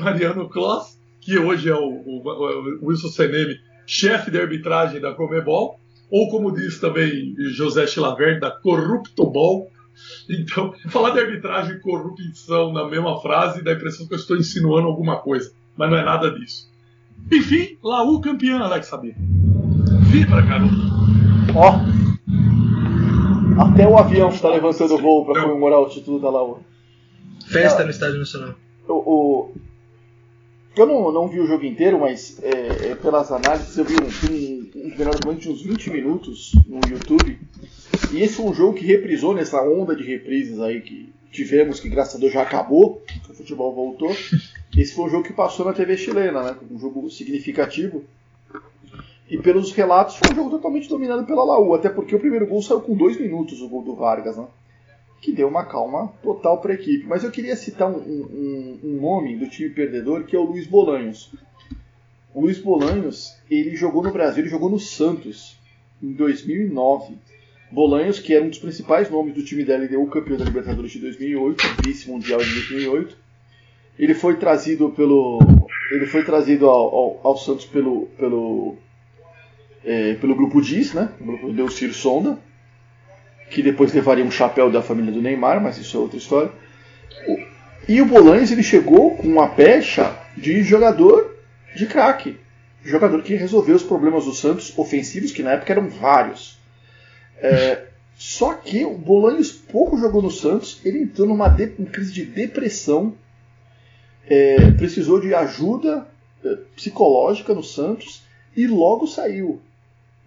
[0.00, 2.22] Mariano Kloss, que hoje é o, o,
[2.82, 5.78] o Wilson CNM, chefe de arbitragem da Comebol,
[6.10, 9.70] ou como diz também José Chilaverde, da Corruptobol.
[10.28, 14.36] Então, falar de arbitragem e corrupção na mesma frase dá a impressão que eu estou
[14.36, 16.70] insinuando alguma coisa, mas não é nada disso.
[17.30, 19.14] Enfim, Laú campeã, Alex Sabir.
[20.10, 20.74] Vibra, garoto.
[21.54, 21.74] Ó,
[23.62, 26.58] até o avião está levantando voo para comemorar o título da Laú.
[27.46, 28.54] Festa no Estádio Nacional.
[28.88, 29.54] O, o-
[30.76, 34.32] eu não, não vi o jogo inteiro, mas é, é, pelas análises eu vi um,
[34.32, 37.38] um, um menor de uns 20 minutos no YouTube.
[38.12, 41.88] E esse foi um jogo que reprisou nessa onda de reprises aí que tivemos, que
[41.88, 44.14] graças a Deus já acabou, o futebol voltou.
[44.76, 46.56] Esse foi um jogo que passou na TV chilena, né?
[46.70, 48.04] Um jogo significativo.
[49.28, 52.62] E pelos relatos foi um jogo totalmente dominado pela Laú, até porque o primeiro gol
[52.62, 54.46] saiu com dois minutos, o gol do Vargas, né?
[55.22, 57.06] Que deu uma calma total para a equipe.
[57.06, 60.66] Mas eu queria citar um, um- um nome do time perdedor que é o Luiz
[60.66, 61.32] Bolanhos.
[62.34, 65.56] O Luiz Bolanhos, ele jogou no Brasil, ele jogou no Santos
[66.02, 67.16] em 2009.
[67.70, 70.98] Bolanhos, que era um dos principais nomes do time da LDU, campeão da Libertadores de
[70.98, 73.16] 2008, vice-mundial de 2008.
[73.98, 75.38] Ele foi trazido pelo,
[75.92, 78.76] ele foi trazido ao, ao- ao Santos pelo, pelo,
[79.84, 81.14] é, pelo grupo DIS, né?
[81.20, 82.38] O grupo Delcir Sonda
[83.52, 86.50] que depois levaria um chapéu da família do Neymar, mas isso é outra história.
[87.86, 91.36] E o Bolanhos ele chegou com uma pecha de jogador
[91.76, 92.38] de craque,
[92.82, 96.58] jogador que resolveu os problemas do Santos ofensivos, que na época eram vários.
[97.38, 97.84] É,
[98.16, 103.14] só que o Bolanhos pouco jogou no Santos, ele entrou numa de- crise de depressão,
[104.26, 106.06] é, precisou de ajuda
[106.42, 108.22] é, psicológica no Santos
[108.56, 109.60] e logo saiu.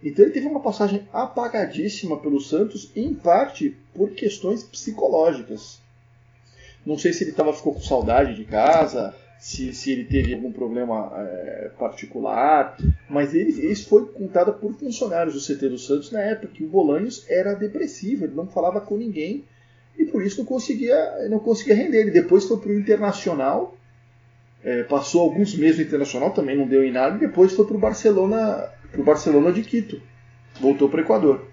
[0.06, 5.82] Então ele teve uma passagem apagadíssima pelo Santos, em parte por questões psicológicas.
[6.86, 10.52] Não sei se ele tava, ficou com saudade de casa, se, se ele teve algum
[10.52, 12.78] problema é, particular,
[13.10, 16.68] mas ele, isso foi contado por funcionários do CT do Santos na época que o
[16.68, 19.44] Bolanhos era depressivo, ele não falava com ninguém
[19.98, 22.02] e por isso não conseguia, não conseguia render.
[22.02, 23.76] Ele depois foi para o Internacional,
[24.64, 27.76] é, passou alguns meses no Internacional, também não deu em nada, e depois foi para
[27.76, 30.02] o Barcelona, pro Barcelona de Quito.
[30.60, 31.48] Voltou para o Equador.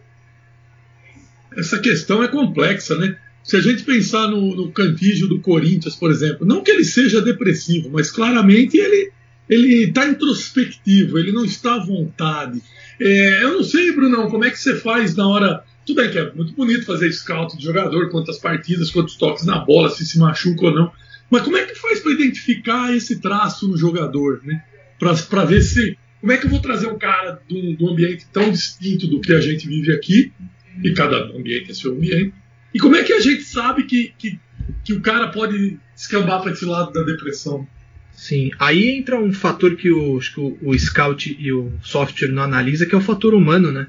[1.56, 3.19] Essa questão é complexa, né?
[3.43, 7.20] Se a gente pensar no, no Cantígio do Corinthians, por exemplo, não que ele seja
[7.20, 9.12] depressivo, mas claramente ele
[9.48, 12.62] ele está introspectivo, ele não está à vontade.
[12.98, 15.64] É, eu não sei, Brunão, como é que você faz na hora.
[15.85, 19.59] Tudo bem que é muito bonito fazer scout de jogador, quantas partidas, quantos toques na
[19.59, 20.93] bola, se se machuca ou não.
[21.28, 24.62] Mas como é que faz para identificar esse traço no jogador, né?
[24.98, 25.98] Para ver se.
[26.23, 29.09] Como é que eu vou trazer um cara de um, de um ambiente tão distinto
[29.09, 30.32] do que a gente vive aqui,
[30.81, 32.32] e cada ambiente é seu ambiente,
[32.73, 34.39] e como é que a gente sabe que, que,
[34.85, 37.66] que o cara pode escambar para esse lado da depressão?
[38.12, 42.44] Sim, aí entra um fator que o, que o, o Scout e o software não
[42.44, 43.89] analisa, que é o fator humano, né?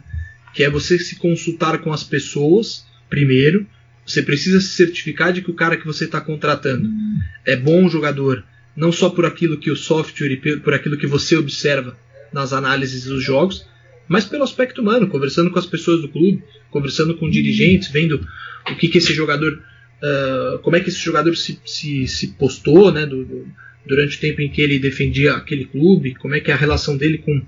[0.56, 3.68] Que é você se consultar com as pessoas primeiro.
[4.08, 6.90] Você precisa se certificar de que o cara que você está contratando
[7.46, 8.44] é bom jogador,
[8.76, 11.96] não só por aquilo que o software e por aquilo que você observa
[12.34, 13.66] nas análises dos jogos,
[14.08, 18.26] mas pelo aspecto humano, conversando com as pessoas do clube, conversando com dirigentes, vendo
[18.70, 19.62] o que, que esse jogador,
[20.02, 23.06] ah, como é que esse jogador se, se, se postou, né?
[23.06, 23.48] do- do-
[23.86, 26.96] durante o tempo em que ele defendia aquele clube, como é que é a relação
[26.98, 27.42] dele com,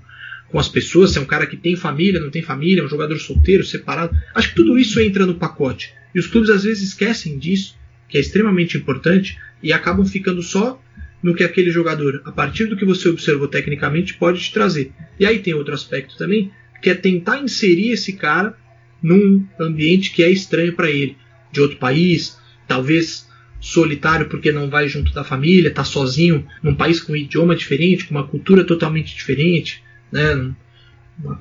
[0.50, 2.88] com as pessoas, se é um cara que tem família, não tem família, é um
[2.88, 4.14] jogador solteiro, separado.
[4.34, 5.92] Acho que tudo isso entra no pacote.
[6.14, 7.74] E os clubes às vezes esquecem disso,
[8.08, 10.80] que é extremamente importante, e acabam ficando só
[11.22, 14.92] no que aquele jogador, a partir do que você observou tecnicamente, pode te trazer.
[15.18, 16.50] E aí tem outro aspecto também,
[16.82, 18.56] que é tentar inserir esse cara
[19.02, 21.16] num ambiente que é estranho para ele,
[21.52, 22.36] de outro país,
[22.68, 23.26] talvez
[23.60, 28.04] solitário porque não vai junto da família, tá sozinho num país com um idioma diferente,
[28.04, 29.82] com uma cultura totalmente diferente,
[30.12, 30.52] né?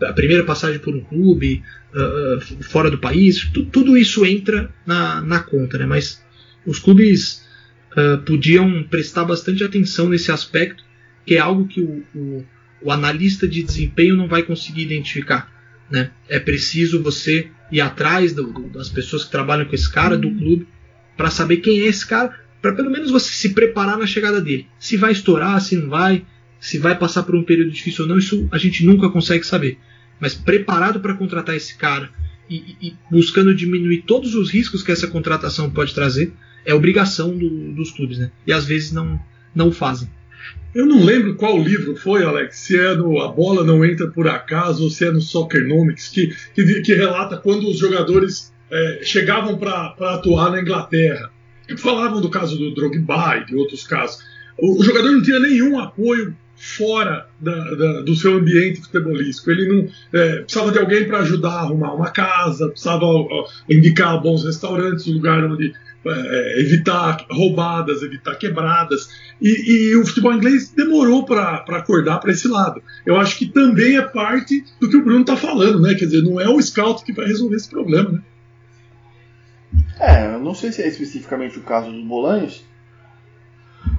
[0.01, 1.61] A primeira passagem por um clube,
[1.93, 5.85] ah, fora do país, tu- tudo isso entra na, na conta, né?
[5.85, 6.23] Mas
[6.65, 7.44] os clubes
[7.95, 10.83] ah, podiam prestar bastante atenção nesse aspecto,
[11.25, 12.45] que é algo que o, o,
[12.81, 15.51] o analista de desempenho não vai conseguir identificar.
[15.89, 16.11] Né?
[16.27, 20.29] É preciso você ir atrás do- do- das pessoas que trabalham com esse cara, do
[20.31, 20.67] clube,
[21.17, 24.67] para saber quem é esse cara, para pelo menos você se preparar na chegada dele.
[24.79, 26.25] Se vai estourar, se não vai,
[26.59, 29.77] se vai passar por um período difícil ou não, isso a gente nunca consegue saber.
[30.19, 32.09] Mas preparado para contratar esse cara
[32.49, 36.33] e- e buscando diminuir todos os riscos que essa contratação pode trazer,
[36.65, 38.31] é obrigação do- dos clubes, né?
[38.45, 39.19] E às vezes não,
[39.53, 40.09] não fazem.
[40.73, 44.27] Eu não lembro qual livro foi, Alex, se é no A Bola Não Entra Por
[44.27, 49.57] Acaso ou se é no Soccernomics, que, que, que relata quando os jogadores é, chegavam
[49.57, 51.31] para atuar na Inglaterra.
[51.77, 54.19] Falavam do caso do Drogba e de outros casos.
[54.57, 59.51] O, o jogador não tinha nenhum apoio fora da, da, do seu ambiente futebolístico.
[59.51, 64.21] Ele não é, precisava de alguém para ajudar a arrumar uma casa, precisava ó, indicar
[64.21, 65.73] bons restaurantes, lugar onde
[66.07, 69.09] é, evitar roubadas, evitar quebradas.
[69.41, 69.49] E,
[69.91, 72.81] e o futebol inglês demorou para acordar para esse lado.
[73.05, 75.93] Eu acho que também é parte do que o Bruno está falando, né?
[75.95, 78.21] Quer dizer, não é o scout que vai resolver esse problema, né?
[79.99, 82.63] É, não sei se é especificamente o caso dos Bolanhos,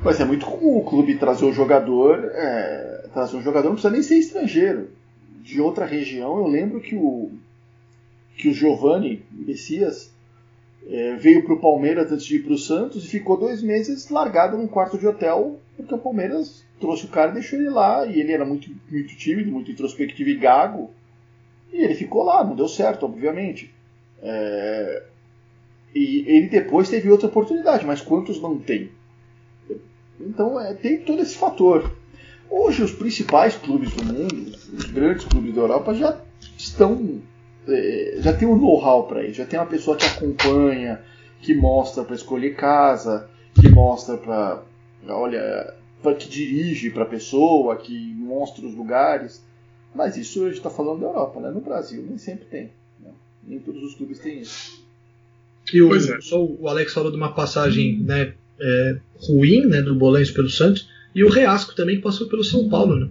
[0.03, 2.31] mas é muito comum o clube trazer o jogador.
[2.33, 4.89] É, trazer um jogador não precisa nem ser estrangeiro.
[5.43, 7.31] De outra região, eu lembro que o
[8.37, 10.13] que o Giovanni Messias
[10.89, 14.09] é, veio para o Palmeiras antes de ir para o Santos e ficou dois meses
[14.09, 18.07] largado num quarto de hotel, porque o Palmeiras trouxe o cara e deixou ele lá.
[18.07, 20.91] E ele era muito, muito tímido, muito introspectivo e gago.
[21.73, 23.75] E ele ficou lá, não deu certo, obviamente.
[24.23, 25.03] É,
[25.95, 28.91] e ele depois teve outra oportunidade, mas quantos não tem?
[30.21, 31.91] Então é, tem todo esse fator.
[32.49, 36.21] Hoje os principais clubes do mundo, os grandes clubes da Europa já
[36.57, 37.21] estão
[38.19, 41.01] já tem um know-how para isso, já tem uma pessoa que acompanha,
[41.41, 43.29] que mostra para escolher casa,
[43.61, 44.63] que mostra para
[45.09, 49.45] olha, pra, que dirige para a pessoa, que mostra os lugares.
[49.95, 51.51] Mas isso a gente está falando da Europa, né?
[51.51, 52.71] No Brasil nem sempre tem.
[53.01, 53.11] Né?
[53.47, 54.85] Nem todos os clubes têm isso.
[55.73, 56.21] E o, é.
[56.21, 60.89] só o Alex falou de uma passagem né, é, ruim né, do Bolanhos pelo Santos
[61.15, 62.95] e o Reasco também que passou pelo São Paulo.
[62.95, 63.11] Né?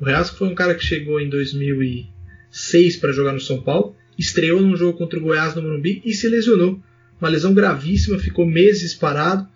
[0.00, 2.06] O Reasco foi um cara que chegou em 2000 e
[2.50, 6.14] 6 para jogar no São Paulo, estreou num jogo contra o Goiás no Morumbi e
[6.14, 6.80] se lesionou.
[7.20, 9.46] Uma lesão gravíssima, ficou meses parado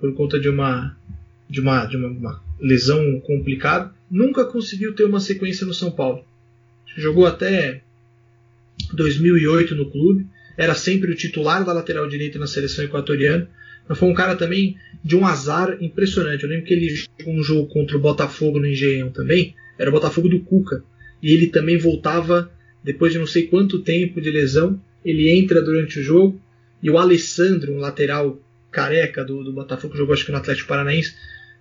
[0.00, 0.96] por conta de uma
[1.48, 3.92] de uma, de uma, uma lesão complicada.
[4.10, 6.24] Nunca conseguiu ter uma sequência no São Paulo.
[6.96, 7.82] Jogou até
[8.92, 10.26] 2008 no clube,
[10.56, 13.48] era sempre o titular da lateral direita na seleção equatoriana.
[13.88, 16.44] Mas foi um cara também de um azar impressionante.
[16.44, 19.54] Eu lembro que ele jogou um jogo contra o Botafogo no Engenhão também.
[19.78, 20.84] Era o Botafogo do Cuca
[21.22, 22.50] e ele também voltava
[22.82, 24.80] depois de não sei quanto tempo de lesão.
[25.04, 26.40] Ele entra durante o jogo
[26.82, 28.40] e o Alessandro, um lateral
[28.70, 31.14] careca do, do Botafogo, jogou acho que no Atlético Paranaense,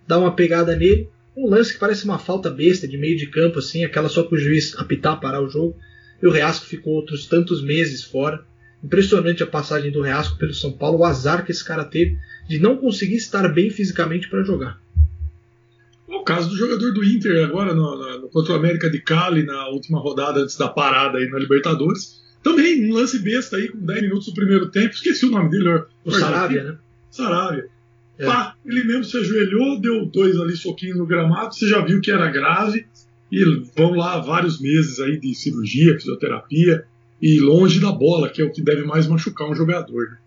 [0.07, 1.09] dá uma pegada nele.
[1.35, 4.35] Um lance que parece uma falta besta de meio de campo, assim, aquela só para
[4.35, 5.77] o juiz apitar, parar o jogo.
[6.21, 8.43] E o Reasco ficou outros tantos meses fora.
[8.83, 12.17] Impressionante a passagem do Reasco pelo São Paulo, o azar que esse cara teve
[12.47, 14.79] de não conseguir estar bem fisicamente para jogar.
[16.07, 19.67] O caso do jogador do Inter agora no, no, contra o América de Cali na
[19.67, 22.23] última rodada antes da parada aí na Libertadores.
[22.41, 24.93] Também um lance besta aí com 10 minutos do primeiro tempo.
[24.93, 25.83] Esqueci o nome dele.
[26.05, 26.77] O Sarabia, né?
[27.11, 27.67] Sarabia.
[28.17, 28.25] É.
[28.25, 31.53] Pá, ele mesmo se ajoelhou, deu dois ali soquinhos no gramado.
[31.53, 32.87] Você já viu que era grave.
[33.29, 33.43] E
[33.75, 36.85] vão lá vários meses aí de cirurgia, fisioterapia
[37.21, 40.11] e longe da bola, que é o que deve mais machucar um jogador.
[40.11, 40.17] Né?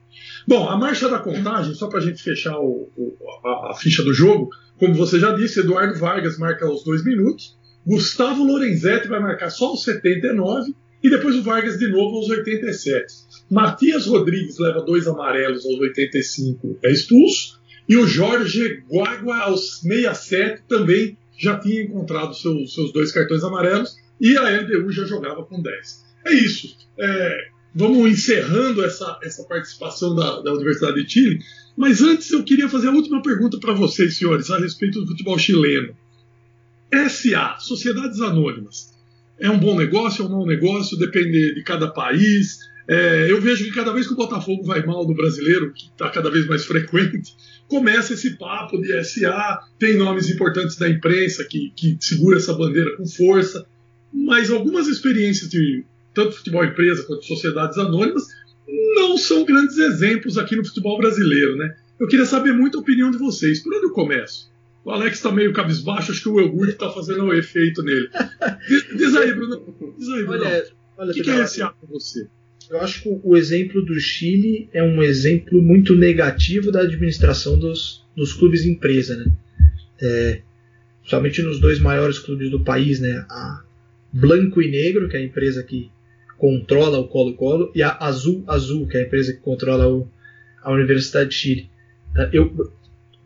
[0.47, 4.03] Bom, a marcha da contagem, só para a gente fechar o, o, a, a, ficha
[4.03, 7.57] do jogo, como você já disse, Eduardo Vargas marca os dois minutos,
[7.87, 13.07] Gustavo Lorenzetti vai marcar só os 79 e depois o Vargas de novo aos 87.
[13.51, 17.61] Matias Rodrigues leva dois amarelos aos 85, é expulso.
[17.89, 23.97] E o Jorge Guagua aos 67 também já tinha encontrado seus, seus dois cartões amarelos
[24.21, 26.05] e a LDU já jogava com 10.
[26.27, 26.77] É isso.
[26.99, 31.41] É, vamos encerrando essa, essa participação da, da Universidade de Chile.
[31.77, 35.39] Mas antes eu queria fazer a última pergunta para vocês, senhores, a respeito do futebol
[35.39, 35.95] chileno.
[37.09, 38.93] SA, Sociedades Anônimas,
[39.39, 42.59] é um bom negócio, é um mau negócio, depende de cada país.
[42.89, 46.11] É, eu vejo que cada vez que o Botafogo vai mal no brasileiro, que está
[46.11, 47.35] cada vez mais frequente,
[47.69, 52.97] começa esse papo de SA, tem nomes importantes da imprensa que, que segura essa bandeira
[52.97, 53.65] com força,
[54.13, 55.85] mas algumas experiências de
[56.15, 58.27] tanto futebol empresa quanto sociedades anônimas
[58.95, 61.75] não são grandes exemplos aqui no futebol brasileiro, né?
[61.99, 63.63] Eu queria saber muito a opinião de vocês.
[63.63, 64.51] Por onde eu começo?
[64.85, 68.09] O Alex está meio cabisbaixo, acho que o iogurte está fazendo um efeito nele.
[68.67, 69.95] Diz, diz, aí, Bruno.
[69.99, 70.45] Diz aí, Bruno.
[70.45, 70.65] Olha,
[70.97, 72.27] olha, o que, que é esse ato para você?
[72.71, 78.07] Eu acho que o exemplo do Chile é um exemplo muito negativo da administração dos,
[78.17, 79.33] dos clubes empresa, né?
[80.01, 80.41] É,
[81.05, 83.27] somente nos dois maiores clubes do país, né?
[83.29, 83.63] A
[84.13, 85.91] Blanco e Negro, que é a empresa que
[86.41, 90.09] controla o Colo-Colo, e a Azul Azul, que é a empresa que controla o,
[90.63, 91.71] a Universidade de Chile.
[92.17, 92.73] É, eu,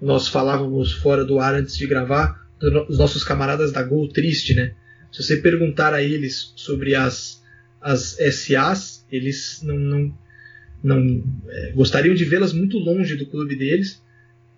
[0.02, 4.74] nós falávamos fora do ar antes de gravar dos nossos camaradas da Gol Triste, né?
[5.12, 7.40] Se você perguntar a eles sobre as,
[7.80, 10.18] as SAs, eles não, não,
[10.82, 14.02] não é, gostariam de vê-las muito longe do clube deles,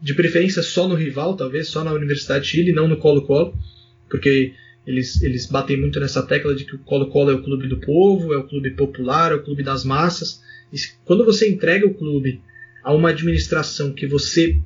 [0.01, 3.55] de preferência só no rival, talvez só na Universidade de Chile, não no Colo-Colo,
[4.09, 4.55] porque
[4.87, 8.33] Eles, eles batem muito nessa tecla de que o Colo-Colo é o clube do povo,
[8.33, 10.41] é o clube popular, é o clube das massas.
[10.73, 12.41] E quando você entrega o clube
[12.85, 14.61] a uma administração que você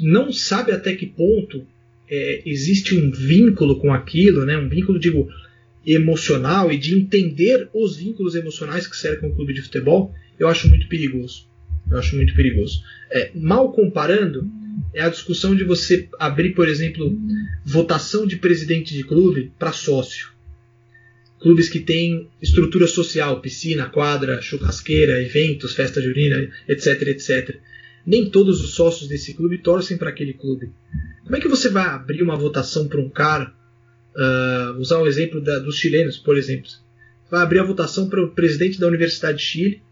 [0.00, 1.64] não sabe até que ponto
[2.10, 4.58] é, existe um vínculo com aquilo, né?
[4.58, 5.28] um vínculo, digo,
[5.86, 10.68] emocional e de entender os vínculos emocionais que cercam o clube de futebol, eu acho
[10.68, 11.46] muito perigoso.
[11.88, 12.82] Eu acho muito perigoso.
[13.10, 14.50] É, mal comparando,
[14.92, 17.18] é a discussão de você abrir, por exemplo,
[17.64, 20.30] votação de presidente de clube para sócio.
[21.40, 27.56] Clubes que têm estrutura social, piscina, quadra, churrasqueira, eventos, festa junina, etc, etc.
[28.06, 30.70] Nem todos os sócios desse clube torcem para aquele clube.
[31.24, 33.52] Como é que você vai abrir uma votação para um cara?
[34.14, 36.70] Uh, usar um exemplo da, dos chilenos, por exemplo.
[37.30, 39.82] Vai abrir a votação para o presidente da Universidade de Chile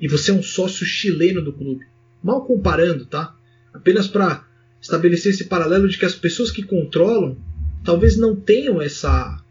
[0.00, 1.84] e você é um sócio chileno do clube.
[2.22, 3.36] Mal comparando, tá?
[3.74, 4.46] Apenas para
[4.80, 7.36] estabelecer esse paralelo de que as pessoas que controlam
[7.84, 9.42] talvez não tenham essa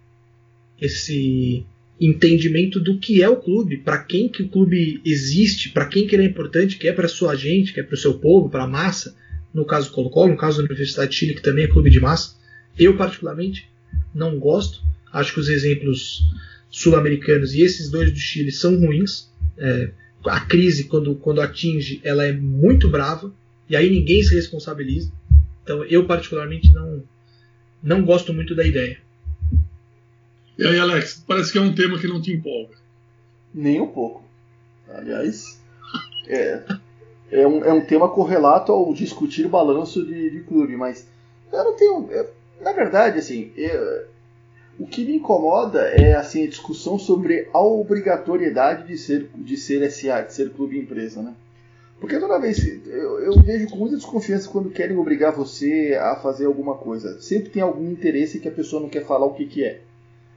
[0.82, 1.66] esse
[2.00, 6.16] entendimento do que é o clube, para quem que o clube existe, para quem que
[6.16, 8.64] ele é importante, que é para sua gente, que é para o seu povo, para
[8.64, 9.16] a massa.
[9.54, 12.00] No caso do Colo-Colo, no caso da Universidade de Chile, que também é clube de
[12.00, 12.36] massa.
[12.78, 13.70] Eu particularmente
[14.14, 14.82] não gosto.
[15.12, 16.24] Acho que os exemplos
[16.70, 19.32] sul-americanos e esses dois do Chile são ruins.
[19.58, 19.92] É,
[20.26, 23.32] a crise, quando, quando atinge, ela é muito brava
[23.70, 25.12] e aí ninguém se responsabiliza.
[25.64, 27.04] Então eu particularmente não
[27.82, 28.98] não gosto muito da ideia.
[30.58, 32.76] E aí, Alex, parece que é um tema que não te empolga.
[33.54, 34.24] Nem um pouco.
[34.88, 35.60] Aliás,
[36.28, 36.64] é,
[37.32, 41.08] é, um, é um tema correlato ao discutir balanço de, de clube, mas
[41.52, 42.08] eu não tenho.
[42.12, 42.30] Eu,
[42.62, 44.06] na verdade, assim, eu,
[44.80, 49.90] o que me incomoda é assim a discussão sobre a obrigatoriedade de ser, de ser
[49.92, 51.36] SA, de ser clube empresa, né?
[52.04, 56.48] Porque toda vez eu, eu, vejo com muita desconfiança quando querem obrigar você a fazer
[56.48, 57.22] alguma coisa.
[57.22, 59.80] Sempre tem algum interesse que a pessoa não quer falar o que, que é.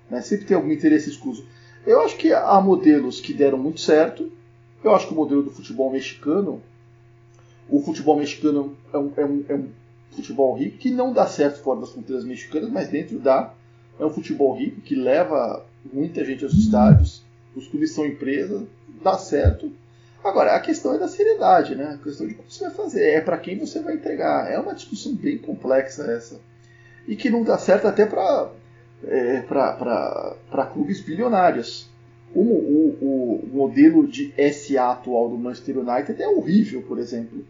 [0.09, 0.21] Né?
[0.21, 1.45] Sempre tem algum interesse escuso.
[1.85, 4.31] Eu acho que há modelos que deram muito certo.
[4.85, 6.63] Eu acho que o modelo do futebol mexicano,
[7.69, 9.69] o futebol mexicano é um, é um, é um
[10.13, 13.53] futebol rico que não dá certo fora das fronteiras mexicanas, mas dentro dá
[13.99, 17.25] é um futebol rico que leva muita gente aos estádios,
[17.57, 18.63] os clubes são empresas,
[19.03, 19.73] dá certo.
[20.27, 21.95] Agora, a questão é da seriedade, né?
[21.95, 24.51] A questão de como você vai fazer, é para quem você vai entregar.
[24.51, 26.41] É uma discussão bem complexa essa.
[27.07, 28.51] E que não dá certo até para
[29.05, 31.89] é, para clubes bilionários.
[32.35, 37.45] O, o, o, modelo de SA atual do Manchester United é horrível, por exemplo.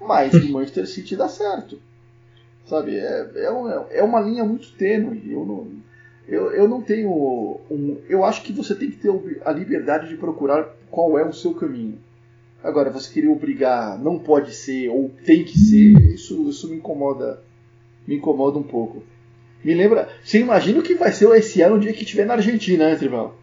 [0.00, 1.78] Mas o Manchester City dá certo.
[2.66, 2.96] Sabe?
[2.98, 5.30] É, é, uma, é uma linha muito tênue.
[5.30, 5.68] Eu não,
[6.26, 7.10] eu, eu não tenho.
[7.70, 9.12] Um, eu acho que você tem que ter
[9.44, 11.98] a liberdade de procurar qual é o seu caminho.
[12.66, 17.40] Agora, você querer obrigar, não pode ser ou tem que ser, isso, isso me incomoda.
[18.08, 19.04] Me incomoda um pouco.
[19.64, 20.08] Me lembra.
[20.24, 22.96] Você imagina o que vai ser o SA no dia que estiver na Argentina, né,
[22.96, 23.40] Tribal?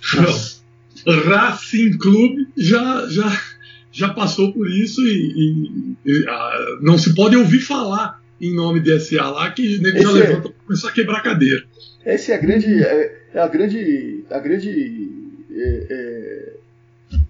[1.26, 3.42] Racing Clube já, já,
[3.90, 8.78] já passou por isso e, e, e ah, não se pode ouvir falar em nome
[8.78, 11.64] de SA lá que nego já é- levanta é, começar a quebrar cadeira.
[12.04, 12.80] Essa é a grande.
[12.80, 14.24] É, é a grande.
[14.30, 15.10] A grande.
[15.50, 16.45] É, é,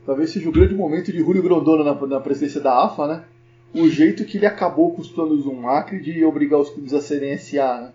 [0.07, 3.25] talvez seja o grande momento de Julio Grondona na, na presidência da AFA, né?
[3.75, 7.01] O jeito que ele acabou com os planos do Macri de obrigar os clubes a
[7.01, 7.93] serem SA, né?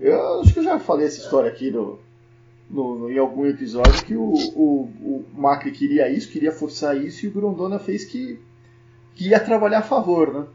[0.00, 1.98] Eu acho que eu já falei essa história aqui no,
[2.68, 7.28] no, em algum episódio que o, o, o Macri queria isso, queria forçar isso e
[7.28, 8.40] o Grondona fez que,
[9.14, 10.46] que ia trabalhar a favor, né?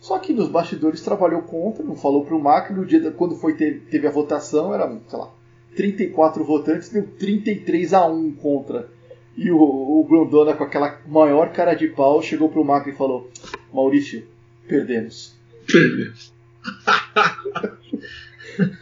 [0.00, 2.74] Só que nos bastidores trabalhou contra, não falou para o Macri.
[2.74, 5.30] No dia da, quando foi ter, teve a votação, era, sei lá,
[5.76, 8.88] 34 votantes, deu 33 a 1 contra.
[9.38, 12.96] E o, o Grondona, com aquela maior cara de pau, chegou para o Macri e
[12.96, 13.30] falou:
[13.72, 14.26] Maurício,
[14.66, 15.38] perdemos.
[15.64, 16.34] Perdemos.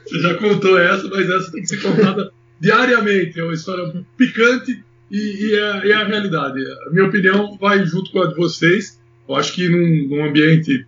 [0.06, 3.38] Você já contou essa, mas essa tem que ser contada diariamente.
[3.38, 6.58] É uma história picante e, e é, é, a realidade.
[6.86, 8.98] A minha opinião vai junto com a de vocês.
[9.28, 10.86] Eu acho que num, num ambiente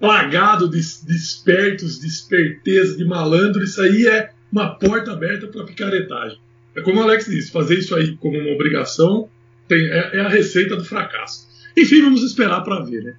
[0.00, 5.62] plagado de, de espertos, de esperteza, de malandro, isso aí é uma porta aberta para
[5.62, 6.38] picaretagem.
[6.76, 9.28] É como o Alex disse, fazer isso aí como uma obrigação
[9.68, 11.46] tem, é, é a receita do fracasso.
[11.76, 13.16] Enfim, vamos esperar para ver, né?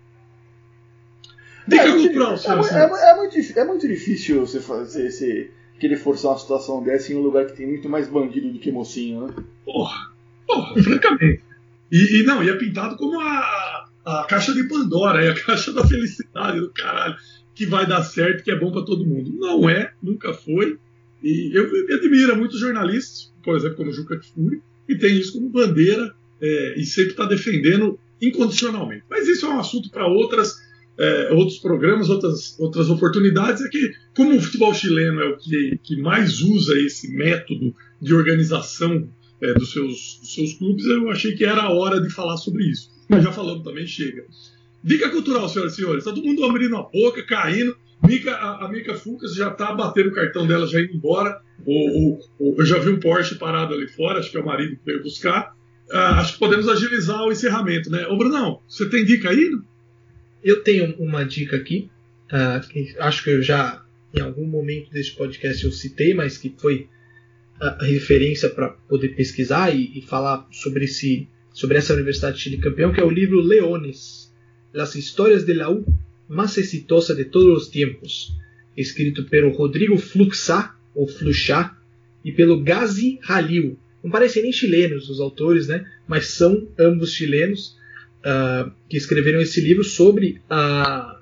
[1.67, 5.49] Dica é, cultural, é, é, é, muito, é muito difícil você fazer esse,
[5.79, 8.71] querer forçar uma situação dessa em um lugar que tem muito mais bandido do que
[8.71, 9.33] mocinho, né?
[9.65, 10.11] Porra,
[10.45, 11.43] porra, francamente.
[11.91, 15.73] E, e, não, e é pintado como a, a caixa de Pandora, é a caixa
[15.73, 17.15] da felicidade do caralho,
[17.53, 19.33] que vai dar certo, que é bom para todo mundo.
[19.33, 20.77] Não é, nunca foi.
[21.23, 25.49] E eu me admiro muitos jornalistas, por exemplo, como Juca Kfouri, que tem isso como
[25.49, 29.03] bandeira é, e sempre está defendendo incondicionalmente.
[29.09, 30.55] Mas isso é um assunto para outras
[30.97, 35.79] é, outros programas, outras, outras oportunidades, é que, como o futebol chileno é o que,
[35.83, 39.07] que mais usa esse método de organização
[39.41, 42.63] é, dos, seus, dos seus clubes, eu achei que era a hora de falar sobre
[42.63, 42.89] isso.
[43.09, 44.25] Mas já falamos também, chega.
[44.83, 45.99] Dica cultural, senhoras e senhores.
[45.99, 47.75] Está todo mundo abrindo a boca, caindo.
[48.29, 51.41] A, a Mica Fucas já está batendo o cartão dela, já indo embora.
[51.65, 54.75] O, o, eu já vi um Porsche parado ali fora, acho que é o marido
[54.75, 55.55] que veio buscar.
[55.91, 58.07] Ah, acho que podemos agilizar o encerramento, né?
[58.07, 59.51] Ô, Brunão, você tem dica aí?
[60.43, 61.89] Eu tenho uma dica aqui,
[62.25, 66.53] uh, que acho que eu já, em algum momento desse podcast, eu citei, mas que
[66.57, 66.87] foi
[67.59, 72.57] a referência para poder pesquisar e, e, falar sobre, esse, sobre essa Universidade de Chile
[72.57, 74.33] campeão, que é o livro Leones,
[74.73, 75.85] Las Histórias de la U
[76.27, 78.33] Más Exitosa de Todos os Tempos,
[78.75, 81.77] escrito pelo Rodrigo Fluxá, ou Fluxá,
[82.23, 83.77] e pelo Gazi Halil.
[84.03, 85.85] Não parecem nem chilenos os autores, né?
[86.07, 87.77] mas são ambos chilenos
[88.21, 91.21] uh, que escreveram esse livro sobre a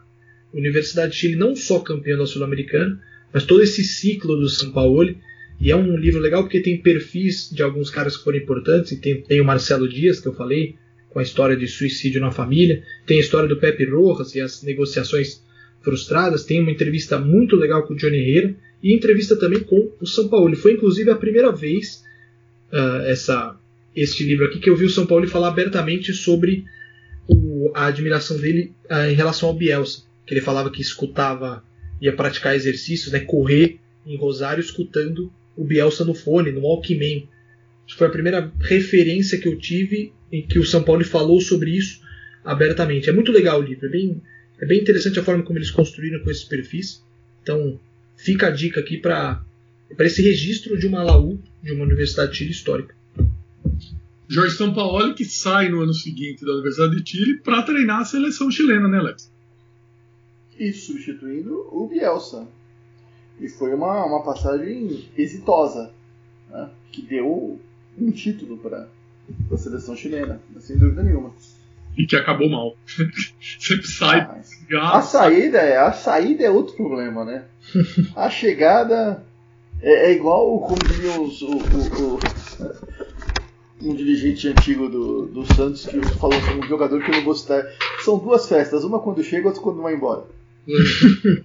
[0.54, 3.02] Universidade de Chile, não só campeã da Sul-Americana,
[3.34, 5.16] mas todo esse ciclo do São Paulo.
[5.60, 8.92] E é um livro legal porque tem perfis de alguns caras que foram importantes.
[8.92, 10.76] E tem, tem o Marcelo Dias, que eu falei,
[11.14, 12.84] com a história de suicídio na família.
[13.06, 15.44] Tem a história do Pepe Rojas e as negociações
[15.82, 16.44] frustradas.
[16.44, 18.56] Tem uma entrevista muito legal com o Johnny Herrera.
[18.82, 20.54] E entrevista também com o São Paulo.
[20.56, 22.04] Foi inclusive a primeira vez
[22.72, 23.56] uh, essa,
[23.96, 26.66] este livro aqui que eu vi o São Paulo falar abertamente sobre
[27.28, 30.04] o, a admiração dele uh, em relação ao Bielsa.
[30.26, 31.64] Que ele falava que escutava,
[32.02, 37.30] ia praticar exercícios, né, correr em Rosário escutando o Bielsa no fone, no Walkman.
[37.86, 41.40] Acho que foi a primeira referência que eu tive em que o São Paulo falou
[41.42, 42.02] sobre isso
[42.44, 43.10] abertamente.
[43.10, 44.22] É muito legal o livro, é bem,
[44.60, 47.04] é bem interessante a forma como eles construíram com esses perfis.
[47.42, 47.80] Então,
[48.16, 49.46] fica a dica aqui para
[50.00, 52.96] esse registro de uma Laú, de uma Universidade de Chile histórica.
[54.28, 58.50] Jorge Sampaoli que sai no ano seguinte da Universidade de Chile para treinar a seleção
[58.50, 59.32] chilena, né, Lex?
[60.58, 62.48] E substituindo o Bielsa.
[63.40, 65.92] E foi uma, uma passagem exitosa,
[66.50, 67.60] né, que deu
[67.98, 68.88] um título para
[69.52, 71.32] a seleção chilena, sem dúvida nenhuma.
[71.98, 72.76] E que acabou mal.
[73.60, 74.28] Sempre sai.
[74.74, 77.46] Ah, a saída é a saída é outro problema, né?
[78.16, 79.24] A chegada
[79.82, 82.20] é, é igual como diria os, o, o, o,
[83.84, 87.64] um dirigente antigo do, do Santos que falou sobre um jogador que eu não gostar.
[88.04, 90.24] São duas festas, uma quando chega, outra quando vai embora.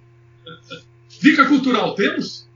[1.21, 2.48] Dica cultural, temos?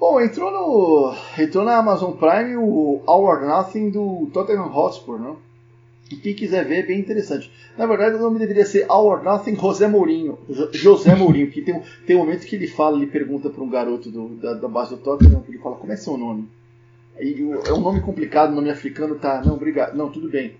[0.00, 1.14] Bom, entrou no.
[1.38, 5.36] Entrou na Amazon Prime o All or Nothing do Tottenham Hotspur, né?
[6.10, 7.52] E quem quiser ver é bem interessante.
[7.76, 10.38] Na verdade, o nome deveria ser All or Nothing José Mourinho.
[10.72, 14.10] José Mourinho, porque tem, tem um momento que ele fala, ele pergunta para um garoto
[14.10, 16.48] do, da, da, base do Tottenham, ele fala, como é seu nome?
[17.20, 19.42] E, é um nome complicado, nome africano, tá?
[19.44, 19.94] Não, obrigado.
[19.94, 20.56] Não, tudo bem.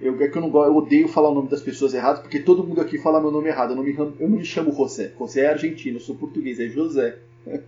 [0.00, 2.64] Eu, é que eu não eu odeio falar o nome das pessoas errado, porque todo
[2.64, 3.70] mundo aqui fala meu nome errado.
[3.70, 5.12] Eu não me, eu não me chamo José.
[5.18, 7.18] José é argentino, eu sou português, é José.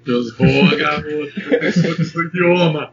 [0.05, 2.93] Deus, boa, garoto, professor do seu idioma.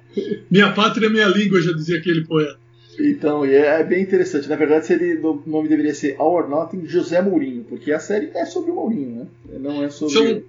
[0.52, 2.58] Minha pátria é minha língua, já dizia aquele poeta.
[3.00, 4.48] Então, é, é bem interessante.
[4.50, 8.32] Na verdade, seria, o nome deveria ser All or Nothing José Mourinho, porque a série
[8.36, 9.58] é sobre o Mourinho, né?
[9.60, 10.14] Não é sobre.
[10.14, 10.44] São,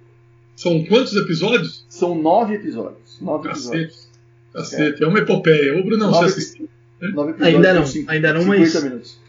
[0.55, 1.85] são quantos episódios?
[1.89, 3.17] São nove episódios.
[3.21, 3.67] Nove Cacete.
[3.77, 4.09] episódios.
[4.53, 5.05] Cacete, é.
[5.05, 5.77] é uma epopeia.
[5.79, 6.69] Ô, Brunão, Nove você assistiu?
[7.01, 9.19] Nove episódios Ainda não, cinco- ainda não, 50 mas- minutos.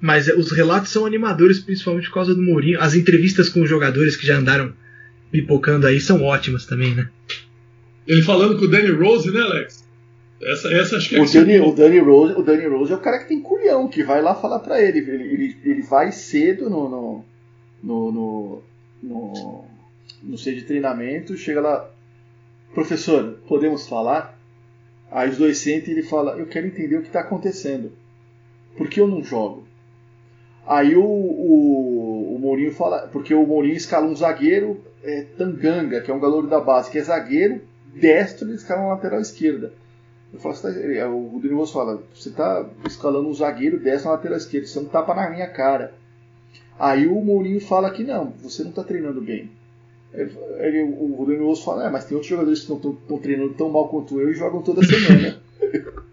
[0.00, 2.80] Mas os relatos são animadores, principalmente por causa do Mourinho.
[2.80, 4.72] As entrevistas com os jogadores que já andaram
[5.34, 7.08] pipocando aí são ótimas também, né?
[8.06, 9.84] Ele falando com o Danny Rose, né, Alex?
[10.40, 12.94] Essa, essa acho que é O a Danny, o, Danny Rose, o Danny Rose é
[12.94, 14.98] o cara que tem culhão, que vai lá falar pra ele.
[14.98, 17.24] Ele, ele, ele vai cedo no, no,
[17.82, 18.62] no, no,
[19.02, 19.64] no,
[20.22, 21.90] no centro de treinamento, chega lá,
[22.72, 24.38] professor, podemos falar?
[25.10, 27.90] Aí os dois sentem e ele fala, eu quero entender o que está acontecendo.
[28.76, 29.66] Por que eu não jogo?
[30.64, 36.10] Aí o, o, o Mourinho fala, porque o Mourinho escala um zagueiro é, Tanganga, que
[36.10, 37.60] é um galouro da base, que é zagueiro,
[37.94, 39.72] destro, ele escala na lateral esquerda.
[40.32, 44.16] Eu falo, tá, ele- o Rodrigo Rosso fala, você está escalando um zagueiro destro na
[44.16, 45.94] lateral esquerda, você não tapa na minha cara.
[46.78, 49.48] Aí o Mourinho fala que não, você não está treinando bem.
[50.12, 53.88] Ele- o Rodrigo Rosso fala, é, mas tem outros jogadores que estão treinando tão mal
[53.88, 55.40] quanto eu e jogam toda semana.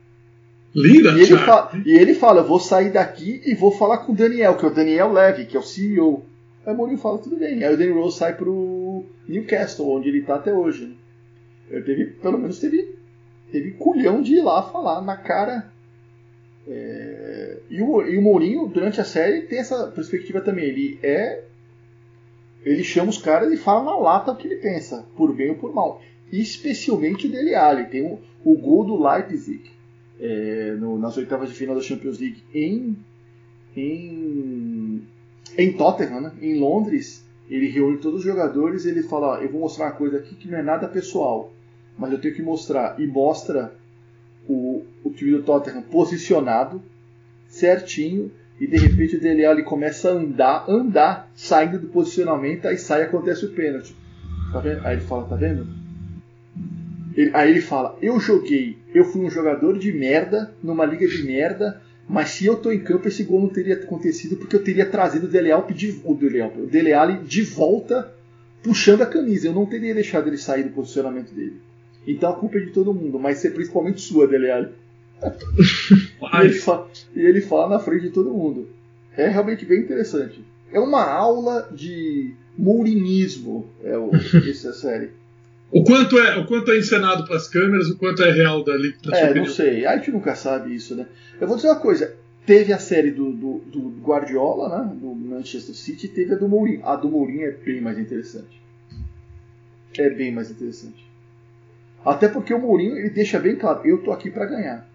[0.73, 4.13] Linda, E ele, fala, e ele fala, eu vou sair daqui e vou falar com
[4.13, 6.23] o Daniel, que é o Daniel Levy, que é o CEO.
[6.65, 7.61] Aí o Mourinho fala, tudo bem.
[7.63, 8.53] Aí o Danny Rose sai pro
[9.27, 10.95] Newcastle, onde ele tá até hoje.
[11.69, 12.95] Ele teve, pelo menos teve,
[13.51, 15.71] teve culhão de ir lá falar na cara.
[16.67, 20.65] É, E, o, e o Mourinho, durante a série, tem essa perspectiva também.
[20.65, 21.43] Ele é.
[22.63, 25.55] Ele chama os caras e fala na lata o que ele pensa, por bem ou
[25.55, 26.01] por mal.
[26.31, 27.85] Especialmente o Dele Alli.
[27.85, 29.63] Tem o, o gol do Leipzig
[30.19, 32.95] é, no- nas oitavas de final da Champions League em,
[33.75, 35.01] em
[35.57, 36.31] em Tottenham, né?
[36.41, 37.25] em Londres,
[37.55, 40.35] ele reúne todos os jogadores e ele fala: ó, Eu vou mostrar uma coisa aqui
[40.35, 41.51] que não é nada pessoal,
[41.97, 42.99] mas eu tenho que mostrar.
[42.99, 43.73] E mostra
[44.47, 46.81] o, o time do Tottenham posicionado,
[47.49, 52.77] certinho, e de repente o Dele Alli começa a andar, andar, saindo do posicionamento, aí
[52.77, 53.95] sai e acontece o pênalti.
[54.51, 54.85] Tá vendo?
[54.85, 55.67] Aí ele fala: Tá vendo?
[57.15, 61.23] Ele- aí ele fala: Eu joguei, eu fui um jogador de merda, numa liga de
[61.23, 61.81] merda.
[62.11, 65.25] Mas se eu tô em campo, esse gol não teria acontecido porque eu teria trazido
[65.27, 68.13] o Dele Alli de, o Dele Alli, o Dele Alli de volta
[68.61, 69.47] puxando a camisa.
[69.47, 71.61] Eu não teria deixado ele sair do posicionamento dele.
[72.05, 74.69] Então a culpa é de todo mundo, mas é principalmente sua, Dele Alli.
[75.23, 78.67] E ele, fa- e ele fala na frente de todo mundo.
[79.15, 80.43] É realmente bem interessante.
[80.73, 84.09] É uma aula de mourinismo, é o,
[84.49, 85.11] essa série.
[85.71, 88.75] O quanto é, o quanto é encenado para as câmeras, o quanto é real da
[88.75, 89.85] liga da sua É, não sei.
[89.85, 91.07] A gente nunca sabe isso, né?
[91.39, 92.13] Eu vou dizer uma coisa.
[92.45, 94.91] Teve a série do, do, do Guardiola, né?
[94.95, 96.85] Do Manchester City, e teve a do Mourinho.
[96.85, 98.61] A do Mourinho é bem mais interessante.
[99.97, 101.09] É bem mais interessante.
[102.03, 104.89] Até porque o Mourinho ele deixa bem claro, eu tô aqui para ganhar.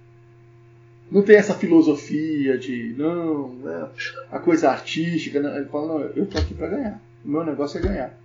[1.11, 3.89] Não tem essa filosofia de não, né,
[4.31, 5.41] a coisa artística.
[5.41, 5.57] Não.
[5.57, 7.01] Ele fala, não, eu tô aqui para ganhar.
[7.25, 8.19] O meu negócio é ganhar.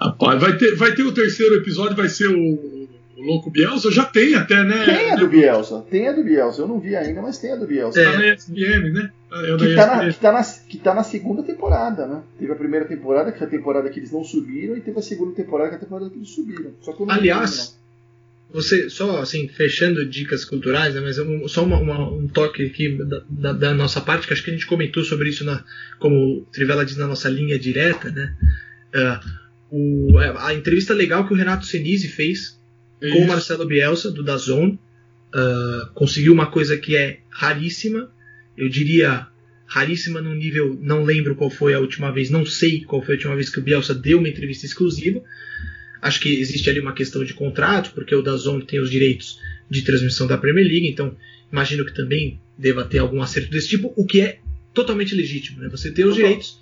[0.00, 3.90] Rapaz, vai ter, vai ter o terceiro episódio, vai ser o, o Louco Bielsa?
[3.90, 4.84] Já tem até, né?
[4.84, 6.62] Tem a do Bielsa, tem a do Bielsa.
[6.62, 8.02] Eu não vi ainda, mas tem a do Bielsa.
[8.02, 9.10] Tá na ESPN, né?
[9.30, 12.22] É da que tá, na, que, tá na, que tá na segunda temporada, né?
[12.38, 15.02] Teve a primeira temporada, que foi a temporada que eles não subiram, e teve a
[15.02, 16.70] segunda temporada, que é a temporada que eles subiram.
[16.80, 17.76] Só que Aliás,
[18.50, 22.96] você só assim fechando dicas culturais, né, mas um- só uma- uma- um toque aqui
[23.04, 25.62] da, da- da nossa parte, que acho que a gente comentou sobre isso na,
[25.98, 28.34] como o Trivela diz na nossa linha direta, né?
[28.94, 29.20] Ah,
[29.70, 32.58] o- é, a entrevista legal que o Renato Senise fez
[33.00, 33.28] É com o isso.
[33.28, 34.76] Marcelo Bielsa do Dazon
[35.32, 38.10] ah, conseguiu uma coisa que é raríssima,
[38.56, 39.26] eu diria
[39.66, 43.18] raríssima num nível, não lembro qual foi a última vez, não sei qual foi a
[43.18, 45.22] última vez que o Bielsa deu uma entrevista exclusiva.
[46.00, 49.38] Acho que existe ali uma questão de contrato, porque o Dazon tem os direitos
[49.68, 51.14] de transmissão da Premier League, então
[51.52, 54.38] imagino que também deva ter algum acerto desse tipo, o que é
[54.72, 55.68] totalmente legítimo, né?
[55.68, 56.58] Você tem os direitos,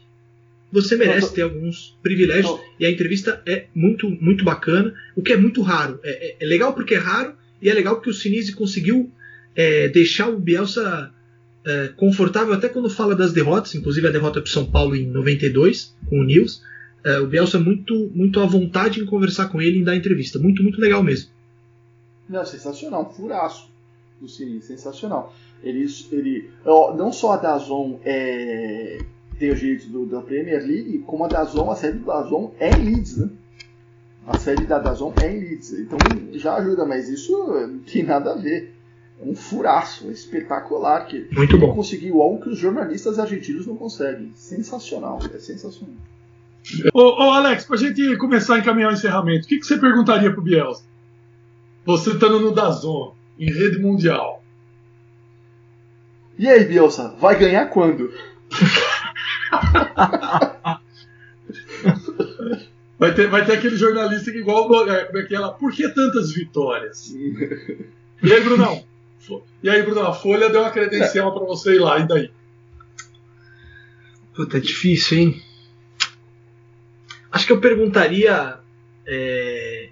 [0.81, 5.37] você merece ter alguns privilégios, e a entrevista é muito, muito bacana, o que é
[5.37, 5.99] muito raro.
[6.03, 9.11] É, é- é legal porque é raro, e é legal porque o Sinise conseguiu
[9.55, 11.11] é, deixar o Bielsa
[11.65, 15.97] é, confortável até quando fala das derrotas, inclusive a derrota para São Paulo em 92
[16.09, 16.63] com o Nils.
[17.05, 20.39] É, o Bielsa muito, muito à vontade em conversar com ele e em dar entrevista.
[20.39, 21.31] Muito, muito legal mesmo.
[22.29, 23.71] Não, sensacional, um furaço
[24.21, 25.35] do Cine, sensacional.
[25.63, 28.99] Ele, ele, ó, não só a Dazon é,
[29.39, 32.71] tem os direitos do- da Premier League, como a Dazon, a sede do Dazon é
[32.71, 33.31] em Leeds, né?
[34.27, 35.73] A sede da Dazon é em Leeds.
[35.73, 35.99] Então
[36.33, 38.75] já ajuda, mas isso não tem nada a ver.
[39.21, 41.07] É um furaço, espetacular.
[41.07, 41.75] Que Muito ele bom.
[41.75, 44.33] conseguiu algo que os jornalistas argentinos não conseguem.
[44.35, 45.95] Sensacional, é sensacional.
[46.93, 50.33] Ô, ô, Alex, pra gente começar a encaminhar o encerramento, o que, que você perguntaria
[50.33, 50.83] pro Bielsa?
[51.85, 54.43] Você estando no Dazon, em rede mundial.
[56.39, 58.11] E aí, Bielsa, vai ganhar quando?
[62.99, 65.87] Vai ter, vai ter aquele jornalista que igual é, como é que é por que
[65.91, 67.11] tantas vitórias?
[68.23, 68.83] E aí, Brunão?
[69.63, 72.31] E aí, Brunão, a Folha deu uma credencial pra você ir lá, e daí?
[74.35, 75.43] Puta, é difícil, hein?
[77.31, 78.59] Acho que eu perguntaria.
[79.07, 79.91] é,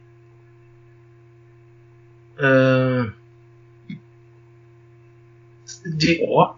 [2.39, 3.13] ah,
[5.85, 6.55] de Ó,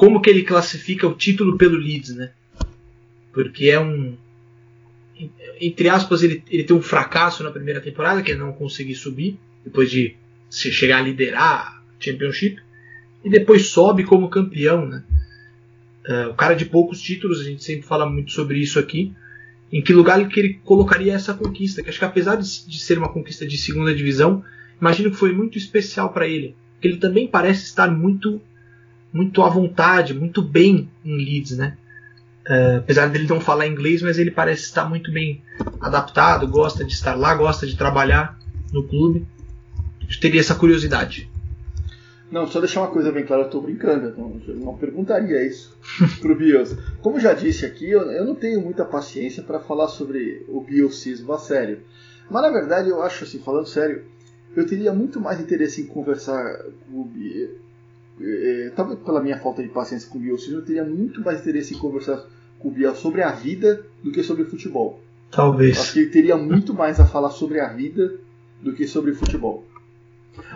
[0.00, 2.30] como que ele classifica o título pelo Leeds, né?
[3.34, 4.16] Porque é um.
[5.60, 9.38] Entre aspas, ele, ele tem um fracasso na primeira temporada, que é não conseguir subir,
[9.62, 10.16] depois de
[10.48, 12.62] se chegar a liderar a Championship,
[13.22, 15.04] e depois sobe como campeão, né?
[16.06, 19.12] É, o cara de poucos títulos, a gente sempre fala muito sobre isso aqui.
[19.70, 21.82] Em que lugar que ele colocaria essa conquista?
[21.82, 24.42] Que acho que apesar de, de ser uma conquista de segunda divisão,
[24.80, 26.56] imagino que foi muito especial para ele.
[26.72, 28.40] Porque ele também parece estar muito,
[29.12, 31.76] muito à vontade, muito bem em Leeds, né?
[32.46, 35.42] É, apesar dele não falar inglês, mas ele parece estar muito bem
[35.80, 38.38] adaptado, gosta de estar lá, gosta de trabalhar
[38.72, 39.26] no clube.
[40.00, 41.30] Eu teria essa curiosidade.
[42.30, 45.76] Não, só deixar uma coisa bem clara, eu tô brincando, então, eu não perguntaria isso
[46.20, 46.78] pro Bielsa.
[47.00, 51.32] Como já disse aqui, eu, eu não tenho muita paciência para falar sobre o bielcismo
[51.32, 51.80] a sério.
[52.30, 54.04] Mas na verdade eu acho assim, falando sério,
[54.54, 57.04] eu teria muito mais interesse em conversar com o
[58.20, 61.74] Eh, talvez pela minha falta de paciência com o bielcismo, eu teria muito mais interesse
[61.74, 62.22] em conversar
[62.58, 65.00] com o Biel sobre a vida do que sobre futebol.
[65.30, 65.90] Acho Talvez.
[65.90, 68.14] que ele teria muito mais a falar sobre a vida
[68.60, 69.64] do que sobre futebol.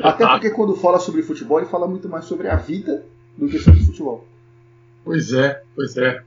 [0.00, 3.04] Até porque quando fala sobre futebol, ele fala muito mais sobre a vida
[3.36, 4.26] do que sobre futebol.
[5.04, 6.22] pois é, pois é.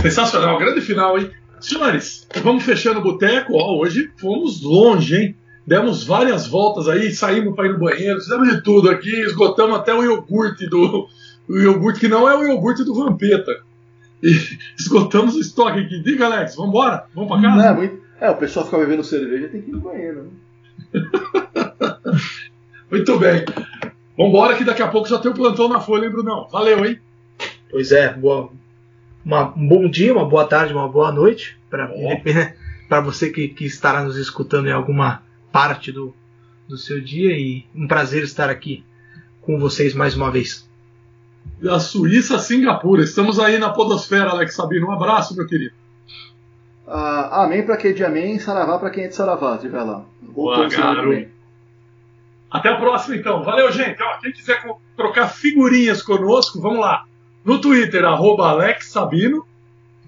[0.00, 1.30] Sensacional, grande final, hein?
[1.60, 3.52] Senhores, vamos fechando o boteco.
[3.54, 5.36] Ó, hoje fomos longe, hein?
[5.66, 9.94] Demos várias voltas aí, saímos para ir no banheiro, fizemos de tudo aqui, esgotamos até
[9.94, 11.06] o iogurte do.
[11.48, 13.60] O iogurte que não é o iogurte do Vampeta.
[14.22, 14.30] E
[14.78, 16.00] esgotamos o estoque aqui.
[16.02, 17.04] Diga, Alex, vambora?
[17.14, 17.56] Vamos pra casa?
[17.56, 18.02] Não, é, muito...
[18.20, 20.30] é, o pessoal fica bebendo cerveja tem que ir no banheiro, né?
[22.90, 23.44] Muito bem.
[24.18, 26.46] Vambora que daqui a pouco já tem o plantão na folha, hein, Brunão?
[26.50, 26.98] Valeu, hein?
[27.70, 28.50] Pois é, boa,
[29.24, 31.90] uma- um bom dia, uma boa tarde, uma boa noite para
[32.88, 35.22] para você que, que estará nos escutando em alguma
[35.52, 36.14] parte do,
[36.66, 38.82] do seu dia e um prazer estar aqui
[39.42, 40.68] com vocês mais uma vez.
[41.60, 43.02] Da Suíça a Singapura.
[43.02, 44.88] Estamos aí na Podosfera, Alex Sabino.
[44.88, 45.74] Um abraço, meu querido.
[46.86, 50.04] Ah, amém pra quem é de amém, saravá pra quem é de saravá, tiver lá.
[50.76, 51.08] Garoto.
[51.10, 51.28] vem.
[52.50, 53.42] Até a próxima, então.
[53.42, 54.02] Valeu, gente.
[54.02, 54.62] Ó, quem quiser
[54.96, 57.04] trocar figurinhas conosco, vamos lá.
[57.44, 59.46] No Twitter, arroba Alex Sabino,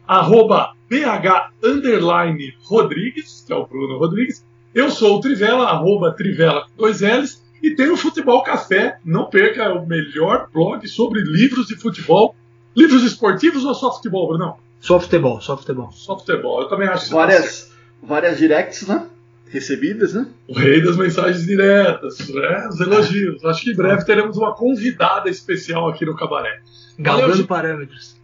[0.07, 4.45] arroba BH underline Rodrigues, que é o Bruno Rodrigues.
[4.75, 7.43] Eu sou o Trivela, arroba Trivela com dois L's.
[7.63, 8.99] E tem o Futebol Café.
[9.05, 12.35] Não perca é o melhor blog sobre livros de futebol.
[12.77, 14.57] Livros esportivos ou só futebol, Brunão?
[14.81, 15.91] Só futebol, só futebol.
[15.93, 16.61] Só futebol.
[16.61, 17.15] Eu também acho tá.
[17.15, 17.73] Várias,
[18.03, 19.07] várias directs, né?
[19.49, 20.27] Recebidas, né?
[20.49, 22.69] O rei das mensagens diretas, né?
[22.69, 23.45] os elogios.
[23.45, 26.61] Acho que em breve teremos uma convidada especial aqui no Cabaré.
[26.99, 28.17] Galgando Valeu, parâmetros.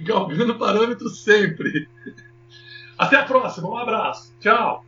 [0.00, 1.88] Galgando parâmetros sempre.
[2.98, 4.34] Até a próxima, um abraço.
[4.40, 4.84] Tchau.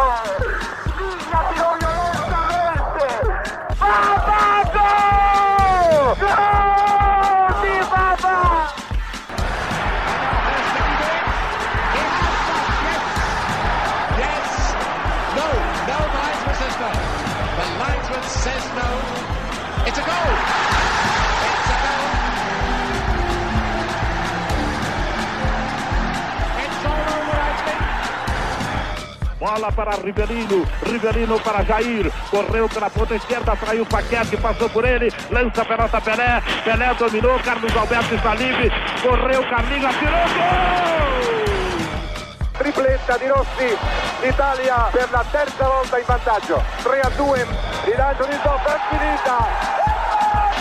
[0.00, 0.59] fire.
[29.40, 34.84] Bola para Rivelino, Rivelino para Jair, correu pela ponta esquerda, traiu o Paquete, passou por
[34.84, 41.50] ele, lança a pelota Pelé, Pelé dominou, Carlos Alberto está livre, correu Carlinhos, atirou, gol!
[42.58, 43.78] tripletta di Rossi,
[44.20, 47.46] l'Italia per la terza volta in vantaggio, 3 a 2,
[47.86, 49.89] il lancio di Zoff finita,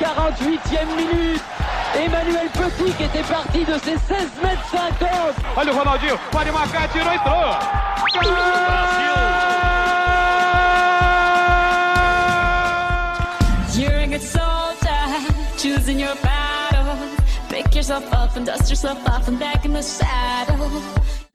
[0.00, 1.42] 48e minute
[1.94, 5.10] Emmanuel Petit qui était parti de ses 16 mètres 50
[5.56, 7.80] Olha o Ronaldinho, pode marcar, tirou, entrou!
[13.76, 15.02] You're a good soldier,
[15.58, 16.96] choosing your battle.
[17.48, 20.70] Pick yourself up and dust yourself off and back in the saddle.